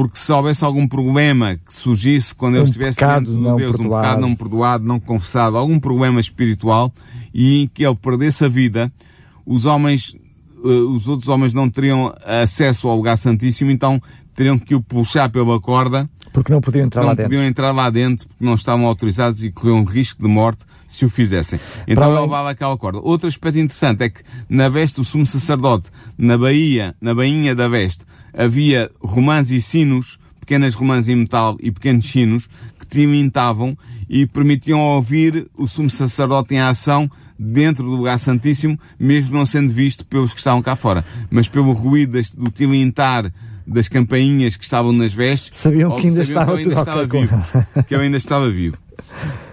Porque 0.00 0.18
se 0.18 0.32
houvesse 0.32 0.64
algum 0.64 0.88
problema 0.88 1.56
que 1.56 1.74
surgisse 1.74 2.34
quando 2.34 2.54
ele 2.54 2.62
Um 2.62 2.64
estivesse 2.64 2.96
diante 2.96 3.26
de 3.26 3.36
Deus, 3.36 3.74
um 3.74 3.76
perdoado. 3.80 4.02
pecado 4.02 4.20
não 4.22 4.34
perdoado, 4.34 4.84
não 4.86 4.98
confessado, 4.98 5.58
algum 5.58 5.78
problema 5.78 6.18
espiritual, 6.18 6.90
e 7.34 7.64
em 7.64 7.68
que 7.68 7.84
ele 7.84 7.94
perdesse 7.96 8.46
a 8.46 8.48
vida, 8.48 8.90
os 9.44 9.66
homens, 9.66 10.16
eh, 10.64 10.68
os 10.68 11.06
outros 11.06 11.28
homens 11.28 11.52
não 11.52 11.68
teriam 11.68 12.14
acesso 12.24 12.88
ao 12.88 12.96
lugar 12.96 13.18
santíssimo, 13.18 13.70
então 13.70 14.00
teriam 14.40 14.58
que 14.58 14.74
o 14.74 14.80
puxar 14.80 15.28
pela 15.28 15.60
corda 15.60 16.08
Porque 16.32 16.50
não 16.50 16.62
podiam 16.62 16.86
entrar 16.86 17.02
não 17.02 17.08
lá 17.08 17.14
dentro. 17.14 17.28
podiam 17.28 17.44
entrar 17.44 17.72
lá 17.72 17.90
dentro 17.90 18.26
porque 18.26 18.42
não 18.42 18.54
estavam 18.54 18.86
autorizados 18.86 19.44
e 19.44 19.52
corriam 19.52 19.84
risco 19.84 20.22
de 20.22 20.28
morte 20.28 20.64
se 20.86 21.04
o 21.04 21.10
fizessem. 21.10 21.60
Então 21.86 22.04
Para 22.04 22.12
ele 22.12 22.22
levava 22.22 22.48
aquela 22.48 22.74
corda. 22.78 23.00
Outro 23.02 23.28
aspecto 23.28 23.58
interessante 23.58 24.02
é 24.02 24.08
que 24.08 24.22
na 24.48 24.70
veste 24.70 24.96
do 24.96 25.04
sumo 25.04 25.26
sacerdote, 25.26 25.90
na 26.16 26.38
baía, 26.38 26.94
na 27.02 27.14
bainha 27.14 27.54
da 27.54 27.68
veste, 27.68 28.06
havia 28.32 28.90
romãs 28.98 29.50
e 29.50 29.60
sinos, 29.60 30.18
pequenas 30.40 30.74
romãs 30.74 31.06
em 31.06 31.16
metal 31.16 31.58
e 31.60 31.70
pequenos 31.70 32.08
sinos 32.08 32.48
que 32.78 32.86
tilintavam 32.86 33.76
e 34.08 34.24
permitiam 34.26 34.80
ouvir 34.80 35.50
o 35.54 35.68
sumo 35.68 35.90
sacerdote 35.90 36.54
em 36.54 36.60
ação 36.60 37.10
dentro 37.38 37.84
do 37.84 37.90
lugar 37.90 38.18
santíssimo, 38.18 38.78
mesmo 38.98 39.36
não 39.36 39.44
sendo 39.44 39.70
visto 39.70 40.06
pelos 40.06 40.32
que 40.32 40.40
estavam 40.40 40.62
cá 40.62 40.74
fora. 40.74 41.04
Mas 41.30 41.46
pelo 41.46 41.72
ruído 41.72 42.18
do 42.38 42.50
tilintar 42.50 43.30
das 43.70 43.88
campainhas 43.88 44.56
que 44.56 44.64
estavam 44.64 44.92
nas 44.92 45.12
vestes, 45.12 45.56
Sabiam 45.56 45.90
que 46.00 46.08
ainda 46.08 46.24
sabiam 46.26 46.42
estava 46.42 46.56
que 46.56 46.58
eu 46.58 46.62
tudo 46.64 46.70
ainda 46.70 46.80
estava 46.80 47.02
ok 47.04 47.26
com- 47.28 47.36
vivo. 47.36 47.66
Que 47.88 47.94
eu 47.94 48.00
ainda 48.00 48.16
estava 48.16 48.50
vivo. 48.50 48.76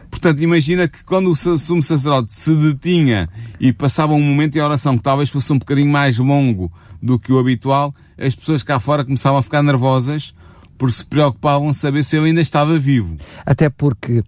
Portanto, 0.10 0.42
imagina 0.42 0.88
que 0.88 1.04
quando 1.04 1.30
o 1.32 1.36
su- 1.36 1.58
sumo 1.58 1.84
sacerdote 1.84 2.34
se 2.34 2.54
detinha 2.56 3.30
e 3.60 3.72
passava 3.72 4.14
um 4.14 4.22
momento 4.22 4.58
em 4.58 4.62
oração 4.62 4.98
que 4.98 5.04
talvez 5.04 5.30
fosse 5.30 5.52
um 5.54 5.60
bocadinho 5.60 5.92
mais 5.92 6.18
longo 6.18 6.72
do 7.02 7.20
que 7.20 7.32
o 7.32 7.38
habitual, 7.38 7.94
as 8.18 8.34
pessoas 8.34 8.64
cá 8.64 8.80
fora 8.80 9.06
começavam 9.06 9.38
a 9.40 9.44
ficar 9.44 9.62
nervosas 9.62 10.34
porque 10.78 10.96
se 10.96 11.06
preocupavam 11.06 11.72
saber 11.74 12.04
se 12.04 12.18
ele 12.18 12.28
ainda 12.28 12.42
estava 12.42 12.80
vivo. 12.80 13.18
Até 13.46 13.70
porque 13.70 14.24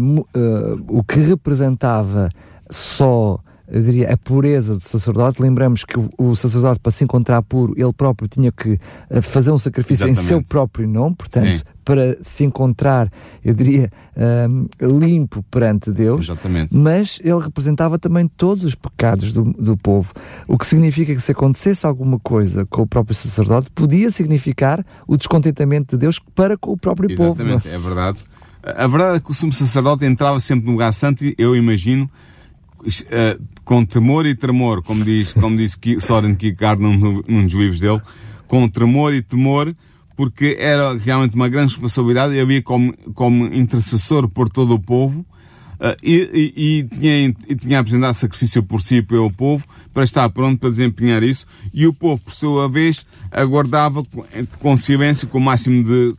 mu- 0.00 0.26
ah, 0.34 0.76
o 0.88 1.02
que 1.02 1.18
representava 1.18 2.28
só, 2.70 3.38
eu 3.68 3.82
diria, 3.82 4.12
a 4.12 4.16
pureza 4.16 4.76
do 4.76 4.82
sacerdote, 4.82 5.42
lembramos 5.42 5.84
que 5.84 5.98
o, 5.98 6.08
o 6.16 6.36
sacerdote, 6.36 6.78
para 6.78 6.92
se 6.92 7.02
encontrar 7.02 7.42
puro, 7.42 7.74
ele 7.76 7.92
próprio 7.92 8.28
tinha 8.28 8.52
que 8.52 8.78
ah, 9.10 9.20
fazer 9.20 9.50
um 9.50 9.58
sacrifício 9.58 10.06
em 10.06 10.10
Exatamente. 10.10 10.28
seu 10.28 10.42
próprio 10.42 10.88
nome, 10.88 11.16
portanto, 11.16 11.58
Sim. 11.58 11.64
para 11.84 12.16
se 12.22 12.44
encontrar, 12.44 13.10
eu 13.44 13.52
diria, 13.54 13.90
ah, 14.16 14.46
limpo 14.80 15.42
perante 15.50 15.90
Deus. 15.90 16.26
Exatamente. 16.26 16.76
Mas 16.76 17.18
ele 17.24 17.40
representava 17.40 17.98
também 17.98 18.28
todos 18.28 18.64
os 18.64 18.74
pecados 18.74 19.32
do, 19.32 19.44
do 19.52 19.76
povo. 19.76 20.12
O 20.46 20.56
que 20.56 20.66
significa 20.66 21.14
que 21.14 21.20
se 21.20 21.32
acontecesse 21.32 21.86
alguma 21.86 22.20
coisa 22.20 22.64
com 22.66 22.82
o 22.82 22.86
próprio 22.86 23.14
sacerdote, 23.14 23.68
podia 23.74 24.10
significar 24.10 24.84
o 25.06 25.16
descontentamento 25.16 25.96
de 25.96 26.00
Deus 26.00 26.18
para 26.18 26.56
com 26.56 26.72
o 26.72 26.76
próprio 26.76 27.14
povo. 27.16 27.42
não 27.42 27.50
é? 27.50 27.54
Exatamente, 27.54 27.74
é 27.74 27.78
verdade. 27.78 28.18
A 28.62 28.86
verdade 28.88 29.16
é 29.18 29.20
que 29.20 29.30
o 29.30 29.34
sumo 29.34 29.52
sacerdote 29.52 30.04
entrava 30.04 30.40
sempre 30.40 30.66
no 30.66 30.72
lugar 30.72 30.92
santo 30.92 31.24
e 31.24 31.34
eu 31.38 31.54
imagino 31.54 32.10
uh, 32.80 33.42
com 33.64 33.84
temor 33.84 34.26
e 34.26 34.34
tremor, 34.34 34.82
como 34.82 35.04
diz, 35.04 35.32
como 35.32 35.56
disse 35.56 35.78
Soren 36.00 36.34
Kierkegaard 36.34 36.80
num, 36.80 37.22
num 37.26 37.44
dos 37.44 37.54
livros 37.54 37.80
dele, 37.80 38.00
com 38.46 38.68
tremor 38.68 39.12
e 39.14 39.22
temor, 39.22 39.74
porque 40.16 40.56
era 40.58 40.96
realmente 40.96 41.34
uma 41.34 41.48
grande 41.48 41.72
responsabilidade 41.72 42.34
e 42.34 42.40
havia 42.40 42.62
como, 42.62 42.94
como 43.12 43.46
intercessor 43.46 44.28
por 44.28 44.48
todo 44.48 44.74
o 44.74 44.80
povo, 44.80 45.26
Uh, 45.76 45.92
e, 46.02 46.52
e, 46.56 46.78
e, 46.78 46.84
tinha, 46.84 47.34
e 47.48 47.54
tinha 47.54 47.80
apresentado 47.80 48.14
sacrifício 48.14 48.62
por 48.62 48.80
si 48.80 48.96
e 48.96 49.02
pelo 49.02 49.30
povo 49.30 49.66
para 49.92 50.04
estar 50.04 50.26
pronto 50.30 50.58
para 50.58 50.70
desempenhar 50.70 51.22
isso 51.22 51.46
e 51.70 51.86
o 51.86 51.92
povo, 51.92 52.22
por 52.22 52.32
sua 52.32 52.66
vez, 52.66 53.04
aguardava 53.30 54.02
com, 54.02 54.24
com 54.58 54.74
silêncio, 54.78 55.28
com 55.28 55.36
o 55.36 55.40
máximo 55.40 55.84
de, 55.84 56.16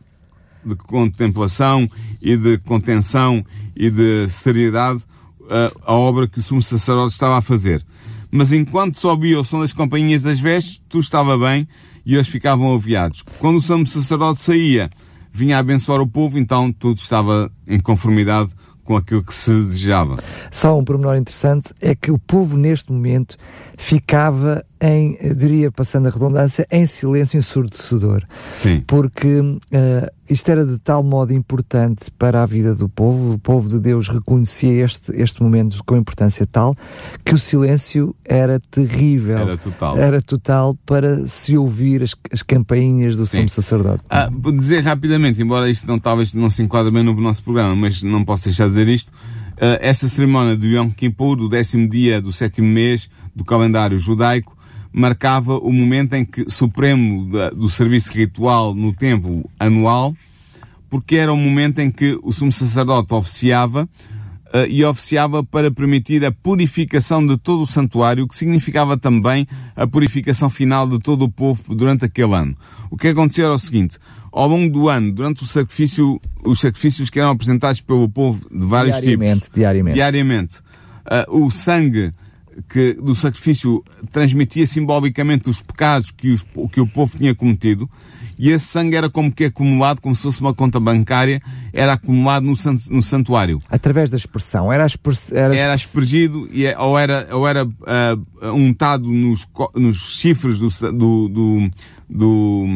de 0.64 0.76
contemplação 0.76 1.90
e 2.22 2.36
de 2.36 2.58
contenção 2.58 3.44
e 3.74 3.90
de 3.90 4.28
seriedade 4.28 5.02
uh, 5.48 5.80
a 5.84 5.94
obra 5.94 6.28
que 6.28 6.38
o 6.38 6.42
sumo 6.42 6.62
sacerdote 6.62 7.12
estava 7.12 7.38
a 7.38 7.42
fazer. 7.42 7.84
Mas 8.30 8.52
enquanto 8.52 8.96
só 8.96 9.10
ouvia 9.10 9.40
o 9.40 9.44
som 9.44 9.60
das 9.60 9.72
companhias 9.72 10.22
das 10.22 10.38
vestes, 10.38 10.82
tudo 10.88 11.02
estava 11.02 11.36
bem 11.38 11.66
e 12.04 12.14
eles 12.14 12.28
ficavam 12.28 12.74
aviados. 12.74 13.24
Quando 13.38 13.56
o 13.56 13.62
sumo 13.62 13.86
sacerdote 13.86 14.40
saía, 14.40 14.90
vinha 15.32 15.56
a 15.56 15.60
abençoar 15.60 16.00
o 16.00 16.06
povo, 16.06 16.38
então 16.38 16.70
tudo 16.72 16.98
estava 16.98 17.50
em 17.66 17.80
conformidade 17.80 18.50
com 18.84 18.96
aquilo 18.96 19.22
que 19.22 19.34
se 19.34 19.50
desejava. 19.50 20.16
Só 20.50 20.78
um 20.78 20.84
pormenor 20.84 21.16
interessante 21.16 21.74
é 21.80 21.94
que 21.94 22.10
o 22.10 22.18
povo 22.18 22.56
neste 22.56 22.90
momento 22.90 23.36
ficava 23.76 24.64
em, 24.80 25.16
eu 25.20 25.34
diria, 25.34 25.70
passando 25.70 26.06
a 26.06 26.10
redundância, 26.10 26.66
em 26.70 26.86
silêncio 26.86 27.38
ensurdecedor. 27.38 28.22
Sim. 28.52 28.82
Porque 28.86 29.40
uh, 29.40 29.58
isto 30.28 30.48
era 30.50 30.64
de 30.64 30.78
tal 30.78 31.02
modo 31.02 31.32
importante 31.32 32.10
para 32.18 32.42
a 32.42 32.46
vida 32.46 32.74
do 32.74 32.88
povo, 32.88 33.32
o 33.32 33.38
povo 33.38 33.68
de 33.68 33.78
Deus 33.78 34.08
reconhecia 34.08 34.84
este, 34.84 35.12
este 35.12 35.42
momento 35.42 35.82
com 35.84 35.96
importância 35.96 36.46
tal, 36.46 36.76
que 37.24 37.34
o 37.34 37.38
silêncio 37.38 38.14
era 38.24 38.60
terrível. 38.60 39.38
Era 39.38 39.56
total. 39.56 39.96
Era 39.96 40.22
total 40.22 40.74
para 40.86 41.26
se 41.26 41.56
ouvir 41.56 42.02
as, 42.02 42.14
as 42.32 42.42
campainhas 42.42 43.16
do 43.16 43.26
Sim. 43.26 43.38
sumo 43.38 43.48
sacerdote. 43.48 44.02
Ah, 44.10 44.28
dizer 44.54 44.84
rapidamente, 44.84 45.42
embora 45.42 45.70
isto 45.70 45.86
não, 45.86 45.98
talvez 45.98 46.34
não 46.34 46.50
se 46.50 46.62
enquadre 46.62 46.92
bem 46.92 47.02
no 47.02 47.18
nosso 47.20 47.42
programa, 47.42 47.74
mas 47.74 48.02
não 48.02 48.24
posso 48.24 48.44
deixar 48.44 48.64
de 48.64 48.74
dizer 48.74 48.88
isto, 48.88 49.12
Uh, 49.58 49.74
esta 49.80 50.06
cerimónia 50.06 50.56
do 50.56 50.64
Yom 50.66 50.88
Kippur, 50.88 51.34
do 51.34 51.48
décimo 51.48 51.88
dia 51.88 52.22
do 52.22 52.30
sétimo 52.30 52.68
mês 52.68 53.10
do 53.34 53.44
calendário 53.44 53.98
judaico, 53.98 54.56
marcava 54.92 55.58
o 55.58 55.72
momento 55.72 56.14
em 56.14 56.24
que 56.24 56.50
supremo 56.50 57.30
da, 57.30 57.50
do 57.50 57.68
serviço 57.68 58.12
ritual 58.12 58.74
no 58.74 58.92
templo 58.92 59.48
anual, 59.58 60.14
porque 60.88 61.16
era 61.16 61.32
o 61.32 61.36
momento 61.36 61.80
em 61.80 61.90
que 61.90 62.18
o 62.22 62.32
sumo 62.32 62.50
sacerdote 62.50 63.12
oficiava 63.12 63.88
uh, 64.54 64.66
e 64.68 64.84
oficiava 64.84 65.44
para 65.44 65.70
permitir 65.70 66.24
a 66.24 66.32
purificação 66.32 67.24
de 67.24 67.36
todo 67.36 67.62
o 67.62 67.66
santuário, 67.66 68.26
que 68.26 68.36
significava 68.36 68.96
também 68.96 69.46
a 69.76 69.86
purificação 69.86 70.48
final 70.48 70.88
de 70.88 70.98
todo 70.98 71.22
o 71.24 71.30
povo 71.30 71.74
durante 71.74 72.04
aquele 72.04 72.34
ano. 72.34 72.56
O 72.90 72.96
que 72.96 73.08
aconteceu 73.08 73.46
era 73.46 73.54
o 73.54 73.58
seguinte: 73.58 73.98
ao 74.32 74.48
longo 74.48 74.72
do 74.72 74.88
ano, 74.88 75.12
durante 75.12 75.42
o 75.42 75.46
sacrifício, 75.46 76.20
os 76.44 76.60
sacrifícios 76.60 77.10
que 77.10 77.18
eram 77.18 77.30
apresentados 77.30 77.80
pelo 77.80 78.08
povo 78.08 78.46
de 78.50 78.66
vários 78.66 78.96
diariamente, 79.00 79.40
tipos, 79.42 79.50
diariamente, 79.54 79.94
diariamente, 79.94 80.58
uh, 80.58 81.44
o 81.44 81.50
sangue 81.50 82.12
que 82.68 82.94
do 82.94 83.14
sacrifício 83.14 83.84
transmitia 84.10 84.66
simbolicamente 84.66 85.48
os 85.48 85.62
pecados 85.62 86.10
que, 86.10 86.30
os, 86.30 86.44
que 86.72 86.80
o 86.80 86.86
povo 86.86 87.16
tinha 87.16 87.34
cometido, 87.34 87.88
e 88.38 88.50
esse 88.50 88.66
sangue 88.66 88.96
era 88.96 89.10
como 89.10 89.32
que 89.32 89.46
acumulado, 89.46 90.00
como 90.00 90.14
se 90.14 90.22
fosse 90.22 90.40
uma 90.40 90.54
conta 90.54 90.78
bancária, 90.78 91.42
era 91.72 91.94
acumulado 91.94 92.44
no, 92.44 92.54
no 92.90 93.02
santuário. 93.02 93.58
Através 93.68 94.10
da 94.10 94.16
expressão, 94.16 94.72
era, 94.72 94.86
era, 95.32 95.56
era 95.56 95.74
aspergido 95.74 96.48
e, 96.52 96.64
é, 96.64 96.78
ou 96.78 96.96
era, 96.96 97.26
ou 97.32 97.48
era 97.48 97.64
uh, 97.64 98.52
untado 98.54 99.10
nos, 99.10 99.46
nos 99.74 100.18
chifres 100.18 100.58
do, 100.58 100.68
do, 100.92 101.28
do, 101.28 101.70
do, 102.08 102.66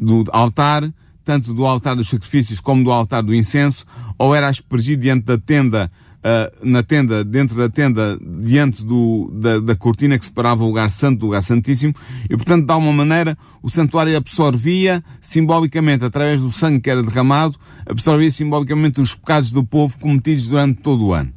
do 0.00 0.24
altar, 0.32 0.90
tanto 1.22 1.52
do 1.52 1.66
altar 1.66 1.94
dos 1.94 2.08
sacrifícios 2.08 2.60
como 2.60 2.82
do 2.82 2.90
altar 2.90 3.22
do 3.22 3.34
incenso, 3.34 3.84
ou 4.16 4.34
era 4.34 4.48
aspergido 4.48 5.02
diante 5.02 5.24
da 5.24 5.36
tenda 5.36 5.90
uh, 6.26 6.66
na 6.66 6.82
tenda, 6.82 7.24
dentro 7.24 7.56
da 7.56 7.68
tenda, 7.68 8.18
diante 8.20 8.84
do, 8.84 9.30
da, 9.32 9.60
da, 9.60 9.76
cortina 9.76 10.18
que 10.18 10.24
separava 10.24 10.64
o 10.64 10.66
lugar 10.66 10.90
santo 10.90 11.20
do 11.20 11.26
lugar 11.26 11.42
santíssimo, 11.42 11.94
e 12.28 12.36
portanto, 12.36 12.66
de 12.66 12.72
alguma 12.72 12.92
maneira, 12.92 13.38
o 13.62 13.70
santuário 13.70 14.16
absorvia 14.16 15.02
simbolicamente, 15.20 16.04
através 16.04 16.40
do 16.40 16.50
sangue 16.50 16.80
que 16.80 16.90
era 16.90 17.02
derramado, 17.02 17.56
absorvia 17.86 18.30
simbolicamente 18.30 19.00
os 19.00 19.14
pecados 19.14 19.52
do 19.52 19.62
povo 19.62 19.98
cometidos 19.98 20.48
durante 20.48 20.80
todo 20.80 21.06
o 21.06 21.12
ano. 21.12 21.32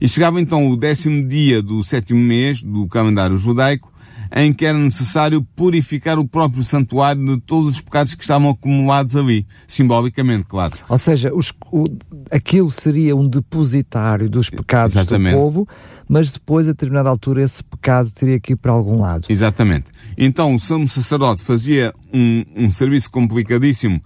E 0.00 0.08
chegava 0.08 0.40
então 0.40 0.70
o 0.70 0.76
décimo 0.76 1.26
dia 1.26 1.60
do 1.60 1.82
sétimo 1.82 2.20
mês 2.20 2.62
do 2.62 2.86
calendário 2.86 3.36
judaico, 3.36 3.92
em 4.34 4.52
que 4.52 4.66
era 4.66 4.78
necessário 4.78 5.42
purificar 5.56 6.18
o 6.18 6.26
próprio 6.26 6.62
santuário 6.62 7.24
de 7.24 7.40
todos 7.40 7.70
os 7.70 7.80
pecados 7.80 8.14
que 8.14 8.22
estavam 8.22 8.50
acumulados 8.50 9.16
ali, 9.16 9.46
simbolicamente, 9.66 10.46
claro. 10.46 10.76
Ou 10.88 10.98
seja, 10.98 11.34
os, 11.34 11.52
o, 11.72 11.86
aquilo 12.30 12.70
seria 12.70 13.16
um 13.16 13.28
depositário 13.28 14.28
dos 14.28 14.50
pecados 14.50 14.94
Exatamente. 14.94 15.34
do 15.34 15.38
povo, 15.38 15.68
mas 16.08 16.32
depois, 16.32 16.66
a 16.66 16.72
determinada 16.72 17.08
altura, 17.08 17.42
esse 17.42 17.62
pecado 17.62 18.10
teria 18.10 18.40
que 18.40 18.54
ir 18.54 18.56
para 18.56 18.72
algum 18.72 19.00
lado. 19.00 19.26
Exatamente. 19.28 19.90
Então, 20.16 20.54
o 20.54 20.58
sumo 20.58 20.88
sacerdote 20.88 21.42
fazia 21.42 21.92
um, 22.12 22.44
um 22.56 22.70
serviço 22.70 23.10
complicadíssimo 23.10 24.02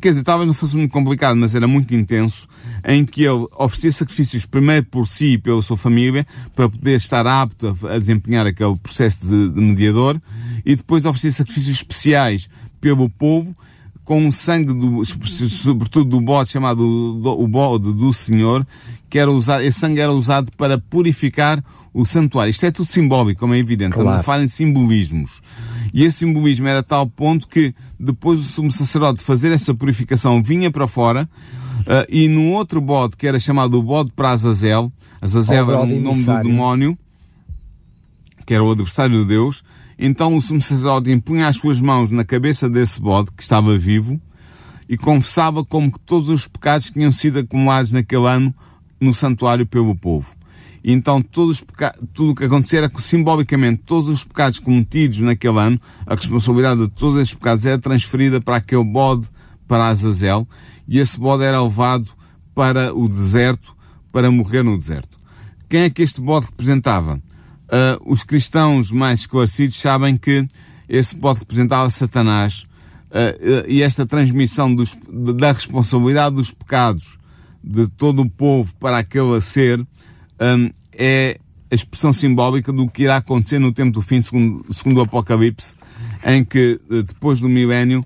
quer 0.00 0.10
dizer, 0.10 0.22
talvez 0.22 0.46
não 0.46 0.54
fosse 0.54 0.76
muito 0.76 0.90
complicado, 0.90 1.36
mas 1.36 1.54
era 1.54 1.68
muito 1.68 1.94
intenso, 1.94 2.48
em 2.84 3.04
que 3.04 3.22
ele 3.22 3.46
oferecia 3.56 3.92
sacrifícios 3.92 4.44
primeiro 4.44 4.86
por 4.86 5.06
si 5.06 5.34
e 5.34 5.38
pela 5.38 5.62
sua 5.62 5.76
família, 5.76 6.26
para 6.54 6.68
poder 6.68 6.94
estar 6.94 7.26
apto 7.26 7.76
a, 7.88 7.98
desempenhar 7.98 8.46
aquele 8.46 8.76
processo 8.76 9.26
de, 9.26 9.50
de 9.50 9.60
mediador, 9.60 10.20
e 10.64 10.74
depois 10.74 11.04
oferecia 11.04 11.32
sacrifícios 11.32 11.76
especiais 11.76 12.48
pelo 12.80 13.08
povo, 13.08 13.56
com 14.04 14.28
o 14.28 14.32
sangue, 14.32 14.74
do, 14.74 15.02
sobretudo 15.04 16.10
do 16.10 16.20
bode 16.20 16.50
chamado 16.50 17.14
do, 17.14 17.40
o 17.40 17.48
bode 17.48 17.92
do 17.94 18.12
Senhor, 18.12 18.66
que 19.08 19.18
era 19.18 19.30
usado, 19.30 19.62
esse 19.62 19.80
sangue 19.80 20.00
era 20.00 20.12
usado 20.12 20.50
para 20.56 20.76
purificar 20.76 21.64
o 21.92 22.04
santuário. 22.04 22.50
Isto 22.50 22.66
é 22.66 22.70
tudo 22.70 22.86
simbólico, 22.86 23.40
como 23.40 23.54
é 23.54 23.58
evidente. 23.58 23.92
Claro. 23.92 24.08
Estamos 24.08 24.20
a 24.20 24.24
falar 24.24 24.42
em 24.42 24.48
simbolismos. 24.48 25.40
E 25.94 26.02
esse 26.02 26.18
simbolismo 26.18 26.66
era 26.66 26.80
a 26.80 26.82
tal 26.82 27.06
ponto 27.06 27.46
que 27.46 27.72
depois 27.98 28.40
o 28.40 28.42
sumo 28.42 28.68
sacerdote 28.68 29.20
de 29.20 29.24
fazer 29.24 29.52
essa 29.52 29.72
purificação 29.72 30.42
vinha 30.42 30.68
para 30.68 30.88
fora 30.88 31.28
uh, 31.82 32.04
e 32.08 32.26
num 32.26 32.52
outro 32.52 32.80
bode 32.80 33.16
que 33.16 33.28
era 33.28 33.38
chamado 33.38 33.78
o 33.78 33.82
bode 33.82 34.10
para 34.10 34.30
Azazel, 34.30 34.92
Azazel 35.22 35.70
era 35.70 35.82
o 35.82 35.86
nome 35.86 36.24
do 36.24 36.42
demónio, 36.42 36.98
que 38.44 38.52
era 38.52 38.64
o 38.64 38.72
adversário 38.72 39.22
de 39.22 39.28
Deus, 39.28 39.62
então 39.96 40.36
o 40.36 40.42
sumo 40.42 40.60
sacerdote 40.60 41.12
impunha 41.12 41.46
as 41.46 41.56
suas 41.58 41.80
mãos 41.80 42.10
na 42.10 42.24
cabeça 42.24 42.68
desse 42.68 43.00
bode 43.00 43.30
que 43.30 43.44
estava 43.44 43.78
vivo 43.78 44.20
e 44.88 44.96
confessava 44.96 45.64
como 45.64 45.92
que 45.92 46.00
todos 46.00 46.28
os 46.28 46.48
pecados 46.48 46.90
tinham 46.90 47.12
sido 47.12 47.38
acumulados 47.38 47.92
naquele 47.92 48.26
ano 48.26 48.52
no 49.00 49.14
santuário 49.14 49.64
pelo 49.64 49.94
povo. 49.94 50.34
E 50.84 50.92
então 50.92 51.22
todos 51.22 51.62
os 51.62 51.64
tudo 52.12 52.32
o 52.32 52.34
que 52.34 52.44
acontecia 52.44 52.80
era 52.80 52.90
que 52.90 53.02
simbolicamente 53.02 53.82
todos 53.86 54.10
os 54.10 54.22
pecados 54.22 54.58
cometidos 54.58 55.20
naquele 55.20 55.58
ano, 55.58 55.80
a 56.06 56.14
responsabilidade 56.14 56.82
de 56.82 56.88
todos 56.88 57.18
esses 57.18 57.32
pecados 57.32 57.64
era 57.64 57.78
transferida 57.78 58.38
para 58.38 58.56
aquele 58.56 58.84
bode 58.84 59.26
para 59.66 59.86
Azazel 59.86 60.46
e 60.86 60.98
esse 60.98 61.18
bode 61.18 61.42
era 61.42 61.62
levado 61.62 62.10
para 62.54 62.94
o 62.94 63.08
deserto 63.08 63.74
para 64.12 64.30
morrer 64.30 64.62
no 64.62 64.76
deserto. 64.76 65.18
Quem 65.70 65.82
é 65.82 65.90
que 65.90 66.02
este 66.02 66.20
bode 66.20 66.46
representava? 66.46 67.14
Uh, 67.14 67.98
os 68.04 68.22
cristãos 68.22 68.92
mais 68.92 69.20
esclarecidos 69.20 69.76
sabem 69.76 70.18
que 70.18 70.46
esse 70.86 71.16
bode 71.16 71.40
representava 71.40 71.88
Satanás 71.88 72.66
uh, 73.10 73.64
uh, 73.64 73.70
e 73.70 73.82
esta 73.82 74.04
transmissão 74.04 74.72
dos, 74.72 74.94
da 75.08 75.50
responsabilidade 75.50 76.36
dos 76.36 76.50
pecados 76.50 77.18
de 77.62 77.88
todo 77.88 78.20
o 78.20 78.28
povo 78.28 78.74
para 78.76 78.98
aquele 78.98 79.40
ser 79.40 79.84
um, 80.40 80.70
é 80.92 81.38
a 81.70 81.74
expressão 81.74 82.12
simbólica 82.12 82.72
do 82.72 82.88
que 82.88 83.02
irá 83.02 83.16
acontecer 83.16 83.58
no 83.58 83.72
tempo 83.72 83.92
do 83.92 84.02
fim, 84.02 84.20
segundo, 84.20 84.64
segundo 84.72 84.98
o 84.98 85.02
Apocalipse, 85.02 85.74
em 86.24 86.44
que, 86.44 86.80
eh, 86.90 87.02
depois 87.02 87.40
do 87.40 87.48
milénio, 87.48 88.04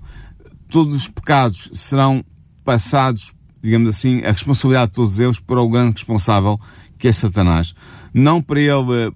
todos 0.67 0.95
os 0.95 1.07
pecados 1.07 1.69
serão 1.73 2.23
passados, 2.63 3.33
digamos 3.61 3.89
assim, 3.89 4.23
a 4.23 4.31
responsabilidade 4.31 4.91
de 4.91 4.95
todos 4.95 5.19
eles 5.19 5.39
para 5.39 5.61
o 5.61 5.69
grande 5.69 5.93
responsável, 5.93 6.57
que 6.97 7.07
é 7.07 7.11
Satanás. 7.11 7.73
Não 8.13 8.41
para 8.41 8.59
ele 8.59 9.07
uh, 9.07 9.15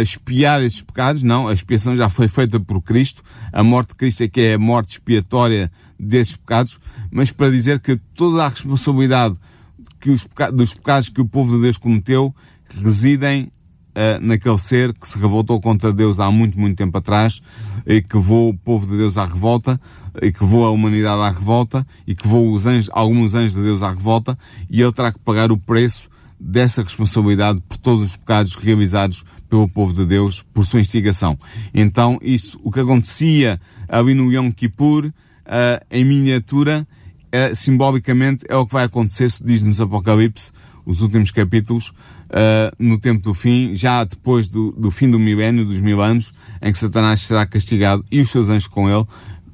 expiar 0.00 0.62
esses 0.62 0.80
pecados, 0.80 1.22
não, 1.22 1.48
a 1.48 1.52
expiação 1.52 1.94
já 1.94 2.08
foi 2.08 2.28
feita 2.28 2.58
por 2.58 2.80
Cristo, 2.80 3.22
a 3.52 3.62
morte 3.62 3.90
de 3.90 3.94
Cristo 3.96 4.22
é 4.22 4.28
que 4.28 4.40
é 4.40 4.54
a 4.54 4.58
morte 4.58 4.92
expiatória 4.92 5.70
desses 5.98 6.36
pecados, 6.36 6.80
mas 7.10 7.30
para 7.30 7.50
dizer 7.50 7.78
que 7.80 7.96
toda 8.14 8.44
a 8.44 8.48
responsabilidade 8.48 9.36
que 10.02 10.10
os 10.10 10.24
peca 10.24 10.50
dos 10.50 10.74
pecados 10.74 11.08
que 11.08 11.20
o 11.20 11.24
povo 11.24 11.56
de 11.56 11.62
Deus 11.62 11.78
cometeu 11.78 12.34
residem 12.82 13.44
uh, 13.44 14.20
naquele 14.20 14.58
ser 14.58 14.92
que 14.92 15.06
se 15.06 15.16
revoltou 15.16 15.60
contra 15.60 15.92
Deus 15.92 16.18
há 16.18 16.28
muito, 16.30 16.58
muito 16.58 16.76
tempo 16.76 16.98
atrás 16.98 17.40
e 17.86 18.02
que 18.02 18.18
voou 18.18 18.50
o 18.50 18.58
povo 18.58 18.84
de 18.84 18.96
Deus 18.96 19.16
à 19.16 19.24
revolta 19.24 19.80
e 20.20 20.32
que 20.32 20.44
voou 20.44 20.66
a 20.66 20.70
humanidade 20.70 21.22
à 21.22 21.30
revolta 21.30 21.86
e 22.04 22.16
que 22.16 22.26
voou 22.26 22.52
os 22.52 22.66
anjos, 22.66 22.90
alguns 22.92 23.32
anjos 23.32 23.54
de 23.54 23.62
Deus 23.62 23.80
à 23.80 23.90
revolta 23.90 24.36
e 24.68 24.82
ele 24.82 24.92
terá 24.92 25.12
que 25.12 25.20
pagar 25.20 25.52
o 25.52 25.56
preço 25.56 26.10
dessa 26.38 26.82
responsabilidade 26.82 27.60
por 27.68 27.76
todos 27.76 28.02
os 28.02 28.16
pecados 28.16 28.56
realizados 28.56 29.24
pelo 29.48 29.68
povo 29.68 29.92
de 29.92 30.04
Deus 30.04 30.42
por 30.52 30.66
sua 30.66 30.80
instigação. 30.80 31.38
Então, 31.72 32.18
isso, 32.20 32.58
o 32.64 32.72
que 32.72 32.80
acontecia 32.80 33.60
ali 33.88 34.14
no 34.14 34.32
Yom 34.32 34.50
Kippur, 34.50 35.06
uh, 35.06 35.12
em 35.88 36.04
miniatura, 36.04 36.84
uh, 37.32 37.54
simbolicamente 37.54 38.44
é 38.48 38.56
o 38.56 38.66
que 38.66 38.72
vai 38.72 38.84
acontecer, 38.84 39.28
diz-nos 39.44 39.80
Apocalipse, 39.80 40.52
os 40.84 41.00
últimos 41.00 41.30
capítulos, 41.30 41.88
uh, 41.88 42.74
no 42.78 42.98
tempo 42.98 43.22
do 43.22 43.34
fim, 43.34 43.74
já 43.74 44.04
depois 44.04 44.48
do, 44.48 44.72
do 44.72 44.90
fim 44.90 45.10
do 45.10 45.18
milénio, 45.18 45.64
dos 45.64 45.80
mil 45.80 46.00
anos, 46.00 46.34
em 46.60 46.72
que 46.72 46.78
Satanás 46.78 47.20
será 47.20 47.46
castigado 47.46 48.04
e 48.10 48.20
os 48.20 48.30
seus 48.30 48.48
anjos 48.48 48.68
com 48.68 48.90
ele, 48.90 49.06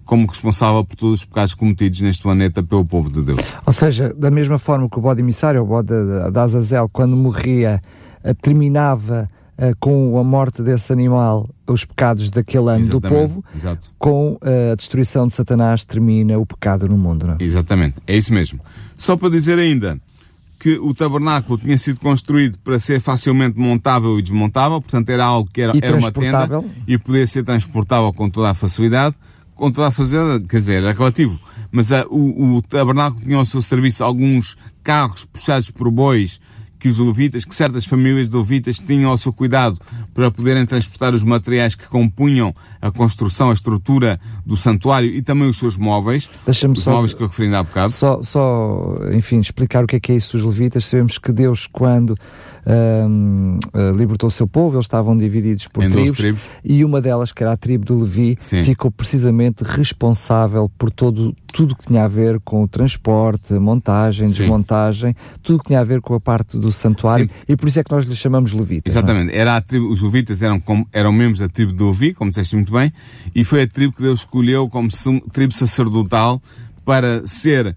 como 0.04 0.26
responsável 0.26 0.82
por 0.84 0.96
todos 0.96 1.20
os 1.20 1.24
pecados 1.24 1.54
cometidos 1.54 2.00
neste 2.00 2.22
planeta 2.22 2.62
pelo 2.62 2.84
povo 2.84 3.10
de 3.10 3.20
Deus. 3.20 3.42
Ou 3.66 3.72
seja, 3.72 4.14
da 4.14 4.30
mesma 4.30 4.58
forma 4.58 4.88
que 4.88 4.98
o 4.98 5.02
bode 5.02 5.20
emissário, 5.20 5.62
o 5.62 5.66
bode 5.66 5.92
de 6.32 6.38
Azazel, 6.38 6.88
quando 6.90 7.14
morria, 7.14 7.82
eh, 8.24 8.32
terminava 8.32 9.28
uh, 9.58 9.76
com 9.78 10.18
a 10.18 10.24
morte 10.24 10.62
desse 10.62 10.92
animal 10.92 11.48
os 11.66 11.84
pecados 11.84 12.30
daquele 12.30 12.70
ano 12.70 12.80
Exatamente. 12.80 12.90
do 12.90 13.00
povo, 13.00 13.44
Exato. 13.54 13.90
com 13.98 14.32
uh, 14.34 14.72
a 14.72 14.74
destruição 14.74 15.26
de 15.26 15.34
Satanás 15.34 15.84
termina 15.84 16.38
o 16.38 16.46
pecado 16.46 16.88
no 16.88 16.96
mundo. 16.96 17.26
Não 17.26 17.34
é? 17.34 17.36
Exatamente, 17.40 17.96
é 18.06 18.16
isso 18.16 18.32
mesmo. 18.32 18.60
Só 18.96 19.16
para 19.16 19.28
dizer 19.28 19.58
ainda 19.58 20.00
que 20.58 20.76
o 20.78 20.92
tabernáculo 20.92 21.58
tinha 21.58 21.78
sido 21.78 22.00
construído 22.00 22.58
para 22.58 22.78
ser 22.78 23.00
facilmente 23.00 23.58
montável 23.58 24.18
e 24.18 24.22
desmontável, 24.22 24.80
portanto 24.80 25.08
era 25.10 25.24
algo 25.24 25.48
que 25.52 25.60
era, 25.60 25.72
era 25.80 25.96
uma 25.96 26.10
tenda 26.10 26.64
e 26.86 26.98
podia 26.98 27.26
ser 27.26 27.44
transportável 27.44 28.12
com 28.12 28.28
toda 28.28 28.50
a 28.50 28.54
facilidade 28.54 29.14
com 29.58 29.72
toda 29.72 29.88
a 29.88 29.90
fazenda, 29.90 30.40
quer 30.46 30.58
dizer, 30.60 30.82
era 30.84 30.92
relativo. 30.92 31.38
Mas 31.70 31.90
uh, 31.90 32.06
o, 32.08 32.54
o 32.54 32.62
tabernáculo 32.62 33.20
tinha 33.20 33.36
ao 33.36 33.44
seu 33.44 33.60
serviço 33.60 34.04
alguns 34.04 34.56
carros 34.84 35.24
puxados 35.24 35.70
por 35.70 35.90
bois 35.90 36.40
que 36.78 36.88
os 36.88 36.98
levitas, 36.98 37.44
que 37.44 37.54
certas 37.54 37.84
famílias 37.84 38.28
de 38.28 38.36
levitas 38.36 38.78
tinham 38.78 39.10
ao 39.10 39.18
seu 39.18 39.32
cuidado 39.32 39.78
para 40.14 40.30
poderem 40.30 40.64
transportar 40.64 41.14
os 41.14 41.24
materiais 41.24 41.74
que 41.74 41.86
compunham 41.86 42.54
a 42.80 42.90
construção, 42.90 43.50
a 43.50 43.52
estrutura 43.52 44.20
do 44.46 44.56
santuário 44.56 45.10
e 45.10 45.20
também 45.22 45.48
os 45.48 45.58
seus 45.58 45.76
móveis, 45.76 46.30
os 46.46 46.82
só, 46.82 46.90
móveis 46.92 47.14
que 47.14 47.22
eu 47.22 47.26
referi 47.26 47.54
há 47.54 47.62
bocado. 47.62 47.92
Só, 47.92 48.22
só, 48.22 48.96
enfim, 49.12 49.40
explicar 49.40 49.84
o 49.84 49.86
que 49.86 49.96
é 49.96 50.00
que 50.00 50.12
é 50.12 50.16
isso 50.16 50.36
dos 50.36 50.46
levitas. 50.46 50.84
Sabemos 50.84 51.18
que 51.18 51.32
Deus, 51.32 51.66
quando 51.70 52.16
uh, 52.68 53.96
libertou 53.96 54.28
o 54.28 54.30
seu 54.30 54.46
povo, 54.46 54.76
eles 54.76 54.84
estavam 54.84 55.16
divididos 55.16 55.66
por 55.68 55.82
tribos, 55.84 56.12
tribos, 56.12 56.50
e 56.62 56.84
uma 56.84 57.00
delas, 57.00 57.32
que 57.32 57.42
era 57.42 57.52
a 57.52 57.56
tribo 57.56 57.84
de 57.84 57.92
Levi, 57.92 58.36
Sim. 58.40 58.62
ficou 58.64 58.90
precisamente 58.90 59.64
responsável 59.64 60.70
por 60.78 60.90
todo, 60.90 61.34
tudo 61.52 61.74
que 61.74 61.86
tinha 61.86 62.04
a 62.04 62.08
ver 62.08 62.38
com 62.40 62.62
o 62.62 62.68
transporte, 62.68 63.54
montagem, 63.54 64.28
Sim. 64.28 64.42
desmontagem, 64.42 65.14
tudo 65.42 65.60
que 65.60 65.66
tinha 65.66 65.80
a 65.80 65.84
ver 65.84 66.00
com 66.00 66.14
a 66.14 66.20
parte 66.20 66.58
do 66.58 66.70
santuário, 66.70 67.26
Sim. 67.26 67.34
e 67.48 67.56
por 67.56 67.68
isso 67.68 67.80
é 67.80 67.84
que 67.84 67.90
nós 67.90 68.04
lhe 68.04 68.16
chamamos 68.16 68.52
levitas. 68.52 68.94
É? 68.94 68.98
Exatamente, 68.98 69.32
é? 69.32 69.38
era 69.38 69.56
a 69.56 69.60
tribo, 69.60 69.88
os 69.88 70.02
levitas 70.02 70.42
eram, 70.42 70.60
como, 70.60 70.86
eram 70.92 71.12
membros 71.12 71.38
da 71.38 71.48
tribo 71.48 71.72
de 71.72 71.82
Levi, 71.82 72.12
como 72.12 72.30
disseste 72.30 72.54
muito 72.54 72.72
bem, 72.72 72.92
e 73.34 73.44
foi 73.44 73.62
a 73.62 73.66
tribo 73.66 73.94
que 73.94 74.02
Deus 74.02 74.20
escolheu 74.20 74.68
como 74.68 74.88
tribo 75.32 75.54
sacerdotal 75.54 76.42
para 76.84 77.26
ser 77.26 77.76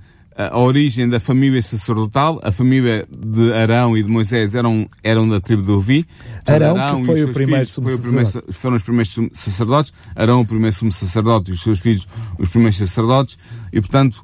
a 0.49 0.59
origem 0.59 1.07
da 1.07 1.19
família 1.19 1.61
sacerdotal, 1.61 2.39
a 2.43 2.51
família 2.51 3.05
de 3.09 3.53
Arão 3.53 3.97
e 3.97 4.03
de 4.03 4.09
Moisés 4.09 4.55
eram, 4.55 4.89
eram 5.03 5.27
da 5.27 5.39
tribo 5.39 5.61
de 5.61 5.71
Levi. 5.71 6.07
Arão, 6.45 6.77
Arão 6.77 7.05
foi, 7.05 7.23
o 7.23 7.33
primeiro 7.33 7.67
foi 7.67 7.95
o 7.95 7.99
primeiro 7.99 8.29
foram 8.51 8.75
os 8.77 8.83
primeiros 8.83 9.17
sacerdotes, 9.33 9.93
Arão 10.15 10.41
o 10.41 10.45
primeiro 10.45 10.75
sumo 10.75 10.91
sacerdote 10.91 11.51
e 11.51 11.53
os 11.53 11.61
seus 11.61 11.79
filhos 11.79 12.07
os 12.39 12.49
primeiros 12.49 12.77
sacerdotes, 12.77 13.37
e 13.71 13.81
portanto 13.81 14.23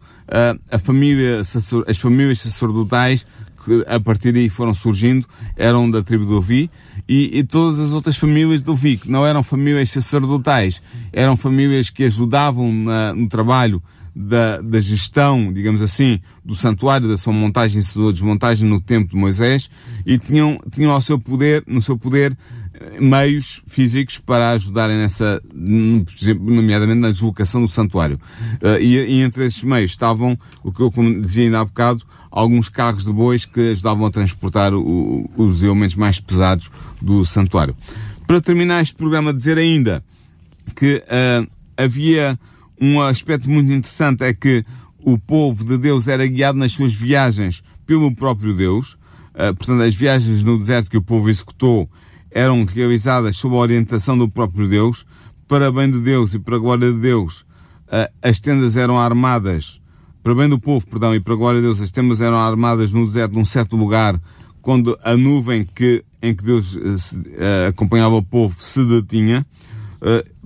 a 0.70 0.80
família, 0.80 1.40
as 1.40 1.98
famílias 1.98 2.40
sacerdotais 2.40 3.26
que 3.68 3.84
a 3.86 4.00
partir 4.00 4.32
daí 4.32 4.50
foram 4.50 4.74
surgindo 4.74 5.28
eram 5.58 5.92
da 5.92 6.02
tribo 6.02 6.26
de 6.26 6.34
Levi. 6.34 6.72
E, 7.08 7.40
e, 7.40 7.44
todas 7.44 7.80
as 7.80 7.92
outras 7.92 8.18
famílias 8.18 8.64
de 8.64 8.70
Levi, 8.70 8.98
que 8.98 9.12
não 9.12 9.26
eram 9.26 9.44
famílias 9.44 9.90
sacerdotais, 9.90 10.82
eram 11.12 11.36
famílias 11.36 11.90
que 11.90 12.06
ajudavam 12.06 12.72
na, 12.72 13.14
no 13.14 13.28
trabalho 13.28 13.82
da, 14.18 14.60
da 14.62 14.80
gestão, 14.80 15.54
digamos 15.54 15.80
assim, 15.80 16.20
do 16.44 16.56
santuário, 16.56 17.08
da 17.08 17.18
sua 17.18 17.32
montagem 17.32 17.80
e 17.80 18.12
desmontagem 18.12 18.68
no 18.68 18.82
tempo 18.82 19.12
de 19.12 19.16
Moisés 19.16 19.70
e 20.06 20.18
tinham, 20.18 20.60
tinham 20.72 20.92
ao 20.92 21.00
seu 21.00 21.20
poder, 21.20 21.64
no 21.68 21.80
seu 21.80 21.96
poder 21.96 22.36
eh, 22.74 23.00
meios 23.00 23.62
físicos 23.68 24.18
para 24.18 24.52
ajudarem 24.52 24.98
nessa, 24.98 25.40
nomeadamente 25.54 27.00
na 27.00 27.12
deslocação 27.12 27.62
do 27.62 27.68
santuário. 27.68 28.20
Uh, 28.56 28.82
e, 28.82 28.96
e, 28.96 29.22
entre 29.22 29.46
esses 29.46 29.62
meios 29.62 29.92
estavam, 29.92 30.36
o 30.64 30.72
que 30.72 30.82
eu 30.82 30.92
dizia 31.22 31.44
ainda 31.44 31.60
há 31.60 31.66
bocado, 31.66 32.04
alguns 32.32 32.70
carros 32.70 33.06
de 33.06 33.12
bois 33.12 33.46
que 33.46 33.72
ajudavam 33.72 34.08
a 34.08 34.12
transportar 34.12 34.74
o, 34.74 35.30
os 35.38 35.62
elementos 35.62 35.96
mais 35.96 36.20
pesados 36.20 36.72
do 37.00 37.24
santuário. 37.24 37.76
Para 38.26 38.42
terminar 38.42 38.82
este 38.82 38.96
programa, 38.96 39.32
dizer 39.32 39.60
ainda 39.60 40.04
que 40.76 41.04
uh, 41.06 41.48
havia 41.78 42.38
um 42.80 43.02
aspecto 43.02 43.50
muito 43.50 43.72
interessante 43.72 44.24
é 44.24 44.34
que 44.34 44.64
o 45.00 45.18
povo 45.18 45.64
de 45.64 45.78
Deus 45.78 46.08
era 46.08 46.26
guiado 46.28 46.58
nas 46.58 46.74
suas 46.74 46.94
viagens 46.94 47.64
pelo 47.86 48.14
próprio 48.14 48.54
Deus. 48.54 48.94
Uh, 49.34 49.56
portanto, 49.56 49.82
as 49.82 49.96
viagens 49.96 50.44
no 50.44 50.58
deserto 50.58 50.90
que 50.90 50.98
o 50.98 51.02
povo 51.02 51.30
executou 51.30 51.90
eram 52.30 52.66
realizadas 52.66 53.38
sob 53.38 53.56
a 53.56 53.60
orientação 53.60 54.18
do 54.18 54.30
próprio 54.30 54.68
Deus. 54.68 55.06
Para 55.48 55.72
bem 55.72 55.90
de 55.90 56.00
Deus 56.00 56.34
e 56.34 56.40
para 56.40 56.58
a 56.58 56.60
glória 56.60 56.92
de 56.92 57.00
Deus, 57.00 57.42
uh, 57.88 58.12
as 58.22 58.40
tendas 58.40 58.76
eram 58.76 59.00
armadas, 59.00 59.82
para 60.22 60.36
bem 60.36 60.50
do 60.50 60.60
povo, 60.60 60.86
perdão, 60.86 61.16
e 61.16 61.22
para 61.22 61.34
a 61.34 61.38
glória 61.38 61.62
de 61.62 61.66
Deus, 61.68 61.80
as 61.80 61.90
tendas 61.90 62.20
eram 62.20 62.38
armadas 62.38 62.92
no 62.92 63.06
deserto, 63.06 63.34
num 63.34 63.46
certo 63.46 63.78
lugar, 63.78 64.22
quando 64.62 65.00
a 65.02 65.16
nuvem 65.16 65.64
que, 65.64 66.04
em 66.22 66.36
que 66.36 66.44
Deus 66.44 66.76
uh, 66.76 67.70
acompanhava 67.70 68.16
o 68.16 68.22
povo 68.24 68.54
se 68.60 68.84
detinha. 68.84 69.46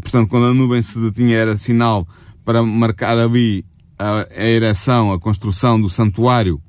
Portanto, 0.01 0.29
quando 0.29 0.45
a 0.47 0.53
nuvem 0.53 0.81
se 0.81 0.99
detinha 0.99 1.35
era 1.37 1.57
sinal 1.57 2.07
para 2.43 2.63
marcar 2.63 3.17
ali 3.17 3.65
a, 3.97 4.27
a 4.35 4.45
ereção, 4.45 5.11
a 5.11 5.19
construção 5.19 5.79
do 5.79 5.89
santuário. 5.89 6.61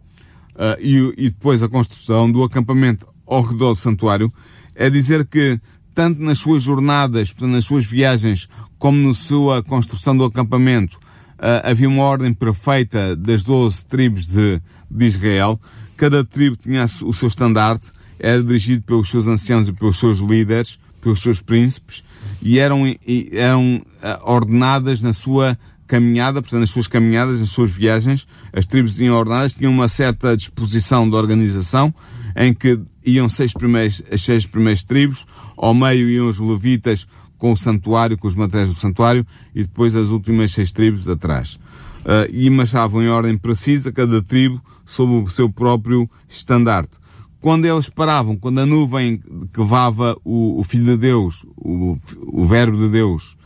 Uh, 0.55 0.79
e, 0.79 1.15
e 1.17 1.31
depois 1.31 1.63
a 1.63 1.69
construção 1.69 2.31
do 2.31 2.43
acampamento 2.43 3.07
ao 3.27 3.43
redor 3.43 3.73
do 3.73 3.79
santuário, 3.79 4.31
é 4.75 4.91
dizer 4.91 5.27
que 5.27 5.59
tanto 5.95 6.23
nas 6.23 6.39
suas 6.39 6.63
jornadas, 6.63 7.35
nas 7.41 7.65
suas 7.65 7.87
viagens, 7.87 8.49
como 8.79 9.09
na 9.09 9.15
sua 9.15 9.63
construção 9.63 10.15
do 10.15 10.25
acampamento, 10.25 10.99
uh, 11.39 11.65
havia 11.65 11.89
uma 11.89 12.03
ordem 12.03 12.35
perfeita 12.35 13.17
das 13.17 13.43
12 13.43 13.85
tribos 13.87 14.27
de, 14.27 14.61
de 14.91 15.05
Israel. 15.07 15.59
Cada 15.97 16.23
tribo 16.25 16.57
tinha 16.57 16.85
o 16.85 17.13
seu 17.13 17.29
estandarte, 17.29 17.91
era 18.19 18.43
dirigido 18.43 18.83
pelos 18.83 19.09
seus 19.09 19.27
anciãos 19.27 19.69
e 19.69 19.73
pelos 19.73 19.99
seus 19.99 20.19
líderes, 20.19 20.79
pelos 21.03 21.21
seus 21.21 21.43
príncipes, 21.43 22.03
e 22.41 22.59
eram, 22.59 22.87
e 22.87 23.29
eram 23.33 23.77
uh, 23.77 23.83
ordenadas 24.23 25.03
na 25.03 25.13
sua 25.13 25.59
caminhada, 25.87 26.41
portanto, 26.41 26.61
nas 26.61 26.71
suas 26.71 26.87
caminhadas, 26.87 27.41
nas 27.41 27.51
suas 27.51 27.73
viagens, 27.73 28.27
as 28.53 28.65
tribos 28.65 28.99
iam 29.01 29.15
ordenadas, 29.15 29.55
tinham 29.55 29.73
uma 29.73 29.89
certa 29.89 30.35
disposição 30.35 31.11
de 31.11 31.17
organização, 31.17 31.93
em 32.35 32.55
que 32.55 32.81
iam 33.05 33.29
seis 33.29 33.53
primeiros, 33.53 34.03
as 34.11 34.23
seis 34.23 34.47
primeiras 34.47 34.85
tribos, 34.85 35.27
ao 35.57 35.75
meio 35.75 36.09
iam 36.09 36.29
os 36.29 36.39
levitas 36.39 37.07
com 37.37 37.53
o 37.53 37.57
santuário, 37.57 38.17
com 38.17 38.29
os 38.29 38.37
materiais 38.37 38.69
do 38.69 38.77
santuário, 38.77 39.27
e 39.55 39.65
depois 39.65 39.95
as 39.97 40.09
últimas 40.09 40.53
seis 40.53 40.71
tribos 40.71 41.09
atrás. 41.09 41.59
Uh, 42.05 42.31
e 42.33 42.49
marchavam 42.49 43.03
em 43.03 43.09
ordem 43.09 43.37
precisa, 43.37 43.93
cada 43.93 44.23
tribo 44.23 44.63
sob 44.87 45.13
o 45.13 45.29
seu 45.29 45.51
próprio 45.51 46.09
estandarte. 46.29 47.02
Quando 47.43 47.67
eles 47.67 47.89
paravam, 47.89 48.37
quando 48.37 48.61
a 48.61 48.67
nuvem 48.67 49.21
que 49.53 49.61
levava 49.61 50.17
o, 50.25 50.61
o 50.61 50.63
Filho 50.63 50.85
de 50.85 50.97
Deus, 50.97 51.45
o, 51.57 51.99
o 52.23 52.47
Verbo 52.47 52.79
de 52.79 52.89
Deus, 52.89 53.37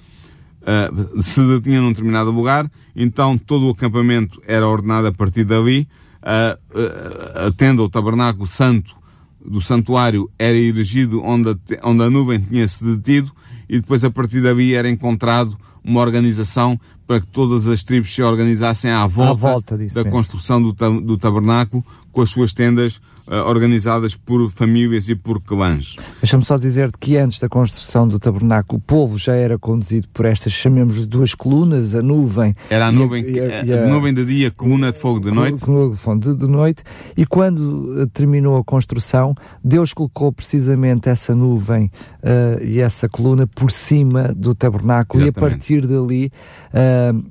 uh, 0.61 1.23
se 1.23 1.41
detinha 1.47 1.81
num 1.81 1.89
determinado 1.89 2.31
lugar, 2.31 2.71
então 2.95 3.39
todo 3.39 3.67
o 3.67 3.71
acampamento 3.71 4.39
era 4.47 4.69
ordenado 4.69 5.07
a 5.07 5.13
partir 5.13 5.45
dali, 5.45 5.89
uh, 6.23 6.79
uh, 6.79 7.47
a 7.49 7.51
tenda, 7.53 7.83
o 7.83 7.89
tabernáculo 7.89 8.47
santo 8.47 8.95
do 9.43 9.63
santuário 9.63 10.31
era 10.39 10.59
erigido 10.59 11.23
onde 11.23 11.51
a, 11.51 11.57
onde 11.89 12.03
a 12.03 12.11
nuvem 12.11 12.39
tinha 12.41 12.69
se 12.69 12.85
detido 12.85 13.33
e 13.67 13.79
depois 13.81 14.05
a 14.05 14.11
partir 14.11 14.43
dali 14.43 14.75
era 14.75 14.91
encontrado 14.91 15.57
uma 15.83 16.01
organização 16.01 16.79
para 17.07 17.21
que 17.21 17.29
todas 17.29 17.67
as 17.67 17.83
tribos 17.83 18.13
se 18.13 18.21
organizassem 18.21 18.91
à 18.91 19.07
volta, 19.07 19.31
à 19.31 19.51
volta 19.53 19.77
da 19.79 19.85
mesmo. 19.85 20.11
construção 20.11 20.61
do, 20.61 20.73
do 21.01 21.17
tabernáculo 21.17 21.83
com 22.11 22.21
as 22.21 22.29
suas 22.29 22.53
tendas 22.53 23.01
organizadas 23.47 24.15
por 24.15 24.51
famílias 24.51 25.09
e 25.09 25.15
por 25.15 25.41
clãs. 25.41 25.97
Deixa-me 26.23 26.45
só 26.45 26.57
dizer 26.57 26.91
que 26.99 27.17
antes 27.17 27.39
da 27.41 27.49
construção 27.49 28.07
do 28.07 28.19
tabernáculo, 28.19 28.79
o 28.79 28.81
povo 28.81 29.19
já 29.19 29.35
era 29.35 29.59
conduzido 29.59 30.09
por 30.13 30.25
estas, 30.25 30.53
chamemos 30.53 30.95
de 30.97 31.07
duas 31.07 31.35
colunas, 31.35 31.95
a 31.95 32.03
nuvem. 32.03 32.55
Era 32.71 32.87
a 32.87 32.93
nuvem, 32.93 33.25
a, 33.39 33.75
a, 33.75 33.81
a, 33.81 33.85
a, 33.85 33.89
nuvem 33.89 34.15
de 34.15 34.25
dia, 34.25 34.51
coluna 34.51 34.93
de 34.93 34.99
fogo 34.99 35.21
de 35.21 35.31
noite. 35.31 35.65
Coluna 35.65 35.95
de 35.95 35.97
fogo 35.97 36.35
de, 36.35 36.47
noite. 36.47 36.83
E 37.17 37.27
quando 37.27 38.03
uh, 38.03 38.07
terminou 38.09 38.57
a 38.57 38.65
construção, 38.65 39.35
Deus 39.63 39.93
colocou 39.93 40.33
precisamente 40.33 41.09
essa 41.09 41.35
nuvem 41.35 41.91
uh, 42.23 42.63
e 42.63 42.81
essa 42.81 43.09
coluna 43.09 43.47
por 43.47 43.71
cima 43.71 44.33
do 44.35 44.55
tabernáculo 44.55 45.23
Exatamente. 45.23 45.27
e 45.27 45.39
a 45.39 45.51
partir 45.51 45.87
dali 45.87 46.31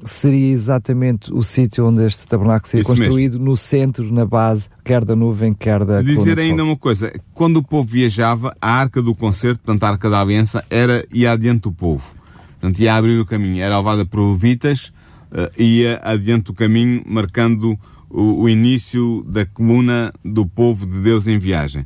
seria 0.05 0.51
exatamente 0.51 1.31
o 1.31 1.43
sítio 1.43 1.85
onde 1.85 2.03
este 2.03 2.27
tabernáculo 2.27 2.67
seria 2.67 2.81
Isso 2.81 2.89
construído, 2.89 3.33
mesmo. 3.33 3.45
no 3.45 3.55
centro, 3.55 4.11
na 4.11 4.25
base, 4.25 4.69
quer 4.83 5.05
da 5.05 5.15
nuvem, 5.15 5.53
quer 5.53 5.84
da 5.85 6.01
Dizer 6.01 6.39
ainda 6.39 6.63
uma 6.63 6.75
coisa, 6.75 7.11
quando 7.33 7.57
o 7.57 7.63
povo 7.63 7.87
viajava, 7.87 8.55
a 8.61 8.71
arca 8.71 9.01
do 9.01 9.15
concerto, 9.15 9.59
portanto 9.59 9.83
a 9.83 9.89
arca 9.89 10.09
da 10.09 10.19
aliança, 10.19 10.63
era, 10.69 11.05
ia 11.13 11.31
adiante 11.31 11.61
do 11.61 11.71
povo. 11.71 12.15
Portanto, 12.59 12.79
ia 12.79 12.95
abrir 12.95 13.19
o 13.19 13.25
caminho. 13.25 13.61
Era 13.61 13.77
levada 13.77 14.05
por 14.05 14.19
levitas, 14.19 14.91
uh, 15.31 15.61
ia 15.61 15.99
adiante 16.03 16.45
do 16.45 16.53
caminho, 16.53 17.03
marcando 17.05 17.77
o, 18.09 18.43
o, 18.43 18.49
início 18.49 19.23
da 19.27 19.45
coluna 19.45 20.11
do 20.23 20.45
povo 20.45 20.85
de 20.85 20.99
Deus 20.99 21.27
em 21.27 21.37
viagem. 21.37 21.85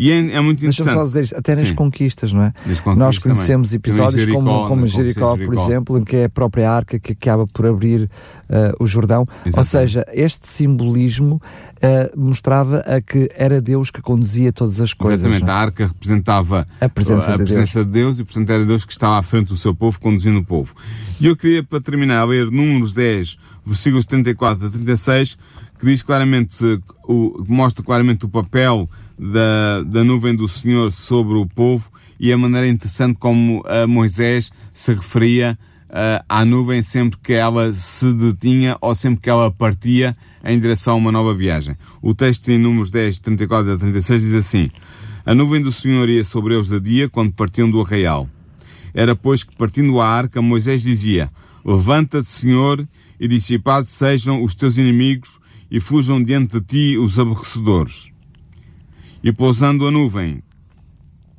E 0.00 0.10
é, 0.10 0.16
é 0.36 0.40
muito 0.40 0.64
interessante. 0.64 0.94
Só 0.94 1.04
dizer, 1.04 1.28
até 1.36 1.54
nas 1.54 1.68
Sim. 1.68 1.74
conquistas, 1.74 2.32
não 2.32 2.44
é? 2.44 2.52
Conquistas 2.52 2.96
Nós 2.96 3.18
conhecemos 3.18 3.68
também. 3.68 3.76
episódios 3.76 4.22
Jericó, 4.22 4.38
como, 4.40 4.68
como 4.68 4.86
Jericó, 4.86 5.36
por 5.36 5.54
exemplo, 5.54 5.98
em 5.98 6.04
que 6.04 6.16
é 6.16 6.24
a 6.24 6.28
própria 6.30 6.72
arca 6.72 6.98
que 6.98 7.12
acaba 7.12 7.46
por 7.46 7.66
abrir 7.66 8.04
uh, 8.04 8.82
o 8.82 8.86
Jordão. 8.86 9.28
Exatamente. 9.44 9.58
Ou 9.58 9.64
seja, 9.64 10.06
este 10.14 10.48
simbolismo 10.48 11.34
uh, 11.34 12.18
mostrava 12.18 12.78
a 12.78 13.02
que 13.02 13.28
era 13.34 13.60
Deus 13.60 13.90
que 13.90 14.00
conduzia 14.00 14.50
todas 14.54 14.80
as 14.80 14.94
coisas. 14.94 15.20
Exatamente, 15.20 15.46
não? 15.46 15.52
a 15.52 15.56
arca 15.56 15.86
representava 15.86 16.66
a 16.80 16.88
presença, 16.88 17.34
a 17.34 17.36
de, 17.36 17.44
presença 17.44 17.84
Deus. 17.84 17.86
de 17.86 17.92
Deus 17.92 18.18
e, 18.20 18.24
portanto, 18.24 18.50
era 18.50 18.64
Deus 18.64 18.86
que 18.86 18.92
estava 18.92 19.18
à 19.18 19.22
frente 19.22 19.48
do 19.48 19.56
seu 19.58 19.74
povo, 19.74 20.00
conduzindo 20.00 20.38
o 20.38 20.44
povo. 20.44 20.74
E 21.20 21.26
eu 21.26 21.36
queria, 21.36 21.62
para 21.62 21.78
terminar, 21.78 22.24
ler 22.24 22.50
Números 22.50 22.94
10, 22.94 23.36
versículos 23.66 24.06
34 24.06 24.66
a 24.66 24.70
36, 24.70 25.36
que 25.78 25.84
diz 25.84 26.02
claramente, 26.02 26.80
o, 27.06 27.44
mostra 27.46 27.84
claramente 27.84 28.24
o 28.24 28.28
papel 28.30 28.88
da, 29.20 29.82
da 29.84 30.02
nuvem 30.02 30.34
do 30.34 30.48
Senhor 30.48 30.90
sobre 30.90 31.34
o 31.34 31.44
povo 31.44 31.90
e 32.18 32.32
a 32.32 32.38
maneira 32.38 32.66
interessante 32.66 33.18
como 33.18 33.62
Moisés 33.86 34.50
se 34.72 34.94
referia 34.94 35.58
uh, 35.90 36.24
à 36.28 36.44
nuvem 36.44 36.82
sempre 36.82 37.18
que 37.22 37.32
ela 37.32 37.72
se 37.72 38.12
detinha 38.14 38.76
ou 38.80 38.94
sempre 38.94 39.20
que 39.20 39.30
ela 39.30 39.50
partia 39.50 40.16
em 40.44 40.58
direção 40.58 40.94
a 40.94 40.96
uma 40.96 41.12
nova 41.12 41.34
viagem. 41.34 41.76
O 42.00 42.14
texto 42.14 42.48
em 42.48 42.58
Números 42.58 42.90
10, 42.90 43.18
34 43.18 43.72
a 43.72 43.76
36 43.76 44.22
diz 44.22 44.34
assim: 44.34 44.70
A 45.24 45.34
nuvem 45.34 45.60
do 45.60 45.72
Senhor 45.72 46.08
ia 46.08 46.24
sobre 46.24 46.54
eles 46.54 46.68
de 46.68 46.80
dia 46.80 47.08
quando 47.08 47.32
partiam 47.32 47.70
do 47.70 47.80
arraial. 47.80 48.28
Era 48.94 49.14
pois 49.14 49.44
que 49.44 49.54
partindo 49.54 50.00
a 50.00 50.08
arca, 50.08 50.40
Moisés 50.40 50.82
dizia: 50.82 51.30
Levanta-te, 51.64 52.28
Senhor, 52.28 52.86
e 53.18 53.28
dissipados 53.28 53.90
sejam 53.90 54.42
os 54.42 54.54
teus 54.54 54.78
inimigos 54.78 55.38
e 55.70 55.78
fujam 55.78 56.22
diante 56.22 56.58
de 56.58 56.66
ti 56.66 56.98
os 56.98 57.18
aborrecedores. 57.18 58.10
E 59.22 59.32
pousando 59.32 59.86
a 59.86 59.90
nuvem, 59.90 60.42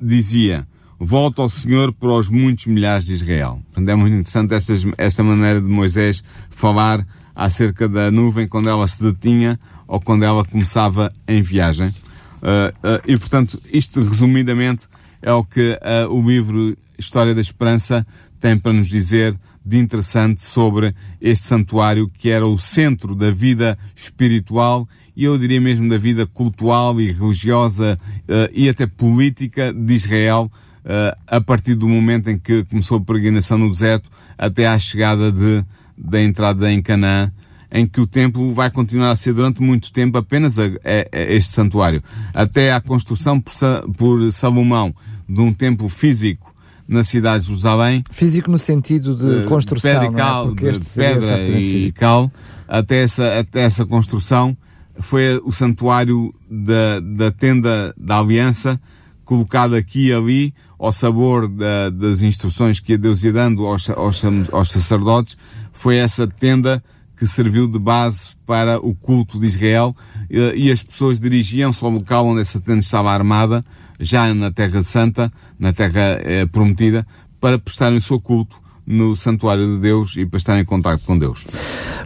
dizia, 0.00 0.66
volta 0.98 1.42
ao 1.42 1.48
Senhor 1.48 1.92
para 1.92 2.12
os 2.12 2.28
muitos 2.28 2.66
milhares 2.66 3.06
de 3.06 3.14
Israel. 3.14 3.60
Portanto, 3.66 3.88
é 3.88 3.94
muito 3.94 4.14
interessante 4.14 4.54
esta, 4.54 4.72
esta 4.96 5.24
maneira 5.24 5.60
de 5.60 5.68
Moisés 5.68 6.22
falar 6.48 7.04
acerca 7.34 7.88
da 7.88 8.10
nuvem 8.10 8.46
quando 8.46 8.68
ela 8.68 8.86
se 8.86 9.02
detinha 9.02 9.58
ou 9.86 10.00
quando 10.00 10.24
ela 10.24 10.44
começava 10.44 11.10
em 11.26 11.42
viagem. 11.42 11.88
Uh, 11.88 12.68
uh, 12.86 13.02
e, 13.06 13.16
portanto, 13.16 13.60
isto 13.72 14.00
resumidamente 14.00 14.86
é 15.20 15.32
o 15.32 15.44
que 15.44 15.78
uh, 15.80 16.12
o 16.12 16.28
livro 16.28 16.76
História 16.98 17.34
da 17.34 17.40
Esperança 17.40 18.06
tem 18.38 18.58
para 18.58 18.72
nos 18.72 18.88
dizer 18.88 19.36
de 19.64 19.78
interessante 19.78 20.42
sobre 20.42 20.94
este 21.20 21.46
santuário 21.46 22.08
que 22.08 22.28
era 22.28 22.46
o 22.46 22.58
centro 22.58 23.14
da 23.14 23.30
vida 23.30 23.78
espiritual 23.94 24.88
e 25.16 25.24
eu 25.24 25.36
diria 25.38 25.60
mesmo 25.60 25.88
da 25.88 25.98
vida 25.98 26.26
cultural 26.26 27.00
e 27.00 27.10
religiosa 27.10 27.98
uh, 28.22 28.50
e 28.52 28.68
até 28.68 28.86
política 28.86 29.72
de 29.72 29.94
Israel 29.94 30.50
uh, 30.84 31.18
a 31.26 31.40
partir 31.40 31.74
do 31.74 31.88
momento 31.88 32.30
em 32.30 32.38
que 32.38 32.64
começou 32.64 32.98
a 32.98 33.00
peregrinação 33.00 33.58
no 33.58 33.70
deserto 33.70 34.10
até 34.36 34.66
à 34.66 34.78
chegada 34.78 35.30
de, 35.30 35.64
da 35.96 36.22
entrada 36.22 36.70
em 36.72 36.82
Canaã, 36.82 37.30
em 37.70 37.86
que 37.86 38.00
o 38.00 38.06
templo 38.06 38.52
vai 38.52 38.70
continuar 38.70 39.10
a 39.10 39.16
ser 39.16 39.32
durante 39.32 39.62
muito 39.62 39.92
tempo 39.92 40.18
apenas 40.18 40.58
a, 40.58 40.64
a, 40.64 41.16
a 41.16 41.20
este 41.20 41.52
santuário. 41.52 42.02
Até 42.34 42.72
à 42.72 42.80
construção 42.80 43.40
por, 43.40 43.52
por 43.96 44.32
Salomão 44.32 44.94
de 45.28 45.40
um 45.40 45.52
templo 45.52 45.88
físico 45.88 46.52
na 46.86 47.04
cidade 47.04 47.44
de 47.44 47.48
Jerusalém. 47.48 48.04
Físico 48.10 48.50
no 48.50 48.58
sentido 48.58 49.14
de 49.14 49.46
construção, 49.46 49.90
de 49.90 49.98
pedra 49.98 50.12
e 50.12 50.14
cal, 50.14 50.50
é? 50.50 50.72
de 50.72 50.90
pedra 50.90 51.48
e 51.48 51.92
cal, 51.92 52.32
até 52.68 53.02
essa, 53.02 53.38
até 53.38 53.62
essa 53.62 53.86
construção 53.86 54.56
foi 55.02 55.40
o 55.44 55.52
santuário 55.52 56.32
da, 56.50 57.00
da 57.00 57.30
tenda 57.30 57.94
da 57.96 58.18
aliança, 58.18 58.80
colocado 59.24 59.74
aqui 59.74 60.08
e 60.08 60.12
ali, 60.12 60.54
ao 60.78 60.92
sabor 60.92 61.48
da, 61.48 61.90
das 61.90 62.22
instruções 62.22 62.80
que 62.80 62.96
Deus 62.96 63.22
ia 63.22 63.32
dando 63.32 63.66
aos, 63.66 63.88
aos, 63.90 64.22
aos 64.50 64.70
sacerdotes, 64.70 65.36
foi 65.72 65.96
essa 65.96 66.26
tenda 66.26 66.82
que 67.16 67.26
serviu 67.26 67.68
de 67.68 67.78
base 67.78 68.30
para 68.44 68.78
o 68.84 68.94
culto 68.94 69.38
de 69.38 69.46
Israel. 69.46 69.94
E 70.28 70.72
as 70.72 70.82
pessoas 70.82 71.20
dirigiam-se 71.20 71.84
ao 71.84 71.90
local 71.90 72.26
onde 72.26 72.40
essa 72.40 72.60
tenda 72.60 72.80
estava 72.80 73.12
armada, 73.12 73.64
já 74.00 74.34
na 74.34 74.50
Terra 74.50 74.82
Santa, 74.82 75.32
na 75.56 75.72
Terra 75.72 76.18
eh, 76.20 76.46
Prometida, 76.46 77.06
para 77.40 77.58
prestarem 77.60 77.98
o 77.98 78.02
seu 78.02 78.20
culto 78.20 78.60
no 78.84 79.14
santuário 79.14 79.76
de 79.76 79.80
Deus 79.80 80.16
e 80.16 80.26
para 80.26 80.38
estarem 80.38 80.62
em 80.62 80.64
contato 80.64 81.04
com 81.04 81.16
Deus. 81.16 81.46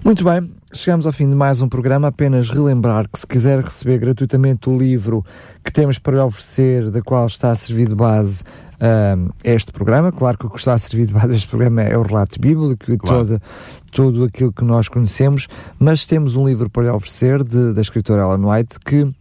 Muito 0.05 0.23
bem, 0.23 0.51
chegamos 0.77 1.07
ao 1.07 1.13
fim 1.13 1.29
de 1.29 1.35
mais 1.35 1.63
um 1.63 1.69
programa. 1.69 2.09
Apenas 2.09 2.51
relembrar 2.51 3.09
que 3.09 3.19
se 3.19 3.27
quiser 3.27 3.61
receber 3.61 3.99
gratuitamente 3.99 4.69
o 4.69 4.77
livro 4.77 5.25
que 5.65 5.73
temos 5.73 5.99
para 5.99 6.17
lhe 6.17 6.21
oferecer, 6.21 6.91
da 6.91 7.01
qual 7.03 7.27
está 7.27 7.51
a 7.51 7.55
servir 7.55 7.89
de 7.89 7.95
base 7.95 8.43
uh, 8.43 9.33
este 9.43 9.73
programa, 9.73 10.13
claro 10.13 10.37
que 10.39 10.47
o 10.47 10.51
que 10.51 10.59
está 10.59 10.75
a 10.75 10.79
servir 10.79 11.07
de 11.07 11.15
base 11.15 11.35
este 11.35 11.49
programa 11.49 11.83
é 11.83 11.97
o 11.97 12.03
relato 12.03 12.39
bíblico 12.39 12.93
e 12.93 12.99
claro. 12.99 13.27
toda, 13.27 13.43
tudo 13.91 14.25
aquilo 14.25 14.53
que 14.53 14.65
nós 14.65 14.89
conhecemos, 14.89 15.49
mas 15.79 16.05
temos 16.05 16.37
um 16.37 16.47
livro 16.47 16.69
para 16.69 16.85
lhe 16.85 16.91
oferecer 16.91 17.43
de, 17.43 17.73
da 17.73 17.81
escritora 17.81 18.23
Ellen 18.23 18.45
White 18.45 18.79
que 18.81 19.13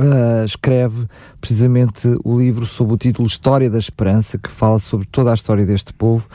Uh, 0.00 0.44
escreve 0.44 1.08
precisamente 1.40 2.06
o 2.22 2.38
livro 2.38 2.64
sob 2.64 2.92
o 2.92 2.96
título 2.96 3.26
História 3.26 3.68
da 3.68 3.78
Esperança, 3.78 4.38
que 4.38 4.48
fala 4.48 4.78
sobre 4.78 5.08
toda 5.10 5.32
a 5.32 5.34
história 5.34 5.66
deste 5.66 5.92
povo 5.92 6.28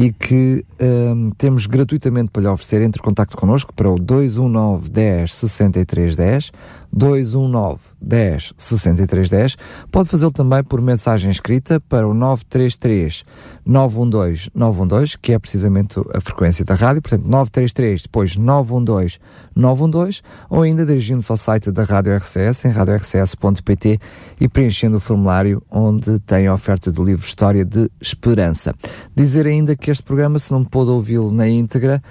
e 0.00 0.10
que 0.14 0.64
uh, 0.80 1.30
temos 1.36 1.66
gratuitamente 1.66 2.30
para 2.30 2.40
lhe 2.40 2.48
oferecer. 2.48 2.80
Entre 2.80 2.98
em 2.98 3.04
contato 3.04 3.36
connosco 3.36 3.74
para 3.74 3.90
o 3.90 3.96
219 3.96 4.88
10 4.88 5.34
63 5.34 6.16
10, 6.16 6.52
219 6.90 7.80
10 8.00 8.54
63 8.56 9.30
10. 9.30 9.56
Pode 9.92 10.08
fazê-lo 10.08 10.32
também 10.32 10.64
por 10.64 10.80
mensagem 10.80 11.30
escrita 11.30 11.78
para 11.80 12.08
o 12.08 12.14
933 12.14 13.24
912 13.66 14.50
912, 14.54 15.18
que 15.18 15.32
é 15.34 15.38
precisamente 15.38 16.00
a 16.14 16.20
frequência 16.20 16.64
da 16.64 16.72
rádio, 16.72 17.02
portanto 17.02 17.24
933 17.26 18.02
depois 18.02 18.36
912 18.36 19.18
912, 19.54 20.22
ou 20.48 20.62
ainda 20.62 20.86
dirigindo-se 20.86 21.30
ao 21.30 21.36
site 21.36 21.70
da 21.70 21.82
Rádio 21.82 22.16
RCS 22.16 22.64
em 22.64 22.70
radiorcs.pt 22.70 24.00
e 24.40 24.48
preenchendo 24.48 24.96
o 24.96 25.00
formulário 25.00 25.62
onde 25.70 26.18
tem 26.20 26.46
a 26.46 26.54
oferta 26.54 26.90
do 26.90 27.04
livro 27.04 27.26
História 27.26 27.66
de 27.66 27.90
Esperança. 28.00 28.74
Dizer 29.14 29.46
ainda 29.46 29.76
que 29.76 29.89
este 29.90 30.02
programa, 30.02 30.38
se 30.38 30.52
não 30.52 30.64
pôde 30.64 30.90
ouvi-lo 30.90 31.30
na 31.30 31.48
íntegra, 31.48 32.02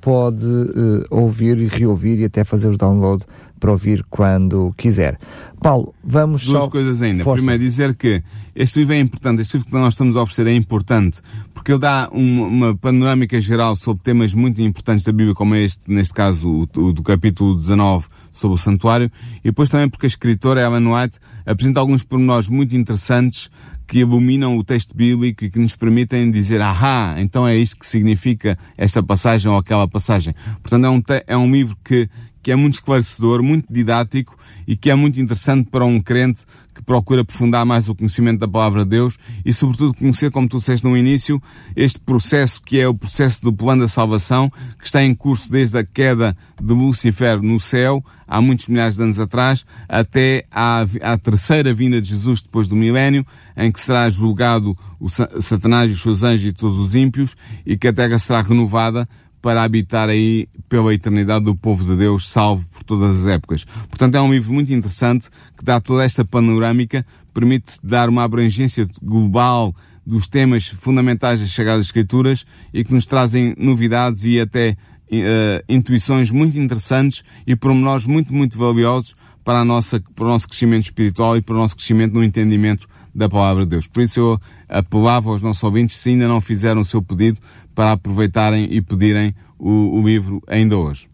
pode 0.00 0.46
uh, 0.46 1.04
ouvir 1.10 1.58
e 1.58 1.66
reouvir 1.66 2.18
e 2.20 2.24
até 2.24 2.44
fazer 2.44 2.68
o 2.68 2.76
download 2.76 3.24
para 3.58 3.70
ouvir 3.70 4.04
quando 4.10 4.72
quiser. 4.76 5.18
Paulo, 5.60 5.94
vamos 6.04 6.44
Duas 6.44 6.64
só... 6.64 6.70
coisas 6.70 7.00
ainda. 7.02 7.24
Força. 7.24 7.38
Primeiro, 7.38 7.62
dizer 7.62 7.94
que 7.94 8.22
este 8.54 8.80
livro 8.80 8.94
é 8.94 9.00
importante, 9.00 9.42
este 9.42 9.56
livro 9.56 9.68
que 9.70 9.74
nós 9.74 9.94
estamos 9.94 10.16
a 10.16 10.22
oferecer 10.22 10.46
é 10.46 10.54
importante, 10.54 11.20
porque 11.54 11.72
ele 11.72 11.80
dá 11.80 12.08
uma, 12.12 12.46
uma 12.46 12.76
panorâmica 12.76 13.40
geral 13.40 13.74
sobre 13.74 14.02
temas 14.02 14.34
muito 14.34 14.60
importantes 14.60 15.04
da 15.04 15.12
Bíblia, 15.12 15.34
como 15.34 15.54
é 15.54 15.62
este, 15.62 15.90
neste 15.90 16.14
caso, 16.14 16.48
o, 16.48 16.80
o, 16.80 16.92
do 16.92 17.02
capítulo 17.02 17.54
19, 17.54 18.06
sobre 18.30 18.54
o 18.54 18.58
santuário, 18.58 19.10
e 19.40 19.48
depois 19.48 19.68
também 19.68 19.88
porque 19.88 20.06
a 20.06 20.08
escritora 20.08 20.60
Ellen 20.60 20.86
White 20.86 21.18
apresenta 21.44 21.80
alguns 21.80 22.02
pormenores 22.02 22.48
muito 22.48 22.76
interessantes 22.76 23.50
que 23.86 24.00
iluminam 24.00 24.56
o 24.56 24.64
texto 24.64 24.96
bíblico 24.96 25.44
e 25.44 25.50
que 25.50 25.58
nos 25.58 25.76
permitem 25.76 26.30
dizer, 26.30 26.60
ahá, 26.60 27.14
então 27.18 27.46
é 27.46 27.56
isto 27.56 27.78
que 27.78 27.86
significa 27.86 28.58
esta 28.76 29.02
passagem 29.02 29.50
ou 29.50 29.56
aquela 29.56 29.86
passagem. 29.86 30.34
Portanto, 30.62 30.84
é 30.84 30.90
um, 30.90 31.02
é 31.28 31.36
um 31.36 31.50
livro 31.50 31.76
que 31.84 32.08
que 32.46 32.52
é 32.52 32.54
muito 32.54 32.74
esclarecedor, 32.74 33.42
muito 33.42 33.66
didático 33.68 34.38
e 34.68 34.76
que 34.76 34.88
é 34.88 34.94
muito 34.94 35.20
interessante 35.20 35.68
para 35.68 35.84
um 35.84 35.98
crente 35.98 36.44
que 36.72 36.80
procura 36.80 37.22
aprofundar 37.22 37.66
mais 37.66 37.88
o 37.88 37.94
conhecimento 37.94 38.38
da 38.38 38.46
palavra 38.46 38.84
de 38.84 38.90
Deus 38.90 39.18
e, 39.44 39.52
sobretudo, 39.52 39.92
conhecer, 39.92 40.30
como 40.30 40.48
tu 40.48 40.58
disseste 40.58 40.86
no 40.86 40.96
início, 40.96 41.42
este 41.74 41.98
processo 41.98 42.62
que 42.62 42.78
é 42.78 42.86
o 42.86 42.94
processo 42.94 43.42
do 43.42 43.52
plano 43.52 43.82
da 43.82 43.88
salvação, 43.88 44.48
que 44.78 44.86
está 44.86 45.02
em 45.02 45.12
curso 45.12 45.50
desde 45.50 45.76
a 45.76 45.84
queda 45.84 46.36
de 46.62 46.72
Lucifer 46.72 47.42
no 47.42 47.58
céu, 47.58 48.00
há 48.28 48.40
muitos 48.40 48.68
milhares 48.68 48.94
de 48.94 49.02
anos 49.02 49.18
atrás, 49.18 49.66
até 49.88 50.46
à, 50.48 50.86
à 51.02 51.18
terceira 51.18 51.74
vinda 51.74 52.00
de 52.00 52.10
Jesus 52.10 52.42
depois 52.42 52.68
do 52.68 52.76
milénio, 52.76 53.26
em 53.56 53.72
que 53.72 53.80
será 53.80 54.08
julgado 54.08 54.78
o 55.00 55.08
Satanás 55.08 55.90
e 55.90 55.94
os 55.94 56.00
seus 56.00 56.22
anjos 56.22 56.46
e 56.46 56.52
todos 56.52 56.78
os 56.78 56.94
ímpios, 56.94 57.36
e 57.66 57.76
que 57.76 57.88
a 57.88 57.92
terra 57.92 58.20
será 58.20 58.40
renovada 58.40 59.08
para 59.46 59.62
habitar 59.62 60.08
aí 60.08 60.48
pela 60.68 60.92
eternidade 60.92 61.44
do 61.44 61.54
povo 61.54 61.84
de 61.84 61.94
Deus, 61.94 62.28
salvo 62.28 62.68
por 62.68 62.82
todas 62.82 63.20
as 63.20 63.26
épocas. 63.28 63.62
Portanto, 63.62 64.16
é 64.16 64.20
um 64.20 64.32
livro 64.32 64.52
muito 64.52 64.72
interessante 64.72 65.30
que 65.56 65.64
dá 65.64 65.80
toda 65.80 66.04
esta 66.04 66.24
panorâmica, 66.24 67.06
permite 67.32 67.74
dar 67.80 68.08
uma 68.08 68.24
abrangência 68.24 68.88
global 69.00 69.72
dos 70.04 70.26
temas 70.26 70.66
fundamentais 70.66 71.40
das 71.40 71.52
Sagradas 71.52 71.86
Escrituras 71.86 72.44
e 72.74 72.82
que 72.82 72.92
nos 72.92 73.06
trazem 73.06 73.54
novidades 73.56 74.24
e 74.24 74.40
até 74.40 74.72
uh, 74.72 75.64
intuições 75.68 76.32
muito 76.32 76.58
interessantes 76.58 77.22
e 77.46 77.54
pormenores 77.54 78.08
muito, 78.08 78.34
muito 78.34 78.58
valiosos 78.58 79.14
para, 79.44 79.60
a 79.60 79.64
nossa, 79.64 80.02
para 80.16 80.24
o 80.24 80.28
nosso 80.28 80.48
crescimento 80.48 80.86
espiritual 80.86 81.36
e 81.36 81.40
para 81.40 81.54
o 81.54 81.58
nosso 81.58 81.76
crescimento 81.76 82.12
no 82.12 82.24
entendimento 82.24 82.88
da 83.14 83.28
palavra 83.28 83.62
de 83.62 83.70
Deus. 83.70 83.86
Por 83.86 84.02
isso 84.02 84.18
eu 84.18 84.40
apelava 84.68 85.30
aos 85.30 85.40
nossos 85.40 85.62
ouvintes, 85.62 85.96
se 85.96 86.10
ainda 86.10 86.28
não 86.28 86.40
fizeram 86.40 86.82
o 86.82 86.84
seu 86.84 87.00
pedido, 87.00 87.38
para 87.76 87.92
aproveitarem 87.92 88.66
e 88.70 88.80
pedirem 88.80 89.34
o, 89.58 90.00
o 90.00 90.02
livro 90.02 90.42
ainda 90.48 90.76
hoje. 90.76 91.08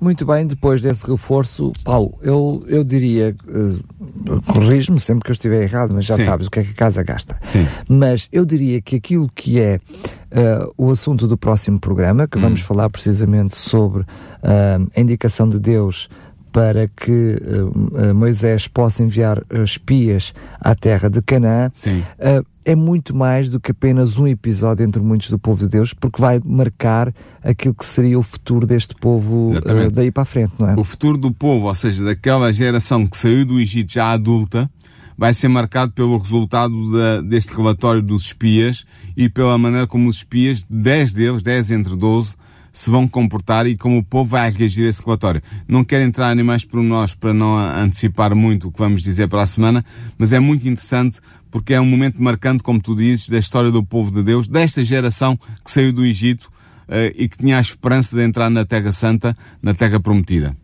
Muito 0.00 0.26
bem, 0.26 0.44
depois 0.44 0.80
desse 0.80 1.08
reforço, 1.08 1.72
Paulo, 1.84 2.18
eu, 2.20 2.60
eu 2.66 2.82
diria, 2.82 3.32
uh, 3.46 4.42
corrijo-me 4.52 4.98
sempre 4.98 5.22
que 5.22 5.30
eu 5.30 5.32
estiver 5.32 5.62
errado, 5.62 5.94
mas 5.94 6.04
já 6.04 6.16
Sim. 6.16 6.24
sabes 6.24 6.48
o 6.48 6.50
que 6.50 6.58
é 6.58 6.64
que 6.64 6.70
a 6.70 6.74
casa 6.74 7.04
gasta. 7.04 7.38
Sim. 7.40 7.64
Mas 7.88 8.28
eu 8.32 8.44
diria 8.44 8.82
que 8.82 8.96
aquilo 8.96 9.30
que 9.32 9.60
é 9.60 9.76
uh, 9.76 10.74
o 10.76 10.90
assunto 10.90 11.28
do 11.28 11.38
próximo 11.38 11.78
programa, 11.78 12.26
que 12.26 12.36
hum. 12.36 12.40
vamos 12.40 12.60
falar 12.62 12.90
precisamente 12.90 13.56
sobre 13.56 14.00
uh, 14.00 14.90
a 14.96 15.00
indicação 15.00 15.48
de 15.48 15.60
Deus 15.60 16.08
para 16.52 16.86
que 16.88 17.40
uh, 17.40 18.14
Moisés 18.14 18.68
possa 18.68 19.02
enviar 19.02 19.42
espias 19.64 20.34
à 20.60 20.74
terra 20.74 21.08
de 21.08 21.22
Canaã, 21.22 21.68
uh, 21.68 22.46
é 22.64 22.76
muito 22.76 23.16
mais 23.16 23.50
do 23.50 23.58
que 23.58 23.72
apenas 23.72 24.18
um 24.18 24.26
episódio 24.26 24.84
entre 24.84 25.02
muitos 25.02 25.30
do 25.30 25.38
povo 25.38 25.64
de 25.64 25.70
Deus, 25.70 25.92
porque 25.92 26.20
vai 26.20 26.40
marcar 26.44 27.12
aquilo 27.42 27.74
que 27.74 27.84
seria 27.84 28.18
o 28.18 28.22
futuro 28.22 28.66
deste 28.66 28.94
povo 28.94 29.56
uh, 29.56 29.90
daí 29.90 30.10
para 30.10 30.22
a 30.22 30.26
frente, 30.26 30.52
não 30.58 30.68
é? 30.68 30.74
O 30.76 30.84
futuro 30.84 31.18
do 31.18 31.32
povo, 31.32 31.66
ou 31.66 31.74
seja, 31.74 32.04
daquela 32.04 32.52
geração 32.52 33.06
que 33.06 33.16
saiu 33.16 33.44
do 33.44 33.58
Egito 33.58 33.94
já 33.94 34.12
adulta, 34.12 34.70
vai 35.16 35.34
ser 35.34 35.48
marcado 35.48 35.92
pelo 35.92 36.16
resultado 36.18 36.92
da, 36.92 37.20
deste 37.20 37.54
relatório 37.54 38.02
dos 38.02 38.26
espias 38.26 38.84
e 39.16 39.28
pela 39.28 39.58
maneira 39.58 39.86
como 39.86 40.08
os 40.08 40.16
espias, 40.16 40.64
10 40.68 41.12
deles, 41.12 41.42
10 41.42 41.70
entre 41.72 41.96
12, 41.96 42.34
se 42.72 42.90
vão 42.90 43.06
comportar 43.06 43.66
e 43.66 43.76
como 43.76 43.98
o 43.98 44.04
povo 44.04 44.30
vai 44.30 44.50
reagir 44.50 44.86
a 44.86 44.88
esse 44.88 45.04
relatório. 45.04 45.42
Não 45.68 45.84
quero 45.84 46.04
entrar 46.04 46.36
em 46.36 46.42
mais 46.42 46.66
nós 46.72 47.14
para 47.14 47.34
não 47.34 47.56
antecipar 47.56 48.34
muito 48.34 48.68
o 48.68 48.72
que 48.72 48.78
vamos 48.78 49.02
dizer 49.02 49.28
para 49.28 49.42
a 49.42 49.46
semana, 49.46 49.84
mas 50.16 50.32
é 50.32 50.40
muito 50.40 50.66
interessante 50.66 51.20
porque 51.50 51.74
é 51.74 51.80
um 51.80 51.84
momento 51.84 52.22
marcante, 52.22 52.62
como 52.62 52.80
tu 52.80 52.96
dizes, 52.96 53.28
da 53.28 53.38
história 53.38 53.70
do 53.70 53.84
povo 53.84 54.10
de 54.10 54.22
Deus, 54.22 54.48
desta 54.48 54.82
geração 54.82 55.36
que 55.36 55.70
saiu 55.70 55.92
do 55.92 56.04
Egito 56.04 56.50
uh, 56.88 57.12
e 57.14 57.28
que 57.28 57.36
tinha 57.36 57.58
a 57.58 57.60
esperança 57.60 58.16
de 58.16 58.22
entrar 58.22 58.48
na 58.48 58.64
Terra 58.64 58.90
Santa, 58.90 59.36
na 59.62 59.74
Terra 59.74 60.00
Prometida. 60.00 60.56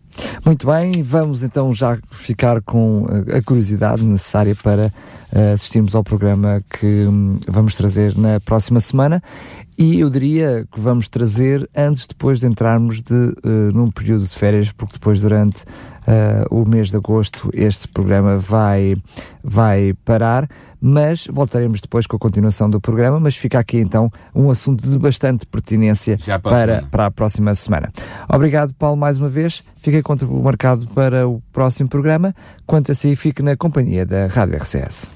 Muito 0.44 0.66
bem, 0.66 1.02
vamos 1.02 1.42
então 1.42 1.72
já 1.72 1.98
ficar 2.10 2.60
com 2.62 3.06
a 3.32 3.42
curiosidade 3.42 4.02
necessária 4.02 4.56
para 4.56 4.92
uh, 5.32 5.52
assistirmos 5.52 5.94
ao 5.94 6.02
programa 6.02 6.64
que 6.70 6.86
um, 7.06 7.38
vamos 7.46 7.76
trazer 7.76 8.16
na 8.16 8.40
próxima 8.40 8.80
semana 8.80 9.22
e 9.78 10.00
eu 10.00 10.10
diria 10.10 10.66
que 10.72 10.80
vamos 10.80 11.08
trazer 11.08 11.70
antes, 11.76 12.04
depois 12.08 12.40
de 12.40 12.46
entrarmos 12.46 13.00
de, 13.00 13.14
uh, 13.14 13.72
num 13.72 13.88
período 13.92 14.26
de 14.26 14.34
férias, 14.34 14.72
porque 14.72 14.94
depois 14.94 15.20
durante 15.20 15.62
uh, 15.62 16.44
o 16.50 16.68
mês 16.68 16.90
de 16.90 16.96
agosto 16.96 17.48
este 17.54 17.86
programa 17.86 18.38
vai, 18.38 18.96
vai 19.42 19.94
parar, 20.04 20.48
mas 20.80 21.28
voltaremos 21.30 21.80
depois 21.80 22.08
com 22.08 22.16
a 22.16 22.18
continuação 22.18 22.68
do 22.68 22.80
programa, 22.80 23.20
mas 23.20 23.36
fica 23.36 23.56
aqui 23.56 23.78
então 23.78 24.10
um 24.34 24.50
assunto 24.50 24.88
de 24.88 24.98
bastante 24.98 25.46
pertinência 25.46 26.18
para, 26.42 26.82
para 26.90 27.06
a 27.06 27.10
próxima 27.12 27.54
semana. 27.54 27.92
Obrigado, 28.28 28.74
Paulo, 28.74 28.96
mais 28.96 29.16
uma 29.16 29.28
vez. 29.28 29.62
Fiquei 29.76 30.02
contra 30.02 30.26
o 30.26 30.42
marcado 30.42 30.88
para 30.88 31.28
o 31.28 31.40
próximo 31.52 31.88
programa. 31.88 32.34
Quanto 32.66 32.90
a 32.90 32.94
si, 32.96 33.14
fique 33.14 33.44
na 33.44 33.56
companhia 33.56 34.04
da 34.04 34.26
Rádio 34.26 34.56
RCS. 34.56 35.10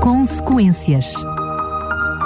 Consequências 0.00 1.14